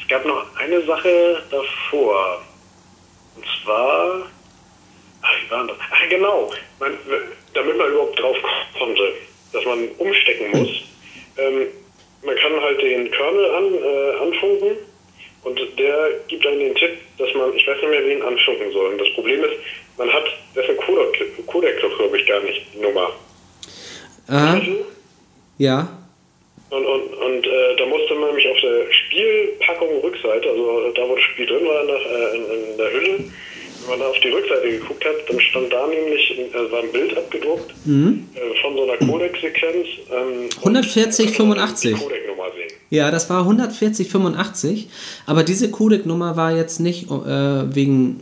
es 0.00 0.08
gab 0.08 0.24
noch 0.24 0.44
eine 0.56 0.84
Sache 0.86 1.42
davor. 1.50 2.42
Und 3.36 3.44
zwar, 3.62 4.26
ach, 5.24 5.66
das? 5.66 5.76
Genau. 6.08 6.52
Man, 6.78 6.98
damit 7.54 7.76
man 7.76 7.90
überhaupt 7.90 8.18
drauf 8.20 8.36
konnte, 8.78 9.12
dass 9.52 9.64
man 9.64 9.88
umstecken 9.98 10.50
muss. 10.50 10.70
Ähm, 11.38 11.66
man 12.22 12.36
kann 12.36 12.60
halt 12.60 12.80
den 12.80 13.10
Kernel 13.10 13.50
an, 13.50 13.74
äh, 13.74 14.16
anfunken 14.22 14.76
und 15.44 15.60
der 15.78 16.10
gibt 16.28 16.46
einem 16.46 16.58
den 16.58 16.74
Tipp, 16.74 16.98
dass 17.18 17.32
man, 17.34 17.54
ich 17.54 17.66
weiß 17.66 17.76
nicht 17.76 17.90
mehr, 17.90 18.04
wen 18.04 18.22
anfunken 18.22 18.72
soll. 18.72 18.92
Und 18.92 19.00
das 19.00 19.12
Problem 19.14 19.44
ist, 19.44 19.54
man 19.98 20.12
hat 20.12 20.24
dessen 20.56 20.76
Codec, 20.76 21.46
Codec 21.46 21.78
glaube 21.78 22.18
ich, 22.18 22.26
gar 22.26 22.40
nicht, 22.40 22.66
die 22.74 22.78
Nummer. 22.78 23.12
Ah, 24.28 24.58
ja. 25.58 25.88
Und, 26.70 26.86
und, 26.86 27.14
und 27.14 27.46
äh, 27.46 27.76
da 27.76 27.86
musste 27.86 28.14
man 28.14 28.28
nämlich 28.28 28.48
auf 28.48 28.60
der 28.60 28.92
Spielpackung 28.92 30.00
Rückseite, 30.00 30.48
also 30.48 30.90
da 30.92 31.08
wo 31.08 31.14
das 31.14 31.24
Spiel 31.24 31.46
drin 31.46 31.66
war 31.66 31.82
in 31.82 31.86
der, 31.86 31.96
äh, 31.96 32.36
in, 32.36 32.70
in 32.70 32.78
der 32.78 32.92
Hülle, 32.92 33.24
wenn 33.84 33.90
man 33.90 34.00
da 34.00 34.06
auf 34.10 34.20
die 34.20 34.28
Rückseite 34.28 34.70
geguckt 34.70 35.04
hat, 35.04 35.14
dann 35.28 35.40
stand 35.40 35.72
da 35.72 35.86
nämlich 35.86 36.38
äh, 36.38 36.72
war 36.72 36.82
ein 36.82 36.92
Bild 36.92 37.16
abgedruckt 37.16 37.74
Mhm. 37.84 38.26
äh, 38.34 38.60
von 38.62 38.74
so 38.74 38.82
einer 38.84 38.96
Codec-Sequenz. 38.98 39.86
Ähm, 40.10 40.48
140, 40.58 41.28
und 41.28 41.34
85. 41.36 41.94
die 41.94 42.00
Codec-Nummer 42.02 42.44
sehen. 42.56 42.78
Ja, 42.90 43.10
das 43.10 43.28
war 43.30 43.44
14085, 43.44 44.88
aber 45.26 45.42
diese 45.42 45.70
Codec-Nummer 45.70 46.36
war 46.36 46.56
jetzt 46.56 46.80
nicht 46.80 47.10
äh, 47.10 47.74
wegen, 47.74 48.20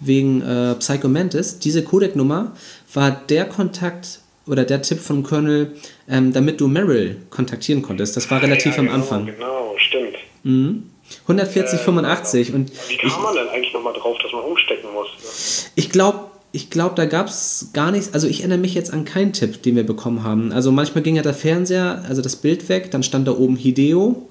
wegen 0.00 0.42
äh, 0.42 0.74
Psycho 0.78 1.08
Mantis. 1.08 1.58
Diese 1.58 1.82
Codec-Nummer 1.84 2.52
war 2.94 3.10
der 3.28 3.44
Kontakt 3.46 4.20
oder 4.46 4.64
der 4.64 4.82
Tipp 4.82 5.00
vom 5.00 5.22
Colonel, 5.22 5.72
ähm, 6.08 6.32
damit 6.32 6.60
du 6.60 6.68
Meryl 6.68 7.16
kontaktieren 7.30 7.82
konntest. 7.82 8.16
Das 8.16 8.30
war 8.30 8.40
relativ 8.42 8.72
ja, 8.74 8.78
am 8.78 8.86
genau, 8.86 8.96
Anfang. 8.96 9.26
Genau, 9.26 9.74
stimmt. 9.78 10.16
Mhm. 10.44 10.84
14085 11.26 12.54
und 12.54 12.70
Wie 12.88 12.94
ich, 12.94 12.98
kam 13.00 13.22
man 13.22 13.34
denn 13.34 13.48
eigentlich 13.48 13.72
nochmal 13.72 13.94
drauf, 13.94 14.16
dass 14.22 14.32
man 14.32 14.42
umstecken 14.42 14.92
muss? 14.92 15.70
ich 15.74 15.90
glaube, 15.90 16.30
ich 16.52 16.70
glaube, 16.70 16.94
da 16.94 17.04
gab 17.04 17.26
es 17.26 17.68
gar 17.74 17.90
nichts. 17.90 18.14
Also 18.14 18.28
ich 18.28 18.40
erinnere 18.40 18.58
mich 18.58 18.74
jetzt 18.74 18.92
an 18.92 19.04
keinen 19.04 19.32
Tipp, 19.32 19.62
den 19.62 19.76
wir 19.76 19.84
bekommen 19.84 20.24
haben. 20.24 20.52
Also 20.52 20.72
manchmal 20.72 21.02
ging 21.02 21.16
ja 21.16 21.22
der 21.22 21.34
Fernseher, 21.34 22.02
also 22.08 22.22
das 22.22 22.36
Bild 22.36 22.68
weg, 22.68 22.90
dann 22.90 23.02
stand 23.02 23.28
da 23.28 23.32
oben 23.32 23.56
Hideo. 23.56 24.28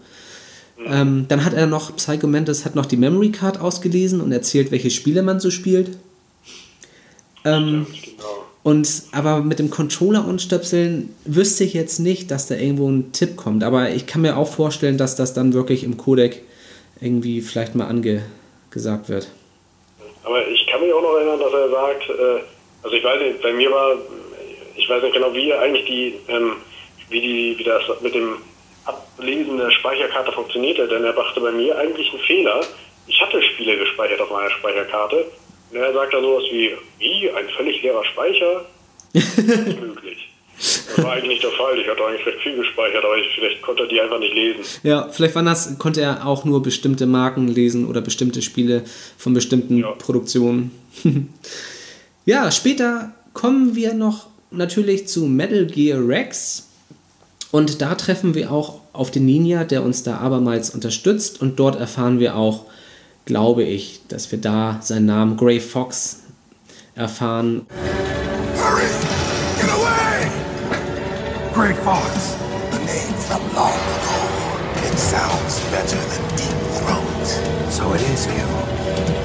Ähm, 0.88 1.26
dann 1.28 1.46
hat 1.46 1.54
er 1.54 1.68
noch, 1.68 1.96
Psycho 1.96 2.28
Mantis 2.28 2.66
hat 2.66 2.76
noch 2.76 2.86
die 2.86 2.98
Memory 2.98 3.32
Card 3.32 3.60
ausgelesen 3.60 4.22
und 4.22 4.32
erzählt, 4.32 4.72
welche 4.72 4.90
Spiele 4.90 5.24
man 5.24 5.40
so 5.40 5.52
spielt. 5.52 5.98
Ähm, 7.46 7.86
und 8.64 9.04
aber 9.12 9.42
mit 9.42 9.60
dem 9.60 9.70
Controller 9.70 10.28
und 10.28 10.42
Stöpseln 10.42 11.12
wüsste 11.26 11.64
ich 11.64 11.74
jetzt 11.74 12.00
nicht, 12.00 12.32
dass 12.32 12.48
da 12.48 12.56
irgendwo 12.56 12.90
ein 12.90 13.12
Tipp 13.12 13.36
kommt. 13.36 13.64
Aber 13.64 13.92
ich 13.92 14.08
kann 14.08 14.24
mir 14.24 14.36
auch 14.38 14.52
vorstellen, 14.52 14.98
dass 14.98 15.16
das 15.16 15.34
dann 15.34 15.54
wirklich 15.54 15.84
im 15.84 15.98
Codec 15.98 16.42
irgendwie 17.02 17.42
vielleicht 17.42 17.76
mal 17.76 17.88
angesagt 17.88 19.10
wird. 19.10 19.30
Aber 20.24 20.48
ich 20.48 20.66
kann 20.68 20.82
mich 20.82 20.92
auch 20.94 21.02
noch 21.02 21.16
erinnern, 21.16 21.40
dass 21.40 21.54
er 21.54 21.70
sagt, 21.70 22.10
äh, 22.10 22.42
also 22.84 22.96
ich 22.96 23.04
weiß 23.04 23.22
nicht, 23.22 23.42
bei 23.42 23.54
mir 23.54 23.72
war, 23.72 23.96
ich 24.76 24.90
weiß 24.90 25.04
nicht 25.04 25.14
genau, 25.14 25.34
wie 25.34 25.54
eigentlich 25.54 25.86
die, 25.86 26.16
ähm, 26.28 26.58
wie 27.10 27.22
die, 27.22 27.56
wie 27.58 27.64
das 27.64 27.84
mit 28.02 28.16
dem 28.16 28.38
Ablesen 28.86 29.58
der 29.58 29.72
Speicherkarte 29.72 30.32
funktionierte, 30.32 30.88
denn 30.88 31.04
er 31.04 31.14
brachte 31.14 31.42
bei 31.42 31.52
mir 31.52 31.78
eigentlich 31.78 32.12
einen 32.12 32.22
Fehler. 32.22 32.62
Ich 33.08 33.22
hatte 33.22 33.42
Spiele 33.42 33.78
gespeichert 33.78 34.22
auf 34.22 34.32
meiner 34.32 34.50
Speicherkarte. 34.50 35.26
Und 35.72 35.78
er 35.78 35.94
sagt 35.94 36.14
dann 36.14 36.22
sowas 36.22 36.44
wie, 36.52 36.76
wie, 37.00 37.32
ein 37.32 37.50
völlig 37.50 37.82
leerer 37.82 38.06
Speicher? 38.06 38.66
Nicht 39.14 39.38
möglich. 39.82 40.30
Das 40.58 41.04
war 41.04 41.14
eigentlich 41.14 41.30
nicht 41.30 41.44
der 41.44 41.52
Fall. 41.52 41.78
Ich 41.80 41.88
hatte 41.88 42.04
eigentlich 42.06 42.26
recht 42.26 42.40
viel 42.42 42.56
gespeichert, 42.56 43.04
aber 43.04 43.18
ich, 43.18 43.28
vielleicht 43.36 43.62
konnte 43.62 43.84
er 43.84 43.90
die 43.90 44.00
einfach 44.00 44.20
nicht 44.20 44.34
lesen. 44.34 44.62
Ja, 44.84 45.10
vielleicht 45.10 45.36
das, 45.36 45.78
konnte 45.78 46.02
er 46.02 46.26
auch 46.26 46.46
nur 46.46 46.64
bestimmte 46.64 47.06
Marken 47.06 47.48
lesen 47.48 47.86
oder 47.86 48.02
bestimmte 48.02 48.42
Spiele 48.42 48.84
von 49.18 49.34
bestimmten 49.34 49.80
Ja. 49.80 49.92
Produktionen. 49.92 50.72
ja, 52.26 52.50
später 52.52 53.14
kommen 53.34 53.76
wir 53.76 53.94
noch 53.94 54.28
natürlich 54.52 55.08
zu 55.08 55.26
Metal 55.26 55.66
Gear 55.66 56.08
Rex. 56.08 56.70
Und 57.52 57.82
da 57.82 57.96
treffen 57.96 58.34
wir 58.34 58.52
auch 58.52 58.80
auf 58.94 59.12
den 59.12 59.26
Ninja, 59.26 59.64
der 59.64 59.84
uns 59.84 60.04
da 60.04 60.18
abermals 60.18 60.70
unterstützt. 60.70 61.42
Und 61.42 61.60
dort 61.60 61.80
erfahren 61.80 62.20
wir 62.20 62.36
auch, 62.36 62.66
glaube 63.26 63.64
ich, 63.64 64.02
dass 64.08 64.32
wir 64.32 64.40
da 64.40 64.80
seinen 64.82 65.06
Namen 65.06 65.38
Gray 65.38 65.60
Fox 65.60 66.24
erfahren. 66.96 67.66
Great 71.66 71.78
Fox. 71.78 72.36
A 72.74 72.80
name 72.86 73.18
from 73.26 73.42
long 73.56 73.74
ago. 73.74 74.86
It 74.86 75.00
sounds 75.00 75.60
better 75.72 75.98
than 75.98 76.36
Deep 76.38 76.60
Throat. 76.78 77.28
So 77.72 77.92
it 77.96 78.02
is 78.02 78.28
you. 78.28 78.46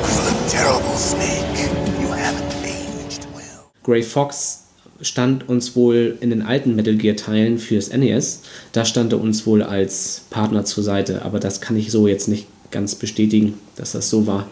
You 0.08 0.22
look 0.24 0.48
terrible, 0.48 0.96
Snake. 0.96 1.68
You 2.00 2.06
haven't 2.06 2.64
aged 2.64 3.26
well. 3.34 3.70
Gray 3.82 4.00
Fox 4.00 4.70
stand 5.02 5.50
uns 5.50 5.76
wohl 5.76 6.16
in 6.22 6.30
den 6.30 6.40
alten 6.40 6.76
Metal 6.76 6.94
Gear 6.94 7.16
Teilen 7.16 7.58
fürs 7.58 7.92
NES. 7.92 8.40
Da 8.72 8.86
stand 8.86 9.12
er 9.12 9.20
uns 9.20 9.46
wohl 9.46 9.62
als 9.62 10.22
Partner 10.30 10.64
zur 10.64 10.82
Seite, 10.82 11.20
aber 11.26 11.40
das 11.40 11.60
kann 11.60 11.76
ich 11.76 11.90
so 11.90 12.08
jetzt 12.08 12.28
nicht 12.28 12.46
ganz 12.70 12.94
bestätigen, 12.94 13.60
dass 13.76 13.92
das 13.92 14.08
so 14.08 14.26
war. 14.26 14.48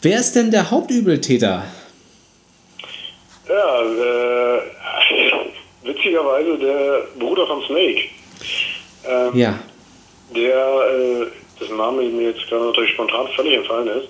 Wer 0.00 0.20
ist 0.20 0.36
denn 0.36 0.50
der 0.50 0.70
Hauptübeltäter? 0.70 1.66
Ja, 3.46 3.82
äh, 3.82 4.75
witzigerweise 5.86 6.58
der 6.58 7.06
Bruder 7.18 7.46
von 7.46 7.62
Snake. 7.66 8.02
Ähm, 9.04 9.36
Ja, 9.36 9.58
Der, 10.34 10.56
äh, 10.90 11.26
dessen 11.60 11.76
Name 11.76 12.02
mir 12.02 12.30
jetzt 12.30 12.46
gerade 12.48 12.66
natürlich 12.66 12.90
spontan 12.92 13.26
völlig 13.36 13.54
entfallen 13.54 13.88
ist. 13.88 14.08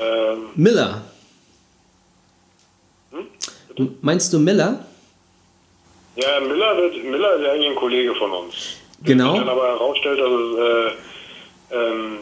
Ähm, 0.00 0.38
Miller. 0.54 1.02
M- 3.78 3.94
Meinst 4.00 4.32
du 4.32 4.38
Miller? 4.38 4.84
ja, 6.16 6.40
Miller, 6.40 6.76
wird, 6.76 7.04
Miller 7.04 7.36
ist 7.36 7.44
ja 7.44 7.52
eigentlich 7.52 7.68
ein 7.70 7.74
Kollege 7.76 8.14
von 8.14 8.30
uns. 8.30 8.54
Genau. 9.04 9.32
Sich 9.32 9.40
dann 9.40 9.48
aber 9.48 9.66
herausstellt, 9.68 10.20
dass 10.20 10.30
es 10.30 10.58
äh, 10.58 11.76
ähm, 11.76 12.18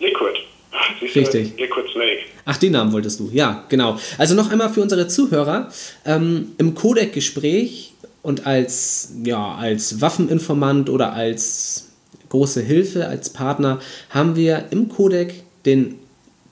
Liquid. 0.00 0.38
Siehst 1.00 1.14
du? 1.16 1.20
Richtig. 1.20 1.58
Liquid 1.58 1.88
Snake. 1.92 2.20
Ach, 2.44 2.56
den 2.56 2.72
Namen 2.72 2.92
wolltest 2.92 3.20
du. 3.20 3.30
Ja, 3.32 3.64
genau. 3.68 3.98
Also 4.18 4.34
noch 4.34 4.50
einmal 4.50 4.70
für 4.70 4.82
unsere 4.82 5.06
Zuhörer. 5.08 5.70
Ähm, 6.04 6.52
Im 6.58 6.74
Codec-Gespräch 6.74 7.87
und 8.28 8.46
als, 8.46 9.14
ja, 9.24 9.54
als 9.54 10.02
Waffeninformant 10.02 10.90
oder 10.90 11.14
als 11.14 11.86
große 12.28 12.60
Hilfe, 12.60 13.08
als 13.08 13.30
Partner, 13.30 13.80
haben 14.10 14.36
wir 14.36 14.66
im 14.70 14.90
Codec 14.90 15.44
den 15.64 15.94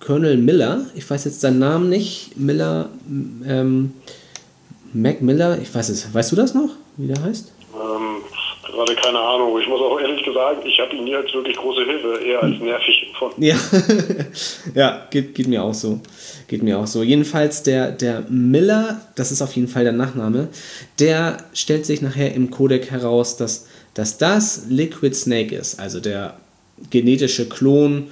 Colonel 0.00 0.38
Miller, 0.38 0.86
ich 0.94 1.08
weiß 1.08 1.26
jetzt 1.26 1.42
seinen 1.42 1.58
Namen 1.58 1.90
nicht, 1.90 2.38
Miller, 2.38 2.88
ähm, 3.46 3.92
Mac 4.94 5.20
Miller, 5.20 5.58
ich 5.60 5.74
weiß 5.74 5.90
es, 5.90 6.14
weißt 6.14 6.32
du 6.32 6.36
das 6.36 6.54
noch, 6.54 6.70
wie 6.96 7.08
der 7.08 7.22
heißt? 7.22 7.52
Gerade 8.76 8.94
keine 8.94 9.18
Ahnung. 9.18 9.58
Ich 9.58 9.66
muss 9.66 9.80
auch 9.80 9.98
ehrlich 9.98 10.22
gesagt, 10.22 10.66
ich 10.66 10.78
habe 10.78 10.94
ihn 10.94 11.04
nie 11.04 11.14
als 11.14 11.32
wirklich 11.32 11.56
große 11.56 11.82
Hilfe, 11.86 12.22
eher 12.22 12.42
als 12.42 12.60
nervig 12.60 13.06
empfunden. 13.06 13.42
Ja, 13.42 13.56
ja 14.74 15.06
geht, 15.10 15.34
geht 15.34 15.48
mir 15.48 15.62
auch 15.62 15.72
so. 15.72 16.00
Geht 16.46 16.62
mir 16.62 16.78
auch 16.78 16.86
so. 16.86 17.02
Jedenfalls 17.02 17.62
der, 17.62 17.90
der 17.90 18.26
Miller, 18.28 19.00
das 19.14 19.32
ist 19.32 19.40
auf 19.40 19.56
jeden 19.56 19.68
Fall 19.68 19.84
der 19.84 19.94
Nachname, 19.94 20.48
der 21.00 21.38
stellt 21.54 21.86
sich 21.86 22.02
nachher 22.02 22.34
im 22.34 22.50
Codec 22.50 22.90
heraus, 22.90 23.38
dass, 23.38 23.66
dass 23.94 24.18
das 24.18 24.66
Liquid 24.68 25.14
Snake 25.14 25.54
ist, 25.54 25.80
also 25.80 25.98
der 25.98 26.36
genetische 26.90 27.48
Klon 27.48 28.08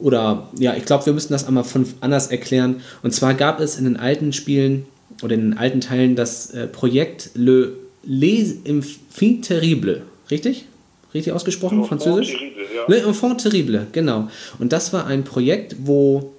oder 0.00 0.50
ja, 0.56 0.76
ich 0.76 0.84
glaube, 0.84 1.06
wir 1.06 1.12
müssen 1.14 1.32
das 1.32 1.48
einmal 1.48 1.64
von 1.64 1.84
anders 2.00 2.28
erklären. 2.28 2.80
Und 3.02 3.10
zwar 3.10 3.34
gab 3.34 3.58
es 3.58 3.76
in 3.76 3.86
den 3.86 3.96
alten 3.96 4.32
Spielen 4.32 4.86
oder 5.20 5.34
in 5.34 5.40
den 5.40 5.58
alten 5.58 5.80
Teilen 5.80 6.14
das 6.14 6.52
äh, 6.52 6.68
Projekt 6.68 7.30
Le 7.34 7.72
Les 8.02 8.56
Enfants 8.64 9.48
Terribles, 9.48 10.02
richtig? 10.30 10.66
Richtig 11.12 11.32
ausgesprochen, 11.32 11.80
Enfants 11.80 12.04
französisch? 12.04 12.36
Terribles, 12.36 12.68
ja. 12.74 12.84
Le 12.86 13.02
Enfant 13.02 13.40
Terrible, 13.40 13.86
genau. 13.92 14.28
Und 14.58 14.72
das 14.72 14.92
war 14.92 15.06
ein 15.06 15.24
Projekt, 15.24 15.76
wo 15.84 16.32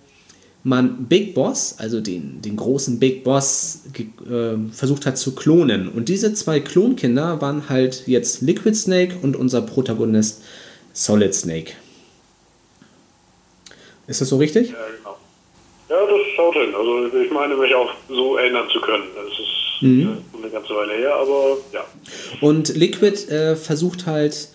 man 0.63 1.05
Big 1.07 1.33
Boss, 1.33 1.75
also 1.79 2.01
den, 2.01 2.41
den 2.41 2.55
großen 2.55 2.99
Big 2.99 3.23
Boss, 3.23 3.81
äh, 3.97 4.57
versucht 4.71 5.05
hat 5.05 5.17
zu 5.17 5.33
klonen. 5.33 5.89
Und 5.89 6.07
diese 6.07 6.33
zwei 6.33 6.59
Klonkinder 6.59 7.41
waren 7.41 7.69
halt 7.69 8.07
jetzt 8.07 8.41
Liquid 8.41 8.75
Snake 8.75 9.15
und 9.21 9.35
unser 9.35 9.61
Protagonist 9.61 10.43
Solid 10.93 11.33
Snake. 11.33 11.73
Ist 14.07 14.21
das 14.21 14.29
so 14.29 14.37
richtig? 14.37 14.69
Ja, 14.69 14.75
genau. 14.97 15.17
Ja, 15.89 16.05
das 16.05 16.21
schaut 16.35 16.53
hin. 16.53 16.73
Also 16.75 17.17
ich 17.17 17.31
meine, 17.31 17.55
mich 17.55 17.73
auch 17.73 17.89
so 18.07 18.37
erinnern 18.37 18.67
zu 18.71 18.79
können. 18.81 19.03
Das 19.15 19.25
ist 19.25 19.60
Mhm. 19.81 20.17
eine 20.37 20.51
ganze 20.51 20.75
Weile 20.75 20.93
her, 20.93 21.15
aber 21.15 21.57
ja. 21.73 21.85
Und 22.39 22.75
Liquid 22.75 23.29
äh, 23.29 23.55
versucht 23.55 24.05
halt, 24.05 24.49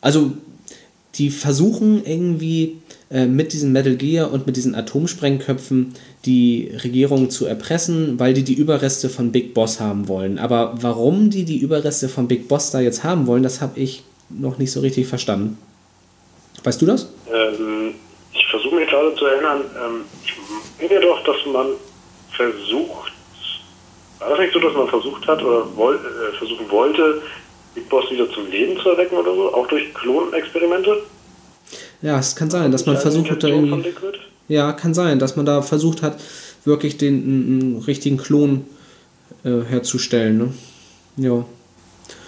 also 0.00 0.32
die 1.16 1.30
versuchen 1.30 2.04
irgendwie 2.04 2.78
äh, 3.10 3.26
mit 3.26 3.52
diesem 3.52 3.72
Metal 3.72 3.96
Gear 3.96 4.32
und 4.32 4.46
mit 4.46 4.56
diesen 4.56 4.74
Atomsprengköpfen 4.74 5.94
die 6.24 6.72
Regierung 6.82 7.30
zu 7.30 7.46
erpressen, 7.46 8.18
weil 8.18 8.34
die 8.34 8.42
die 8.42 8.54
Überreste 8.54 9.08
von 9.08 9.30
Big 9.30 9.54
Boss 9.54 9.78
haben 9.78 10.08
wollen. 10.08 10.38
Aber 10.38 10.74
warum 10.80 11.30
die 11.30 11.44
die 11.44 11.58
Überreste 11.58 12.08
von 12.08 12.28
Big 12.28 12.48
Boss 12.48 12.70
da 12.70 12.80
jetzt 12.80 13.04
haben 13.04 13.26
wollen, 13.26 13.42
das 13.42 13.60
habe 13.60 13.78
ich 13.78 14.02
noch 14.30 14.58
nicht 14.58 14.72
so 14.72 14.80
richtig 14.80 15.06
verstanden. 15.06 15.58
Weißt 16.64 16.80
du 16.80 16.86
das? 16.86 17.08
Ähm, 17.32 17.94
ich 18.32 18.46
versuche 18.46 18.74
mich 18.74 18.88
gerade 18.88 19.14
zu 19.14 19.26
erinnern, 19.26 19.60
ähm, 19.76 20.00
ich 20.80 20.90
meine 20.90 21.00
doch, 21.00 21.22
dass 21.24 21.36
man 21.52 21.66
versucht, 22.32 23.03
war 24.24 24.30
das 24.30 24.38
nicht 24.40 24.54
so, 24.54 24.60
dass 24.60 24.74
man 24.74 24.88
versucht 24.88 25.26
hat 25.26 25.42
oder 25.42 25.64
woll, 25.76 25.96
äh, 25.96 26.36
versuchen 26.36 26.70
wollte, 26.70 27.22
Big 27.74 27.88
Boss 27.88 28.10
wieder 28.10 28.30
zum 28.30 28.50
Leben 28.50 28.78
zu 28.80 28.90
erwecken 28.90 29.16
oder 29.16 29.34
so, 29.34 29.54
auch 29.54 29.66
durch 29.66 29.92
Klonexperimente? 29.94 31.02
Ja, 32.02 32.18
es 32.18 32.34
kann 32.34 32.50
sein, 32.50 32.72
dass 32.72 32.86
man 32.86 32.96
versucht 32.96 33.30
hat, 33.30 33.42
da 33.42 33.48
irgendwie. 33.48 33.92
Ja, 34.48 34.72
kann 34.72 34.94
sein, 34.94 35.18
dass 35.18 35.36
man 35.36 35.46
da 35.46 35.62
versucht 35.62 36.02
hat, 36.02 36.20
wirklich 36.64 36.96
den 36.96 37.14
einen, 37.14 37.62
einen 37.62 37.82
richtigen 37.82 38.16
Klon 38.16 38.66
äh, 39.44 39.62
herzustellen. 39.68 40.38
Ne? 40.38 40.54
Ja. 41.16 41.44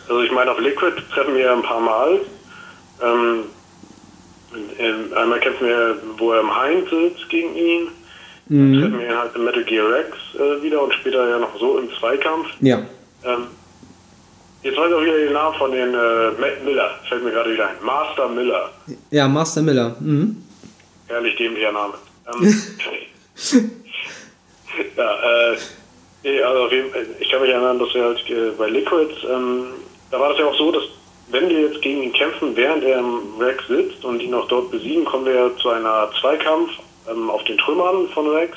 Also 0.09 0.23
ich 0.23 0.33
meine, 0.33 0.51
auf 0.51 0.61
Liquid 0.61 0.93
treffen 1.13 1.35
wir 1.35 1.53
ein 1.53 1.63
paar 1.63 1.81
Mal. 1.81 2.21
Ähm, 3.03 3.45
ähm, 4.79 5.13
einmal 5.15 5.41
kämpfen 5.41 5.67
wir, 5.67 5.97
wo 6.19 6.33
er 6.33 6.41
im 6.41 6.55
Hain 6.55 6.87
sitzt 6.91 7.29
gegen 7.29 7.55
ihn. 7.57 7.89
Dann 8.49 8.71
Mhm. 8.73 8.81
treffen 8.81 8.99
wir 9.01 9.07
ihn 9.09 9.19
halt 9.19 9.35
in 9.35 9.45
Metal 9.45 9.65
Gear 9.65 9.89
Rex 9.91 10.17
äh, 10.35 10.63
wieder 10.63 10.83
und 10.83 10.95
später 10.95 11.29
ja 11.29 11.39
noch 11.39 11.59
so 11.59 11.79
im 11.79 11.89
Zweikampf. 11.99 12.47
Ja. 12.61 12.79
Ähm, 13.25 13.47
jetzt 14.63 14.77
weiß 14.77 14.89
ich 14.89 14.95
auch 14.95 15.03
wieder 15.03 15.17
den 15.19 15.33
Namen 15.33 15.57
von 15.59 15.73
den 15.73 15.95
äh, 15.95 16.31
Matt 16.41 16.65
Miller, 16.65 16.91
fällt 17.09 17.25
mir 17.25 17.33
gerade 17.33 17.53
wieder 17.53 17.69
ein. 17.69 17.77
Master 17.85 18.29
Miller. 18.29 18.71
Ja, 19.11 19.27
Master 19.27 19.63
Miller. 19.63 19.97
Mhm. 20.01 20.37
Herrlich 21.09 21.35
dämlicher 21.37 21.73
Name. 21.73 21.95
Ähm, 22.33 22.63
ja, 24.97 25.53
äh, 25.53 25.57
nee, 26.23 26.43
also 26.43 26.63
auf 26.65 26.73
jeden 26.73 26.91
Fall, 26.91 27.07
ich 27.19 27.31
kann 27.31 27.41
mich 27.41 27.51
erinnern, 27.51 27.79
dass 27.79 27.95
wir 27.95 28.05
halt 28.05 28.31
äh, 28.31 28.51
bei 28.57 28.69
Liquid, 28.69 29.13
ähm, 29.31 29.67
da 30.11 30.21
war 30.21 30.31
das 30.31 30.39
ja 30.39 30.47
auch 30.47 30.57
so, 30.57 30.71
dass 30.73 30.83
wenn 31.29 31.49
wir 31.49 31.63
jetzt 31.63 31.83
gegen 31.83 32.03
ihn 32.03 32.13
kämpfen, 32.13 32.55
während 32.55 32.85
er 32.85 32.99
im 33.01 33.21
Rex 33.41 33.67
sitzt 33.67 34.05
und 34.05 34.21
ihn 34.23 34.33
auch 34.35 34.47
dort 34.47 34.71
besiegen, 34.71 35.05
kommen 35.05 35.27
wir 35.27 35.35
ja 35.35 35.51
zu 35.61 35.71
einer 35.71 36.09
Zweikampf 36.21 36.71
ähm, 37.11 37.31
auf 37.31 37.43
den 37.45 37.59
Trümmern 37.59 38.09
von 38.15 38.29
Rex. 38.29 38.57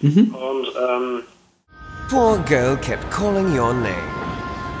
Mhm. 0.00 0.34
Und 0.34 0.66
ähm, 0.88 1.22
Poor 2.08 2.38
girl 2.38 2.76
kept 2.76 3.10
calling 3.10 3.56
your 3.56 3.72
name. 3.72 4.12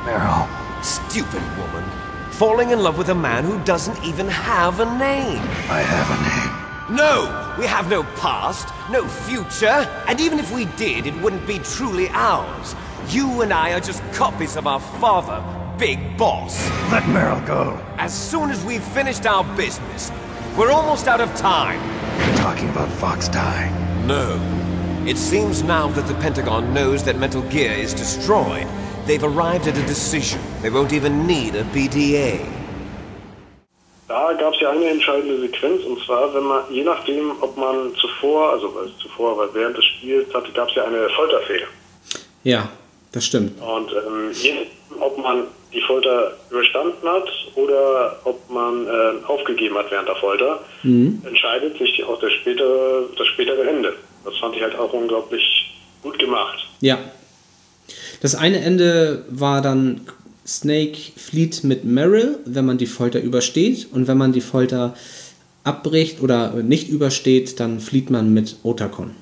Meryl. 0.04 0.46
Stupid 0.82 1.42
woman. 1.56 1.84
Falling 2.32 2.70
in 2.70 2.80
love 2.80 2.98
with 2.98 3.08
a 3.08 3.14
man 3.14 3.44
who 3.44 3.58
doesn't 3.64 4.02
even 4.04 4.28
have 4.28 4.80
a 4.80 4.84
name. 4.98 5.40
I 5.70 5.80
have 5.80 6.10
a 6.10 6.18
name. 6.22 6.96
No! 6.96 7.54
We 7.58 7.66
have 7.66 7.88
no 7.88 8.02
past, 8.20 8.68
no 8.90 9.06
future, 9.06 9.88
and 10.08 10.20
even 10.20 10.38
if 10.38 10.52
we 10.52 10.66
did, 10.76 11.06
it 11.06 11.14
wouldn't 11.22 11.46
be 11.46 11.60
truly 11.60 12.08
ours. 12.10 12.74
You 13.08 13.42
and 13.42 13.52
I 13.52 13.72
are 13.72 13.80
just 13.80 14.02
copies 14.12 14.56
of 14.56 14.66
our 14.66 14.80
father, 15.00 15.42
Big 15.78 16.18
Boss. 16.18 16.58
Let 16.90 17.04
Meryl 17.04 17.44
go. 17.46 17.78
As 17.98 18.12
soon 18.12 18.50
as 18.50 18.62
we've 18.64 18.82
finished 18.82 19.24
our 19.24 19.44
business, 19.56 20.10
we're 20.58 20.72
almost 20.72 21.06
out 21.06 21.20
of 21.20 21.34
time. 21.36 21.80
You're 22.18 22.36
talking 22.36 22.68
about 22.70 22.88
Fox 22.88 23.28
Die. 23.28 23.70
No. 24.06 24.38
It 25.06 25.18
seems 25.18 25.62
now 25.62 25.88
that 25.88 26.06
the 26.06 26.14
Pentagon 26.14 26.72
knows 26.72 27.02
that 27.04 27.18
Metal 27.18 27.42
Gear 27.42 27.72
is 27.72 27.92
destroyed. 27.92 28.66
They've 29.06 29.22
arrived 29.22 29.66
at 29.66 29.76
a 29.76 29.86
decision. 29.86 30.40
They 30.62 30.70
won't 30.70 30.92
even 30.92 31.26
need 31.26 31.54
a 31.56 31.64
BDA. 31.64 32.46
Da 34.08 34.32
gab 34.34 34.52
es 34.52 34.60
ja 34.60 34.70
eine 34.70 34.90
entscheidende 34.90 35.40
Sequenz, 35.40 35.82
und 35.84 35.98
zwar, 36.04 36.34
wenn 36.34 36.44
man, 36.44 36.64
je 36.70 36.84
nachdem, 36.84 37.32
ob 37.40 37.56
man 37.56 37.94
zuvor, 37.96 38.52
also 38.52 38.72
zuvor, 39.02 39.32
aber 39.32 39.54
während 39.54 39.76
des 39.76 39.84
Spiels 39.84 40.32
hatte, 40.34 40.52
gab 40.52 40.68
es 40.68 40.74
ja 40.74 40.84
eine 40.84 41.08
Folterfehler. 41.10 41.66
Ja, 42.42 42.68
das 43.12 43.24
stimmt. 43.24 43.60
Und 43.60 43.90
ähm, 43.92 44.30
je, 44.32 44.66
ob 45.00 45.18
man 45.18 45.46
die 45.74 45.80
Folter 45.82 46.36
überstanden 46.50 47.06
hat 47.06 47.28
oder 47.56 48.18
ob 48.24 48.48
man 48.50 48.86
äh, 48.86 49.24
aufgegeben 49.26 49.76
hat 49.76 49.90
während 49.90 50.08
der 50.08 50.16
Folter, 50.16 50.60
Mhm. 50.82 51.20
entscheidet 51.24 51.76
sich 51.78 52.04
auch 52.04 52.20
das 52.20 52.32
spätere, 52.32 53.04
das 53.18 53.26
spätere 53.28 53.68
Ende. 53.68 53.94
Das 54.24 54.36
fand 54.38 54.54
ich 54.56 54.62
halt 54.62 54.76
auch 54.78 54.92
unglaublich 54.92 55.42
gut 56.02 56.18
gemacht. 56.18 56.58
Ja. 56.80 56.98
Das 58.22 58.34
eine 58.34 58.60
Ende 58.60 59.24
war 59.28 59.60
dann, 59.60 60.02
Snake 60.46 60.96
flieht 61.16 61.64
mit 61.64 61.84
Meryl, 61.84 62.38
wenn 62.44 62.64
man 62.66 62.78
die 62.78 62.86
Folter 62.86 63.20
übersteht. 63.20 63.88
Und 63.92 64.06
wenn 64.08 64.16
man 64.18 64.32
die 64.32 64.40
Folter 64.40 64.94
abbricht 65.64 66.22
oder 66.22 66.50
nicht 66.54 66.88
übersteht, 66.88 67.58
dann 67.60 67.80
flieht 67.80 68.10
man 68.10 68.32
mit 68.32 68.56
Otakon. 68.62 69.14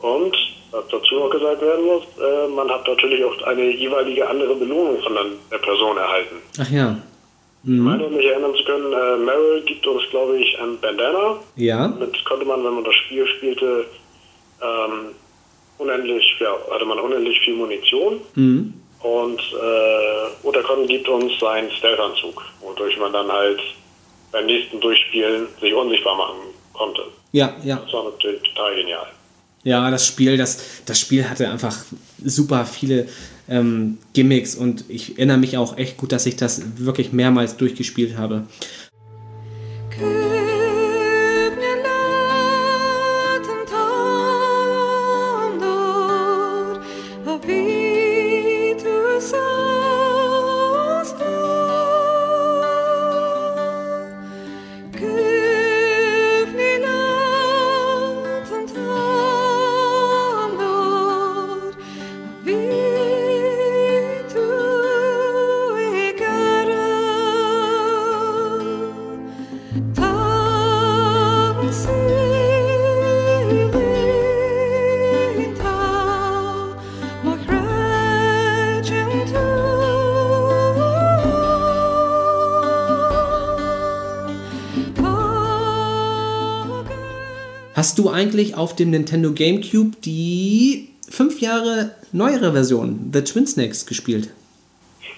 Und 0.00 0.36
was 0.78 0.88
dazu 0.88 1.14
noch 1.16 1.30
gesagt 1.30 1.60
werden 1.60 1.84
muss, 1.84 2.04
äh, 2.18 2.48
man 2.48 2.70
hat 2.70 2.86
natürlich 2.86 3.24
auch 3.24 3.42
eine 3.42 3.70
jeweilige 3.70 4.28
andere 4.28 4.54
Belohnung 4.54 5.00
von 5.02 5.14
der 5.50 5.58
Person 5.58 5.96
erhalten. 5.96 6.36
Ach 6.60 6.70
ja. 6.70 6.96
Ich 7.64 7.70
meine, 7.70 8.08
mich 8.08 8.24
erinnern 8.24 8.54
zu 8.54 8.64
können, 8.64 8.92
äh, 8.92 9.16
Meryl 9.16 9.62
gibt 9.62 9.86
uns, 9.86 10.02
glaube 10.10 10.38
ich, 10.38 10.58
ein 10.60 10.78
Bandana. 10.80 11.38
Ja. 11.56 11.88
Damit 11.88 12.24
konnte 12.24 12.44
man, 12.44 12.64
wenn 12.64 12.74
man 12.74 12.84
das 12.84 12.94
Spiel 12.94 13.26
spielte, 13.26 13.84
ähm, 14.62 15.14
unendlich, 15.78 16.24
ja, 16.38 16.54
hatte 16.70 16.84
man 16.84 16.98
unendlich 17.00 17.38
viel 17.40 17.54
Munition. 17.54 18.20
Mhm. 18.36 18.74
Und 19.02 19.40
äh, 19.40 20.46
Otakon 20.46 20.86
gibt 20.86 21.08
uns 21.08 21.38
seinen 21.40 21.70
Stealth-Anzug, 21.72 22.42
wodurch 22.60 22.98
man 22.98 23.12
dann 23.12 23.30
halt 23.30 23.60
beim 24.32 24.46
nächsten 24.46 24.80
Durchspielen 24.80 25.48
sich 25.60 25.74
unsichtbar 25.74 26.16
machen 26.16 26.38
konnte. 26.72 27.02
Ja, 27.32 27.54
ja. 27.64 27.76
Das 27.84 27.92
war 27.92 28.04
natürlich 28.04 28.42
total 28.42 28.74
genial. 28.76 29.06
Ja, 29.68 29.90
das 29.90 30.06
Spiel, 30.06 30.38
das, 30.38 30.60
das 30.86 30.98
Spiel 30.98 31.28
hatte 31.28 31.50
einfach 31.50 31.76
super 32.24 32.64
viele 32.64 33.06
ähm, 33.50 33.98
Gimmicks 34.14 34.54
und 34.54 34.86
ich 34.88 35.18
erinnere 35.18 35.36
mich 35.36 35.58
auch 35.58 35.76
echt 35.76 35.98
gut, 35.98 36.10
dass 36.10 36.24
ich 36.24 36.36
das 36.36 36.62
wirklich 36.78 37.12
mehrmals 37.12 37.58
durchgespielt 37.58 38.16
habe. 38.16 38.44
Auf 88.58 88.76
dem 88.76 88.90
Nintendo 88.90 89.32
GameCube 89.32 89.96
die 90.04 90.88
fünf 91.08 91.40
Jahre 91.40 91.94
neuere 92.12 92.52
Version, 92.52 93.10
The 93.12 93.22
Twin 93.22 93.46
Snakes, 93.46 93.86
gespielt? 93.86 94.30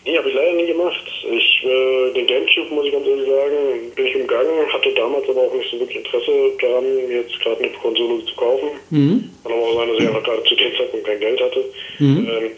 Nee, 0.05 0.17
habe 0.17 0.29
ich 0.29 0.35
leider 0.35 0.53
nie 0.53 0.67
gemacht. 0.67 1.05
Ich, 1.31 1.65
äh, 1.65 2.15
den 2.15 2.27
Gamecube, 2.27 2.75
muss 2.75 2.87
ich 2.87 2.93
ganz 2.93 3.07
ehrlich 3.07 3.29
sagen, 3.29 3.93
bin 3.95 4.07
ich 4.07 4.17
umgangen, 4.17 4.73
hatte 4.73 4.95
damals 4.95 5.29
aber 5.29 5.43
auch 5.43 5.55
nicht 5.55 5.71
so 5.71 5.79
wirklich 5.79 5.99
Interesse 5.99 6.33
daran, 6.61 6.85
jetzt 7.11 7.39
gerade 7.41 7.63
eine 7.63 7.73
Konsole 7.75 8.25
zu 8.25 8.35
kaufen. 8.35 8.69
Mhm. 8.89 9.31
Kann 9.45 9.53
aber 9.53 9.63
auch 9.63 9.75
sein, 9.75 9.89
dass 9.89 9.99
ich 9.99 10.09
einfach 10.09 10.23
gerade 10.23 10.45
zu 10.45 10.55
dem 10.55 10.77
Zeitpunkt 10.77 11.07
kein 11.07 11.21
Geld 11.21 11.41
hatte. 11.41 11.65
Mhm. 11.99 12.29
Ähm, 12.29 12.51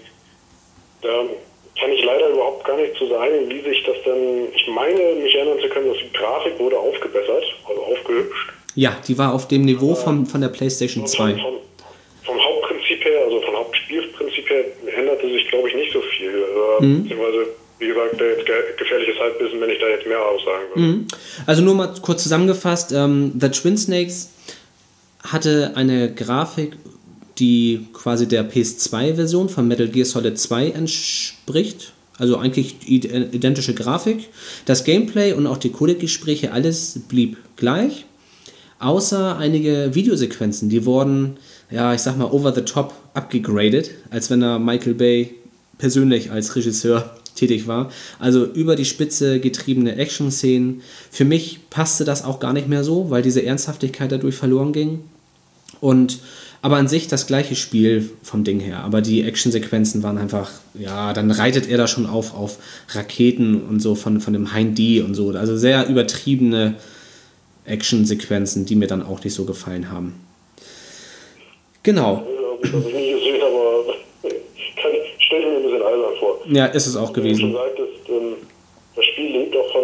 da 1.02 1.24
kann 1.80 1.90
ich 1.90 2.04
leider 2.04 2.28
überhaupt 2.28 2.64
gar 2.64 2.76
nicht 2.76 2.94
zu 2.94 3.08
sagen, 3.08 3.32
wie 3.48 3.60
sich 3.60 3.82
das 3.82 3.96
dann, 4.04 4.46
ich 4.54 4.68
meine, 4.68 5.14
mich 5.20 5.34
erinnern 5.34 5.58
zu 5.60 5.68
können, 5.68 5.88
dass 5.88 5.98
die 5.98 6.16
Grafik 6.16 6.58
wurde 6.60 6.78
aufgebessert, 6.78 7.44
also 7.68 7.82
aufgehübscht. 7.82 8.52
Die 9.08 9.18
war 9.18 9.32
auf 9.34 9.48
dem 9.48 9.62
Niveau 9.64 9.94
von, 9.94 10.26
von 10.26 10.40
der 10.40 10.48
PlayStation 10.48 11.06
2. 11.06 11.34
Vom, 11.34 11.40
vom 12.24 12.36
Hauptprinzip 12.38 13.04
her, 13.04 13.24
also 13.26 13.40
vom 13.42 13.54
Hauptspielprinzip 13.56 14.48
her, 14.48 14.64
änderte 14.96 15.26
sich, 15.30 15.48
glaube 15.48 15.68
ich, 15.68 15.74
nicht 15.74 15.92
so 15.92 16.00
viel. 16.16 16.30
Äh, 16.30 16.84
Mhm. 16.84 17.02
Beziehungsweise, 17.04 17.46
wie 17.78 17.86
gesagt, 17.88 18.20
jetzt 18.20 18.46
ge 18.46 18.54
gefährliches 18.78 19.18
Halbwissen, 19.18 19.60
wenn 19.60 19.70
ich 19.70 19.78
da 19.80 19.88
jetzt 19.88 20.06
mehr 20.06 20.20
aussagen 20.24 20.64
würde. 20.74 20.80
Mhm. 20.80 21.06
Also 21.46 21.62
nur 21.62 21.74
mal 21.74 21.92
kurz 22.00 22.22
zusammengefasst, 22.22 22.92
ähm, 22.92 23.32
The 23.40 23.48
Twin 23.50 23.76
Snakes 23.76 24.30
hatte 25.22 25.72
eine 25.76 26.12
Grafik, 26.14 26.72
die 27.38 27.86
quasi 27.92 28.26
der 28.28 28.48
PS2-Version 28.48 29.48
von 29.48 29.66
Metal 29.68 29.88
Gear 29.88 30.04
Solid 30.06 30.38
2 30.38 30.68
entspricht. 30.70 31.92
Also 32.18 32.36
eigentlich 32.36 32.76
id- 32.86 33.06
identische 33.34 33.74
Grafik. 33.74 34.28
Das 34.66 34.84
Gameplay 34.84 35.32
und 35.32 35.46
auch 35.46 35.56
die 35.56 35.70
Codec-Gespräche, 35.70 36.52
alles 36.52 37.00
blieb 37.08 37.36
gleich. 37.56 38.04
Außer 38.82 39.38
einige 39.38 39.90
Videosequenzen, 39.92 40.68
die 40.68 40.84
wurden, 40.84 41.36
ja, 41.70 41.94
ich 41.94 42.00
sag 42.00 42.18
mal, 42.18 42.32
over 42.32 42.52
the 42.52 42.62
top 42.62 42.92
abgegradet, 43.14 43.92
als 44.10 44.28
wenn 44.28 44.40
da 44.40 44.58
Michael 44.58 44.94
Bay 44.94 45.30
persönlich 45.78 46.32
als 46.32 46.56
Regisseur 46.56 47.16
tätig 47.36 47.68
war. 47.68 47.92
Also 48.18 48.44
über 48.44 48.74
die 48.74 48.84
Spitze 48.84 49.38
getriebene 49.38 49.94
Action-Szenen. 49.94 50.82
Für 51.12 51.24
mich 51.24 51.60
passte 51.70 52.04
das 52.04 52.24
auch 52.24 52.40
gar 52.40 52.52
nicht 52.52 52.66
mehr 52.66 52.82
so, 52.82 53.08
weil 53.08 53.22
diese 53.22 53.44
Ernsthaftigkeit 53.44 54.10
dadurch 54.10 54.34
verloren 54.34 54.72
ging. 54.72 54.98
Und 55.80 56.18
aber 56.60 56.76
an 56.76 56.88
sich 56.88 57.06
das 57.06 57.28
gleiche 57.28 57.54
Spiel 57.54 58.10
vom 58.24 58.42
Ding 58.42 58.58
her. 58.58 58.80
Aber 58.80 59.00
die 59.00 59.22
Actionsequenzen 59.22 60.02
waren 60.02 60.18
einfach, 60.18 60.50
ja, 60.74 61.12
dann 61.12 61.30
reitet 61.30 61.68
er 61.68 61.78
da 61.78 61.86
schon 61.86 62.06
auf 62.06 62.34
auf 62.34 62.58
Raketen 62.88 63.62
und 63.62 63.80
so 63.80 63.94
von, 63.94 64.20
von 64.20 64.32
dem 64.32 64.52
Hein 64.52 64.74
D 64.74 65.02
und 65.02 65.14
so. 65.14 65.30
Also 65.30 65.56
sehr 65.56 65.88
übertriebene 65.88 66.74
Actionsequenzen, 67.64 68.66
die 68.66 68.76
mir 68.76 68.86
dann 68.86 69.02
auch 69.04 69.22
nicht 69.22 69.34
so 69.34 69.44
gefallen 69.44 69.90
haben. 69.90 70.14
Genau. 71.82 72.22
Das 72.62 72.72
habe 72.72 72.84
ich 72.88 72.94
nie 72.94 73.12
gesehen, 73.12 73.42
aber 73.42 73.94
stelle 74.76 75.40
ich 75.40 75.46
mir 75.46 75.56
ein 75.56 75.62
bisschen 75.62 75.82
albern 75.82 76.14
vor. 76.20 76.38
Ja, 76.48 76.66
ist 76.66 76.86
es 76.86 76.96
auch 76.96 77.10
Wie 77.16 77.20
du 77.32 77.36
schon 77.36 77.52
gewesen. 77.52 77.52
sagtest, 77.54 78.08
ähm, 78.08 78.34
das 78.96 79.04
Spiel 79.06 79.32
lebt 79.32 79.56
auch 79.56 79.72
von 79.72 79.82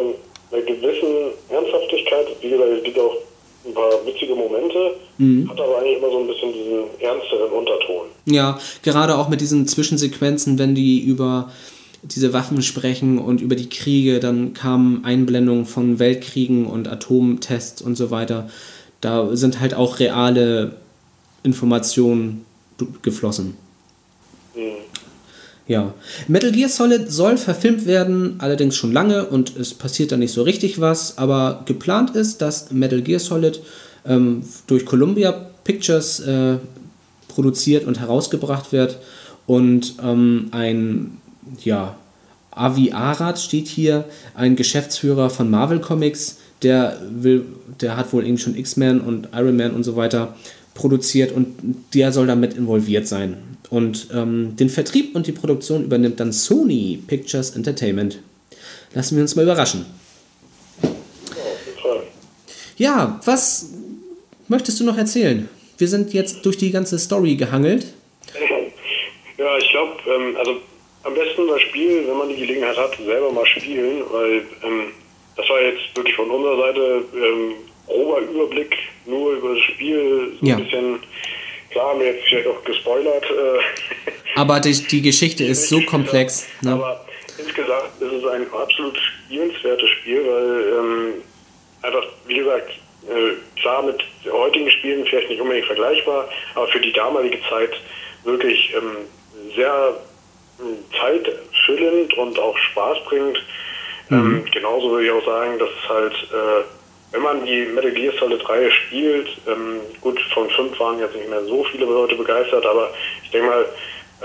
einer 0.52 0.62
gewissen 0.62 1.32
Ernsthaftigkeit. 1.50 2.26
Wie 2.40 2.50
gesagt, 2.50 2.70
es 2.78 2.82
gibt 2.84 2.98
auch 2.98 3.16
ein 3.66 3.74
paar 3.74 3.90
witzige 4.06 4.34
Momente, 4.34 4.94
Mhm. 5.18 5.50
hat 5.50 5.60
aber 5.60 5.78
eigentlich 5.78 5.98
immer 5.98 6.10
so 6.10 6.18
ein 6.20 6.26
bisschen 6.28 6.52
diesen 6.52 6.84
ernsteren 7.00 7.50
Unterton. 7.50 8.06
Ja, 8.26 8.58
gerade 8.82 9.16
auch 9.18 9.28
mit 9.28 9.40
diesen 9.40 9.66
Zwischensequenzen, 9.66 10.58
wenn 10.58 10.74
die 10.76 11.00
über 11.00 11.50
diese 12.02 12.32
Waffen 12.32 12.62
sprechen 12.62 13.18
und 13.18 13.40
über 13.40 13.56
die 13.56 13.68
Kriege, 13.68 14.20
dann 14.20 14.54
kamen 14.54 15.04
Einblendungen 15.04 15.66
von 15.66 15.98
Weltkriegen 15.98 16.66
und 16.66 16.88
Atomtests 16.88 17.82
und 17.82 17.96
so 17.96 18.10
weiter. 18.10 18.48
Da 19.00 19.34
sind 19.36 19.60
halt 19.60 19.74
auch 19.74 19.98
reale 19.98 20.76
Informationen 21.42 22.44
geflossen. 23.02 23.54
Ja. 25.68 25.92
Metal 26.28 26.50
Gear 26.50 26.70
Solid 26.70 27.12
soll 27.12 27.36
verfilmt 27.36 27.84
werden, 27.84 28.36
allerdings 28.38 28.74
schon 28.74 28.90
lange 28.90 29.26
und 29.26 29.54
es 29.56 29.74
passiert 29.74 30.10
da 30.12 30.16
nicht 30.16 30.32
so 30.32 30.42
richtig 30.42 30.80
was, 30.80 31.18
aber 31.18 31.62
geplant 31.66 32.16
ist, 32.16 32.40
dass 32.40 32.70
Metal 32.70 33.02
Gear 33.02 33.20
Solid 33.20 33.60
ähm, 34.06 34.42
durch 34.66 34.86
Columbia 34.86 35.32
Pictures 35.64 36.20
äh, 36.20 36.56
produziert 37.28 37.86
und 37.86 38.00
herausgebracht 38.00 38.72
wird 38.72 38.98
und 39.46 39.96
ähm, 40.02 40.48
ein, 40.52 41.18
ja, 41.64 41.96
Avi 42.50 42.92
Arad 42.92 43.38
steht 43.38 43.68
hier, 43.68 44.04
ein 44.34 44.56
Geschäftsführer 44.56 45.30
von 45.30 45.50
Marvel 45.50 45.80
Comics, 45.80 46.38
der 46.62 47.00
will, 47.10 47.44
der 47.80 47.96
hat 47.96 48.12
wohl 48.12 48.26
eben 48.26 48.38
schon 48.38 48.56
X-Men 48.56 49.00
und 49.00 49.28
Iron 49.32 49.56
Man 49.56 49.72
und 49.72 49.84
so 49.84 49.96
weiter 49.96 50.34
produziert 50.74 51.32
und 51.32 51.56
der 51.94 52.12
soll 52.12 52.26
damit 52.26 52.54
involviert 52.54 53.06
sein. 53.06 53.36
Und 53.70 54.08
ähm, 54.12 54.56
den 54.56 54.70
Vertrieb 54.70 55.14
und 55.14 55.26
die 55.26 55.32
Produktion 55.32 55.84
übernimmt 55.84 56.20
dann 56.20 56.32
Sony 56.32 57.02
Pictures 57.06 57.50
Entertainment. 57.50 58.18
Lassen 58.94 59.16
wir 59.16 59.22
uns 59.22 59.36
mal 59.36 59.42
überraschen. 59.42 59.84
Ja, 62.76 63.20
was 63.24 63.70
möchtest 64.48 64.80
du 64.80 64.84
noch 64.84 64.96
erzählen 64.96 65.48
wir 65.78 65.88
sind 65.88 66.12
jetzt 66.12 66.44
durch 66.44 66.58
die 66.58 66.72
ganze 66.72 66.98
Story 66.98 67.36
gehangelt. 67.36 67.86
Ja, 69.38 69.56
ich 69.56 69.70
glaube, 69.70 69.92
ähm, 70.06 70.36
also 70.36 70.56
am 71.04 71.14
besten 71.14 71.46
das 71.48 71.60
Spiel, 71.62 72.06
wenn 72.06 72.16
man 72.18 72.28
die 72.28 72.36
Gelegenheit 72.36 72.76
hat, 72.76 72.96
selber 72.96 73.30
mal 73.32 73.46
spielen, 73.46 74.02
weil 74.10 74.42
ähm, 74.64 74.92
das 75.36 75.48
war 75.48 75.60
jetzt 75.62 75.96
wirklich 75.96 76.14
von 76.16 76.30
unserer 76.30 76.56
Seite 76.66 77.04
ähm, 77.14 77.54
grober 77.86 78.18
Überblick 78.20 78.76
nur 79.06 79.32
über 79.32 79.54
das 79.54 79.62
Spiel, 79.64 80.32
so 80.40 80.46
Ja. 80.46 80.56
ein 80.56 80.64
bisschen, 80.64 81.00
klar, 81.70 81.90
haben 81.90 82.00
wir 82.00 82.08
jetzt 82.12 82.24
vielleicht 82.26 82.48
auch 82.48 82.62
gespoilert. 82.64 83.24
Äh, 83.24 84.08
Aber 84.36 84.60
die, 84.60 84.72
die 84.72 85.02
Geschichte 85.02 85.44
ist 85.44 85.68
so 85.68 85.80
komplex. 85.82 86.46
Ne? 86.62 86.72
Aber 86.72 87.04
insgesamt 87.38 87.90
ist 88.00 88.12
es 88.12 88.24
ein 88.26 88.46
absolut 88.52 88.98
spielenswertes 88.98 89.88
Spiel, 89.90 90.24
weil 90.26 90.78
ähm, 90.78 91.14
einfach, 91.82 92.04
wie 92.26 92.34
gesagt, 92.34 92.70
äh, 93.08 93.60
klar 93.60 93.82
mit 93.84 94.02
heutigen 94.30 94.68
Spielen 94.70 95.06
vielleicht 95.06 95.30
nicht 95.30 95.40
unbedingt 95.40 95.66
vergleichbar, 95.66 96.28
aber 96.54 96.66
für 96.68 96.80
die 96.80 96.92
damalige 96.92 97.38
Zeit 97.48 97.70
wirklich 98.24 98.74
ähm, 98.76 98.96
sehr 99.56 99.96
zeitfüllend 101.00 102.14
und 102.14 102.38
auch 102.38 102.56
Spaß 102.56 102.98
bringt. 103.08 103.38
Ähm, 104.10 104.44
genauso 104.52 104.90
würde 104.90 105.04
ich 105.06 105.12
auch 105.12 105.24
sagen, 105.26 105.58
dass 105.58 105.68
es 105.68 105.88
halt, 105.88 106.12
äh, 106.14 106.64
wenn 107.12 107.22
man 107.22 107.44
die 107.44 107.66
Metal 107.66 107.90
Gear 107.90 108.12
Solid 108.18 108.42
3 108.46 108.70
spielt, 108.70 109.28
ähm, 109.46 109.80
gut, 110.00 110.18
von 110.32 110.48
5 110.48 110.78
waren 110.80 110.98
jetzt 110.98 111.14
nicht 111.14 111.28
mehr 111.28 111.44
so 111.44 111.62
viele 111.64 111.84
Leute 111.84 112.14
begeistert, 112.16 112.64
aber 112.64 112.90
ich 113.22 113.30
denke 113.30 113.48
mal, 113.48 113.66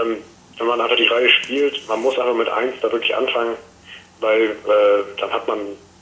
ähm, 0.01 0.17
wenn 0.57 0.67
man 0.67 0.79
einfach 0.79 0.95
die 0.95 1.07
Reihe 1.07 1.29
spielt, 1.29 1.81
man 1.89 2.01
muss 2.01 2.17
einfach 2.17 2.33
mit 2.35 2.47
1 2.47 2.75
da 2.81 2.91
wirklich 2.91 3.13
anfangen, 3.15 3.55
weil 4.21 4.41
äh, 4.43 5.19
dann 5.19 5.31
hat 5.31 5.47
man 5.47 5.59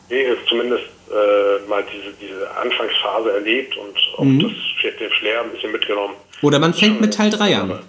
wenigstens 0.10 0.48
zumindest 0.48 0.84
äh, 1.10 1.68
mal 1.68 1.84
diese, 1.92 2.14
diese 2.22 2.52
Anfangsphase 2.52 3.32
erlebt 3.32 3.76
und 3.78 3.98
auch 4.18 4.24
Mhm. 4.24 4.42
das 4.42 4.94
den 5.00 5.10
Flair 5.12 5.42
ein 5.42 5.50
bisschen 5.52 5.72
mitgenommen. 5.72 6.16
Oder 6.42 6.60
man 6.60 6.74
fängt 6.74 7.02
mit 7.02 7.14
Teil 7.14 7.30
3 7.32 7.56
an. 7.58 7.80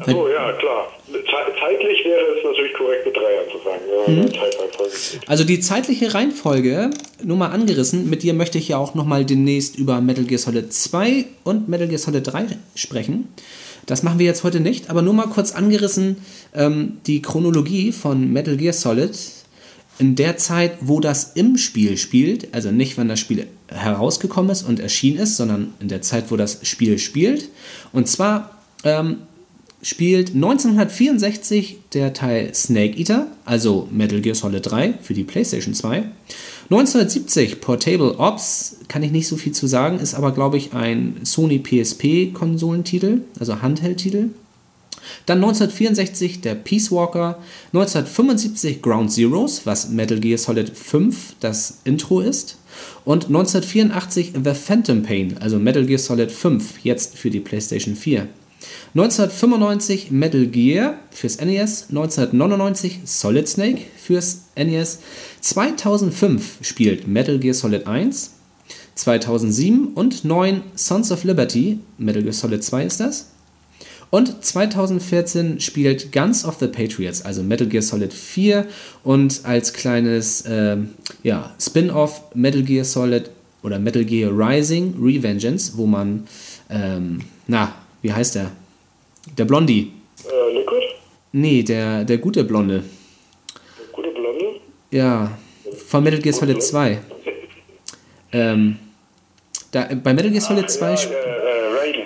Achso, 0.00 0.28
ja, 0.28 0.52
klar. 0.52 0.88
Ze 1.10 1.20
zeitlich 1.60 2.04
wäre 2.04 2.38
es 2.38 2.44
natürlich 2.44 2.72
korrekt, 2.74 3.06
mit 3.06 3.16
3 3.16 3.20
anzufangen. 3.44 3.80
Ja, 3.88 3.94
Mhm. 4.06 5.20
Also 5.26 5.44
die 5.44 5.60
zeitliche 5.60 6.14
Reihenfolge, 6.14 6.90
nur 7.22 7.36
mal 7.36 7.48
angerissen, 7.48 8.10
mit 8.10 8.22
dir 8.22 8.34
möchte 8.34 8.58
ich 8.58 8.68
ja 8.68 8.78
auch 8.78 8.94
nochmal 8.94 9.24
demnächst 9.24 9.76
über 9.76 10.00
Metal 10.00 10.24
Gear 10.24 10.38
Solid 10.38 10.72
2 10.72 11.24
und 11.44 11.68
Metal 11.68 11.88
Gear 11.88 11.98
Solid 11.98 12.26
3 12.26 12.46
sprechen. 12.74 13.28
Das 13.86 14.02
machen 14.02 14.18
wir 14.18 14.26
jetzt 14.26 14.44
heute 14.44 14.60
nicht, 14.60 14.90
aber 14.90 15.02
nur 15.02 15.14
mal 15.14 15.26
kurz 15.26 15.52
angerissen 15.52 16.16
ähm, 16.54 16.98
die 17.06 17.22
Chronologie 17.22 17.92
von 17.92 18.32
Metal 18.32 18.56
Gear 18.56 18.72
Solid 18.72 19.12
in 19.98 20.16
der 20.16 20.36
Zeit, 20.36 20.72
wo 20.80 21.00
das 21.00 21.32
im 21.34 21.56
Spiel 21.56 21.96
spielt, 21.96 22.52
also 22.52 22.70
nicht 22.70 22.98
wann 22.98 23.08
das 23.08 23.20
Spiel 23.20 23.46
herausgekommen 23.68 24.50
ist 24.50 24.62
und 24.62 24.80
erschienen 24.80 25.18
ist, 25.18 25.36
sondern 25.36 25.74
in 25.80 25.88
der 25.88 26.02
Zeit, 26.02 26.24
wo 26.30 26.36
das 26.36 26.60
Spiel 26.62 26.98
spielt. 26.98 27.48
Und 27.92 28.08
zwar 28.08 28.58
ähm, 28.84 29.18
spielt 29.84 30.34
1964 30.34 31.76
der 31.92 32.14
Teil 32.14 32.54
Snake 32.54 32.98
Eater, 32.98 33.26
also 33.44 33.86
Metal 33.92 34.20
Gear 34.22 34.34
Solid 34.34 34.64
3 34.64 34.94
für 35.02 35.12
die 35.12 35.24
PlayStation 35.24 35.74
2. 35.74 36.04
1970 36.70 37.60
Portable 37.60 38.18
Ops, 38.18 38.76
kann 38.88 39.02
ich 39.02 39.10
nicht 39.10 39.28
so 39.28 39.36
viel 39.36 39.52
zu 39.52 39.66
sagen, 39.66 39.98
ist 39.98 40.14
aber 40.14 40.32
glaube 40.32 40.56
ich 40.56 40.72
ein 40.72 41.20
Sony 41.22 41.58
PSP 41.58 42.32
Konsolentitel, 42.32 43.20
also 43.38 43.60
Handheld-Titel. 43.60 44.30
Dann 45.26 45.44
1964 45.44 46.40
der 46.40 46.54
Peace 46.54 46.90
Walker, 46.90 47.38
1975 47.74 48.80
Ground 48.80 49.12
Zeroes, 49.12 49.66
was 49.66 49.90
Metal 49.90 50.18
Gear 50.18 50.38
Solid 50.38 50.70
5 50.70 51.36
das 51.40 51.80
Intro 51.84 52.20
ist. 52.20 52.56
Und 53.04 53.26
1984 53.26 54.32
The 54.42 54.54
Phantom 54.54 55.02
Pain, 55.02 55.36
also 55.40 55.58
Metal 55.58 55.84
Gear 55.84 55.98
Solid 55.98 56.32
5, 56.32 56.84
jetzt 56.84 57.18
für 57.18 57.28
die 57.28 57.40
PlayStation 57.40 57.96
4. 57.96 58.26
1995 58.94 60.10
Metal 60.10 60.46
Gear 60.46 60.98
fürs 61.10 61.40
NES, 61.40 61.86
1999 61.88 63.00
Solid 63.04 63.48
Snake 63.48 63.82
fürs 63.96 64.42
NES, 64.56 65.00
2005 65.40 66.58
spielt 66.62 67.08
Metal 67.08 67.38
Gear 67.38 67.54
Solid 67.54 67.86
1, 67.86 68.32
2007 68.94 69.88
und 69.94 70.24
9 70.24 70.62
Sons 70.76 71.10
of 71.10 71.24
Liberty, 71.24 71.80
Metal 71.98 72.22
Gear 72.22 72.32
Solid 72.32 72.62
2 72.62 72.84
ist 72.84 73.00
das. 73.00 73.30
Und 74.10 74.44
2014 74.44 75.58
spielt 75.58 76.12
Guns 76.12 76.44
of 76.44 76.58
the 76.60 76.68
Patriots, 76.68 77.22
also 77.22 77.42
Metal 77.42 77.66
Gear 77.66 77.82
Solid 77.82 78.12
4 78.12 78.64
und 79.02 79.40
als 79.42 79.72
kleines 79.72 80.44
ähm, 80.46 80.90
ja, 81.24 81.52
Spin-off 81.58 82.22
Metal 82.32 82.62
Gear 82.62 82.84
Solid 82.84 83.30
oder 83.64 83.80
Metal 83.80 84.04
Gear 84.04 84.30
Rising 84.32 84.94
Revengeance, 85.02 85.72
wo 85.76 85.86
man, 85.86 86.28
ähm, 86.70 87.22
na, 87.48 87.74
wie 88.04 88.12
heißt 88.12 88.34
der? 88.34 88.52
Der 89.38 89.46
Blondie. 89.46 89.90
Äh, 90.24 90.58
Liquid? 90.58 90.84
Nee, 91.32 91.62
der, 91.62 92.04
der 92.04 92.18
gute 92.18 92.44
Blonde. 92.44 92.84
Der 93.78 93.86
gute 93.92 94.10
Blonde? 94.10 94.60
Ja, 94.90 95.36
von 95.88 96.04
Metal 96.04 96.20
Gear 96.20 96.34
Solid 96.34 96.62
2. 96.62 96.98
Ähm, 98.32 98.76
da, 99.70 99.88
bei 100.02 100.12
Metal 100.12 100.30
Gear 100.30 100.42
Solid 100.42 100.70
2 100.70 100.90
Ja, 100.90 100.94
sp- 101.00 101.12
äh, 101.12 101.16
äh, 101.16 101.78
Raiden. 101.78 102.02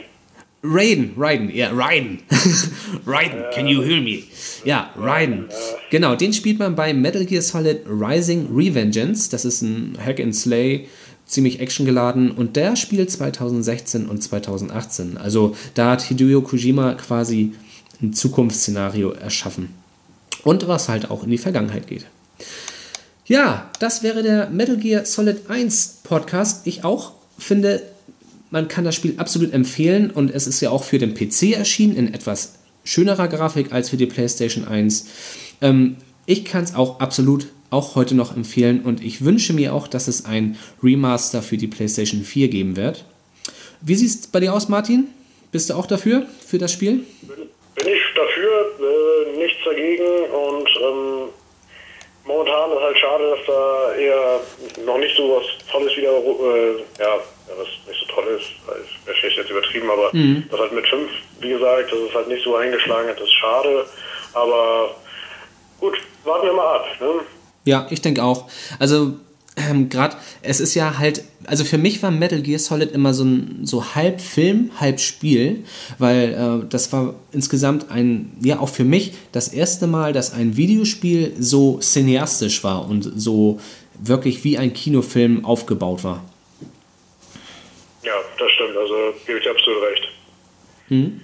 Raiden, 0.63 1.13
Raiden, 1.17 1.55
ja, 1.55 1.71
Raiden. 1.73 2.19
Raiden, 3.07 3.43
can 3.53 3.67
you 3.67 3.83
hear 3.83 4.01
me? 4.01 4.23
Ja, 4.65 4.93
Raiden. 4.97 5.49
Genau, 5.91 6.15
den 6.15 6.33
spielt 6.33 6.59
man 6.61 6.75
bei 6.77 6.93
Metal 6.95 7.25
Gear 7.25 7.43
Solid 7.43 7.81
Rising 7.89 8.49
Revengeance. 8.55 9.31
Das 9.31 9.45
ist 9.45 9.63
ein 9.63 9.97
Hack 10.05 10.21
and 10.21 10.35
Slay, 10.35 10.87
ziemlich 11.29 11.61
actiongeladen. 11.61 12.33
Und 12.33 12.57
der 12.57 12.75
spielt 12.75 13.11
2016 13.11 14.07
und 14.07 14.21
2018. 14.21 15.17
Also 15.17 15.55
da 15.75 15.93
hat 15.93 16.03
Hideo 16.03 16.43
Kojima 16.43 16.95
quasi 16.95 17.53
ein 18.03 18.13
Zukunftsszenario 18.13 19.13
erschaffen. 19.13 19.75
Und 20.43 20.67
was 20.67 20.89
halt 20.89 21.11
auch 21.11 21.23
in 21.23 21.31
die 21.31 21.39
Vergangenheit 21.39 21.87
geht. 21.87 22.07
Ja, 23.27 23.71
das 23.79 24.03
wäre 24.03 24.23
der 24.23 24.49
Metal 24.49 24.79
Gear 24.79 25.05
Solid 25.05 25.51
1 25.51 25.99
Podcast. 26.03 26.67
Ich 26.67 26.85
auch 26.85 27.13
finde, 27.39 27.83
man 28.51 28.69
kann 28.69 28.85
das 28.85 28.95
Spiel 28.95 29.15
absolut 29.19 29.53
empfehlen 29.53 30.11
und 30.11 30.31
es 30.31 30.47
ist 30.47 30.61
ja 30.61 30.71
auch 30.71 30.83
für 30.83 30.99
den 30.99 31.13
PC 31.15 31.55
erschienen 31.55 31.95
in 31.95 32.15
etwas 32.15 32.55
schönerer 32.85 33.29
Grafik 33.29 33.73
als 33.73 33.91
für 33.91 33.99
die 33.99 34.07
PlayStation 34.07 34.67
1. 34.67 35.07
Ähm, 35.61 35.97
ich 36.25 36.47
kann 36.47 36.65
es 36.65 36.75
auch 36.75 37.01
absolut 37.01 37.49
auch 37.71 37.95
heute 37.97 38.15
noch 38.15 38.35
empfehlen 38.37 38.81
und 38.85 39.03
ich 39.05 39.25
wünsche 39.25 39.53
mir 39.53 39.75
auch, 39.75 39.89
dass 39.89 40.09
es 40.09 40.25
ein 40.25 40.59
Remaster 40.83 41.43
für 41.43 41.57
die 41.57 41.67
PlayStation 41.67 42.23
4 42.23 42.49
geben 42.49 42.77
wird. 42.77 43.05
Wie 43.81 43.95
sieht 43.95 44.09
es 44.09 44.27
bei 44.27 44.41
dir 44.41 44.55
aus, 44.55 44.69
Martin? 44.69 45.09
Bist 45.53 45.71
du 45.71 45.75
auch 45.75 45.87
dafür, 45.87 46.27
für 46.47 46.59
das 46.59 46.73
Spiel? 46.73 47.05
Bin 47.23 47.87
ich 47.87 48.03
dafür, 48.15 48.71
äh, 48.81 49.39
nichts 49.39 49.59
dagegen 49.65 50.03
und 50.33 50.69
ähm, 50.83 51.29
momentan 52.25 52.73
ist 52.73 52.81
halt 52.81 52.99
schade, 52.99 53.31
dass 53.37 53.47
da 53.47 53.95
eher 53.95 54.41
noch 54.85 54.99
nicht 54.99 55.17
so 55.17 55.37
was 55.37 55.47
Tolles 55.71 55.97
wieder, 55.97 56.11
äh, 56.19 56.77
ja, 56.99 57.19
was 57.57 57.69
nicht 57.89 58.01
so 58.01 58.07
toll 58.15 58.25
ist, 58.39 58.47
wäre 59.07 59.17
vielleicht 59.21 59.37
jetzt 59.39 59.51
übertrieben, 59.51 59.91
aber 59.91 60.11
Mhm. 60.13 60.45
das 60.51 60.61
halt 60.61 60.73
mit 60.73 60.87
5, 60.87 61.11
wie 61.41 61.49
gesagt, 61.51 61.93
dass 61.93 61.99
es 61.99 62.15
halt 62.15 62.29
nicht 62.29 62.45
so 62.45 62.57
eingeschlagen 62.57 63.09
hat, 63.09 63.21
ist 63.21 63.33
schade, 63.33 63.87
aber 64.35 64.95
gut, 65.81 65.95
warten 66.25 66.47
wir 66.47 66.53
mal 66.53 66.77
ab. 66.77 66.87
Ne? 67.01 67.07
Ja, 67.69 67.87
ich 67.91 68.01
denke 68.01 68.25
auch. 68.25 68.49
Also 68.79 69.13
ähm, 69.59 69.91
gerade, 69.91 70.17
es 70.41 70.59
ist 70.59 70.75
ja 70.75 70.97
halt, 70.97 71.23
also 71.45 71.65
für 71.65 71.77
mich 71.77 72.03
war 72.03 72.11
Metal 72.11 72.41
Gear 72.41 72.59
Solid 72.59 72.93
immer 72.93 73.13
so 73.13 73.25
ein 73.25 73.67
so 73.67 73.95
halb 73.95 74.23
Film, 74.23 74.71
halb 74.81 75.01
Spiel, 75.01 75.65
weil 75.99 76.33
äh, 76.33 76.67
das 76.67 76.91
war 76.95 77.15
insgesamt 77.31 77.91
ein, 77.91 78.33
ja 78.41 78.59
auch 78.59 78.71
für 78.71 78.85
mich 78.85 79.13
das 79.33 79.49
erste 79.49 79.87
Mal, 79.87 80.15
dass 80.15 80.33
ein 80.33 80.57
Videospiel 80.57 81.35
so 81.39 81.79
cineastisch 81.83 82.65
war 82.65 82.89
und 82.89 83.03
so 83.03 83.61
wirklich 84.01 84.45
wie 84.45 84.57
ein 84.57 84.73
Kinofilm 84.73 85.45
aufgebaut 85.45 86.05
war. 86.05 86.25
Ja, 88.03 88.15
das 88.39 88.51
stimmt, 88.53 88.79
also 88.79 88.95
gebe 89.27 89.41
ich 89.41 89.51
absolut 89.51 89.83
recht. 89.83 90.09
Hm. 90.89 91.21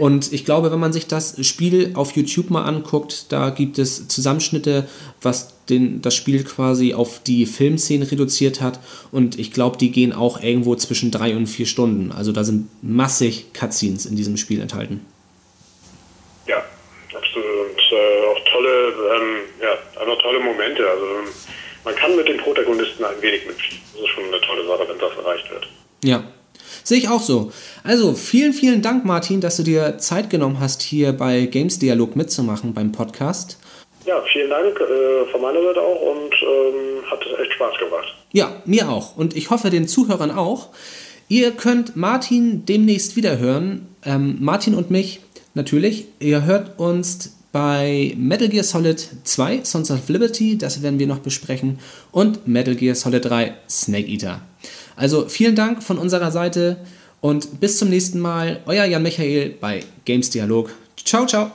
Und 0.00 0.32
ich 0.32 0.46
glaube, 0.46 0.72
wenn 0.72 0.80
man 0.80 0.94
sich 0.94 1.08
das 1.08 1.36
Spiel 1.46 1.90
auf 1.92 2.16
YouTube 2.16 2.48
mal 2.48 2.64
anguckt, 2.64 3.30
da 3.30 3.50
gibt 3.50 3.78
es 3.78 4.08
Zusammenschnitte, 4.08 4.88
was 5.20 5.66
den, 5.66 6.00
das 6.00 6.14
Spiel 6.14 6.42
quasi 6.42 6.94
auf 6.94 7.22
die 7.22 7.44
Filmszenen 7.44 8.08
reduziert 8.08 8.62
hat. 8.62 8.80
Und 9.12 9.38
ich 9.38 9.52
glaube, 9.52 9.76
die 9.76 9.90
gehen 9.92 10.14
auch 10.14 10.42
irgendwo 10.42 10.74
zwischen 10.74 11.10
drei 11.10 11.36
und 11.36 11.48
vier 11.48 11.66
Stunden. 11.66 12.12
Also 12.12 12.32
da 12.32 12.44
sind 12.44 12.70
massig 12.80 13.52
Cutscenes 13.52 14.06
in 14.06 14.16
diesem 14.16 14.38
Spiel 14.38 14.62
enthalten. 14.62 15.04
Ja, 16.46 16.64
absolut. 17.14 17.68
Und 17.68 17.78
äh, 17.78 18.26
auch 18.26 18.40
tolle, 18.50 18.88
ähm, 18.88 19.36
ja, 19.60 20.00
einfach 20.00 20.22
tolle 20.22 20.40
Momente. 20.40 20.82
Also 20.88 21.04
man 21.84 21.94
kann 21.94 22.16
mit 22.16 22.26
den 22.26 22.38
Protagonisten 22.38 23.04
ein 23.04 23.20
wenig 23.20 23.46
mitspielen. 23.46 23.82
Das 23.92 24.00
ist 24.00 24.08
schon 24.08 24.24
eine 24.24 24.40
tolle 24.40 24.66
Sache, 24.66 24.88
wenn 24.88 24.98
das 24.98 25.12
erreicht 25.14 25.50
wird. 25.50 25.68
Ja, 26.02 26.24
sehe 26.84 26.98
ich 26.98 27.08
auch 27.08 27.20
so. 27.20 27.52
Also 27.84 28.14
vielen, 28.14 28.52
vielen 28.52 28.82
Dank, 28.82 29.04
Martin, 29.04 29.40
dass 29.40 29.56
du 29.56 29.62
dir 29.62 29.98
Zeit 29.98 30.30
genommen 30.30 30.60
hast, 30.60 30.82
hier 30.82 31.12
bei 31.12 31.46
Games 31.46 31.78
Dialog 31.78 32.16
mitzumachen 32.16 32.74
beim 32.74 32.92
Podcast. 32.92 33.58
Ja, 34.06 34.22
vielen 34.32 34.50
Dank 34.50 34.80
äh, 34.80 35.30
von 35.30 35.42
meiner 35.42 35.62
Seite 35.62 35.80
auch 35.80 36.00
und 36.00 36.32
ähm, 36.42 37.10
hat 37.10 37.20
echt 37.42 37.52
Spaß 37.52 37.78
gemacht. 37.78 38.14
Ja, 38.32 38.52
mir 38.64 38.88
auch. 38.88 39.16
Und 39.16 39.36
ich 39.36 39.50
hoffe 39.50 39.70
den 39.70 39.88
Zuhörern 39.88 40.30
auch. 40.30 40.68
Ihr 41.28 41.52
könnt 41.52 41.96
Martin 41.96 42.64
demnächst 42.64 43.16
wieder 43.16 43.38
hören. 43.38 43.88
Ähm, 44.04 44.38
Martin 44.40 44.74
und 44.74 44.90
mich 44.90 45.20
natürlich. 45.54 46.06
Ihr 46.18 46.44
hört 46.44 46.78
uns 46.78 47.36
bei 47.52 48.14
Metal 48.16 48.48
Gear 48.48 48.64
Solid 48.64 49.08
2 49.24 49.60
Sons 49.64 49.90
of 49.90 50.08
Liberty, 50.08 50.56
das 50.56 50.82
werden 50.82 50.98
wir 50.98 51.06
noch 51.06 51.18
besprechen, 51.18 51.78
und 52.12 52.46
Metal 52.46 52.74
Gear 52.74 52.94
Solid 52.94 53.24
3 53.24 53.54
Snake 53.68 54.08
Eater. 54.08 54.40
Also 55.00 55.30
vielen 55.30 55.56
Dank 55.56 55.82
von 55.82 55.96
unserer 55.96 56.30
Seite 56.30 56.76
und 57.22 57.58
bis 57.58 57.78
zum 57.78 57.88
nächsten 57.88 58.20
Mal. 58.20 58.60
Euer 58.66 58.84
Jan 58.84 59.02
Michael 59.02 59.56
bei 59.58 59.82
Games 60.04 60.28
Dialog. 60.28 60.74
Ciao, 61.02 61.24
ciao. 61.24 61.50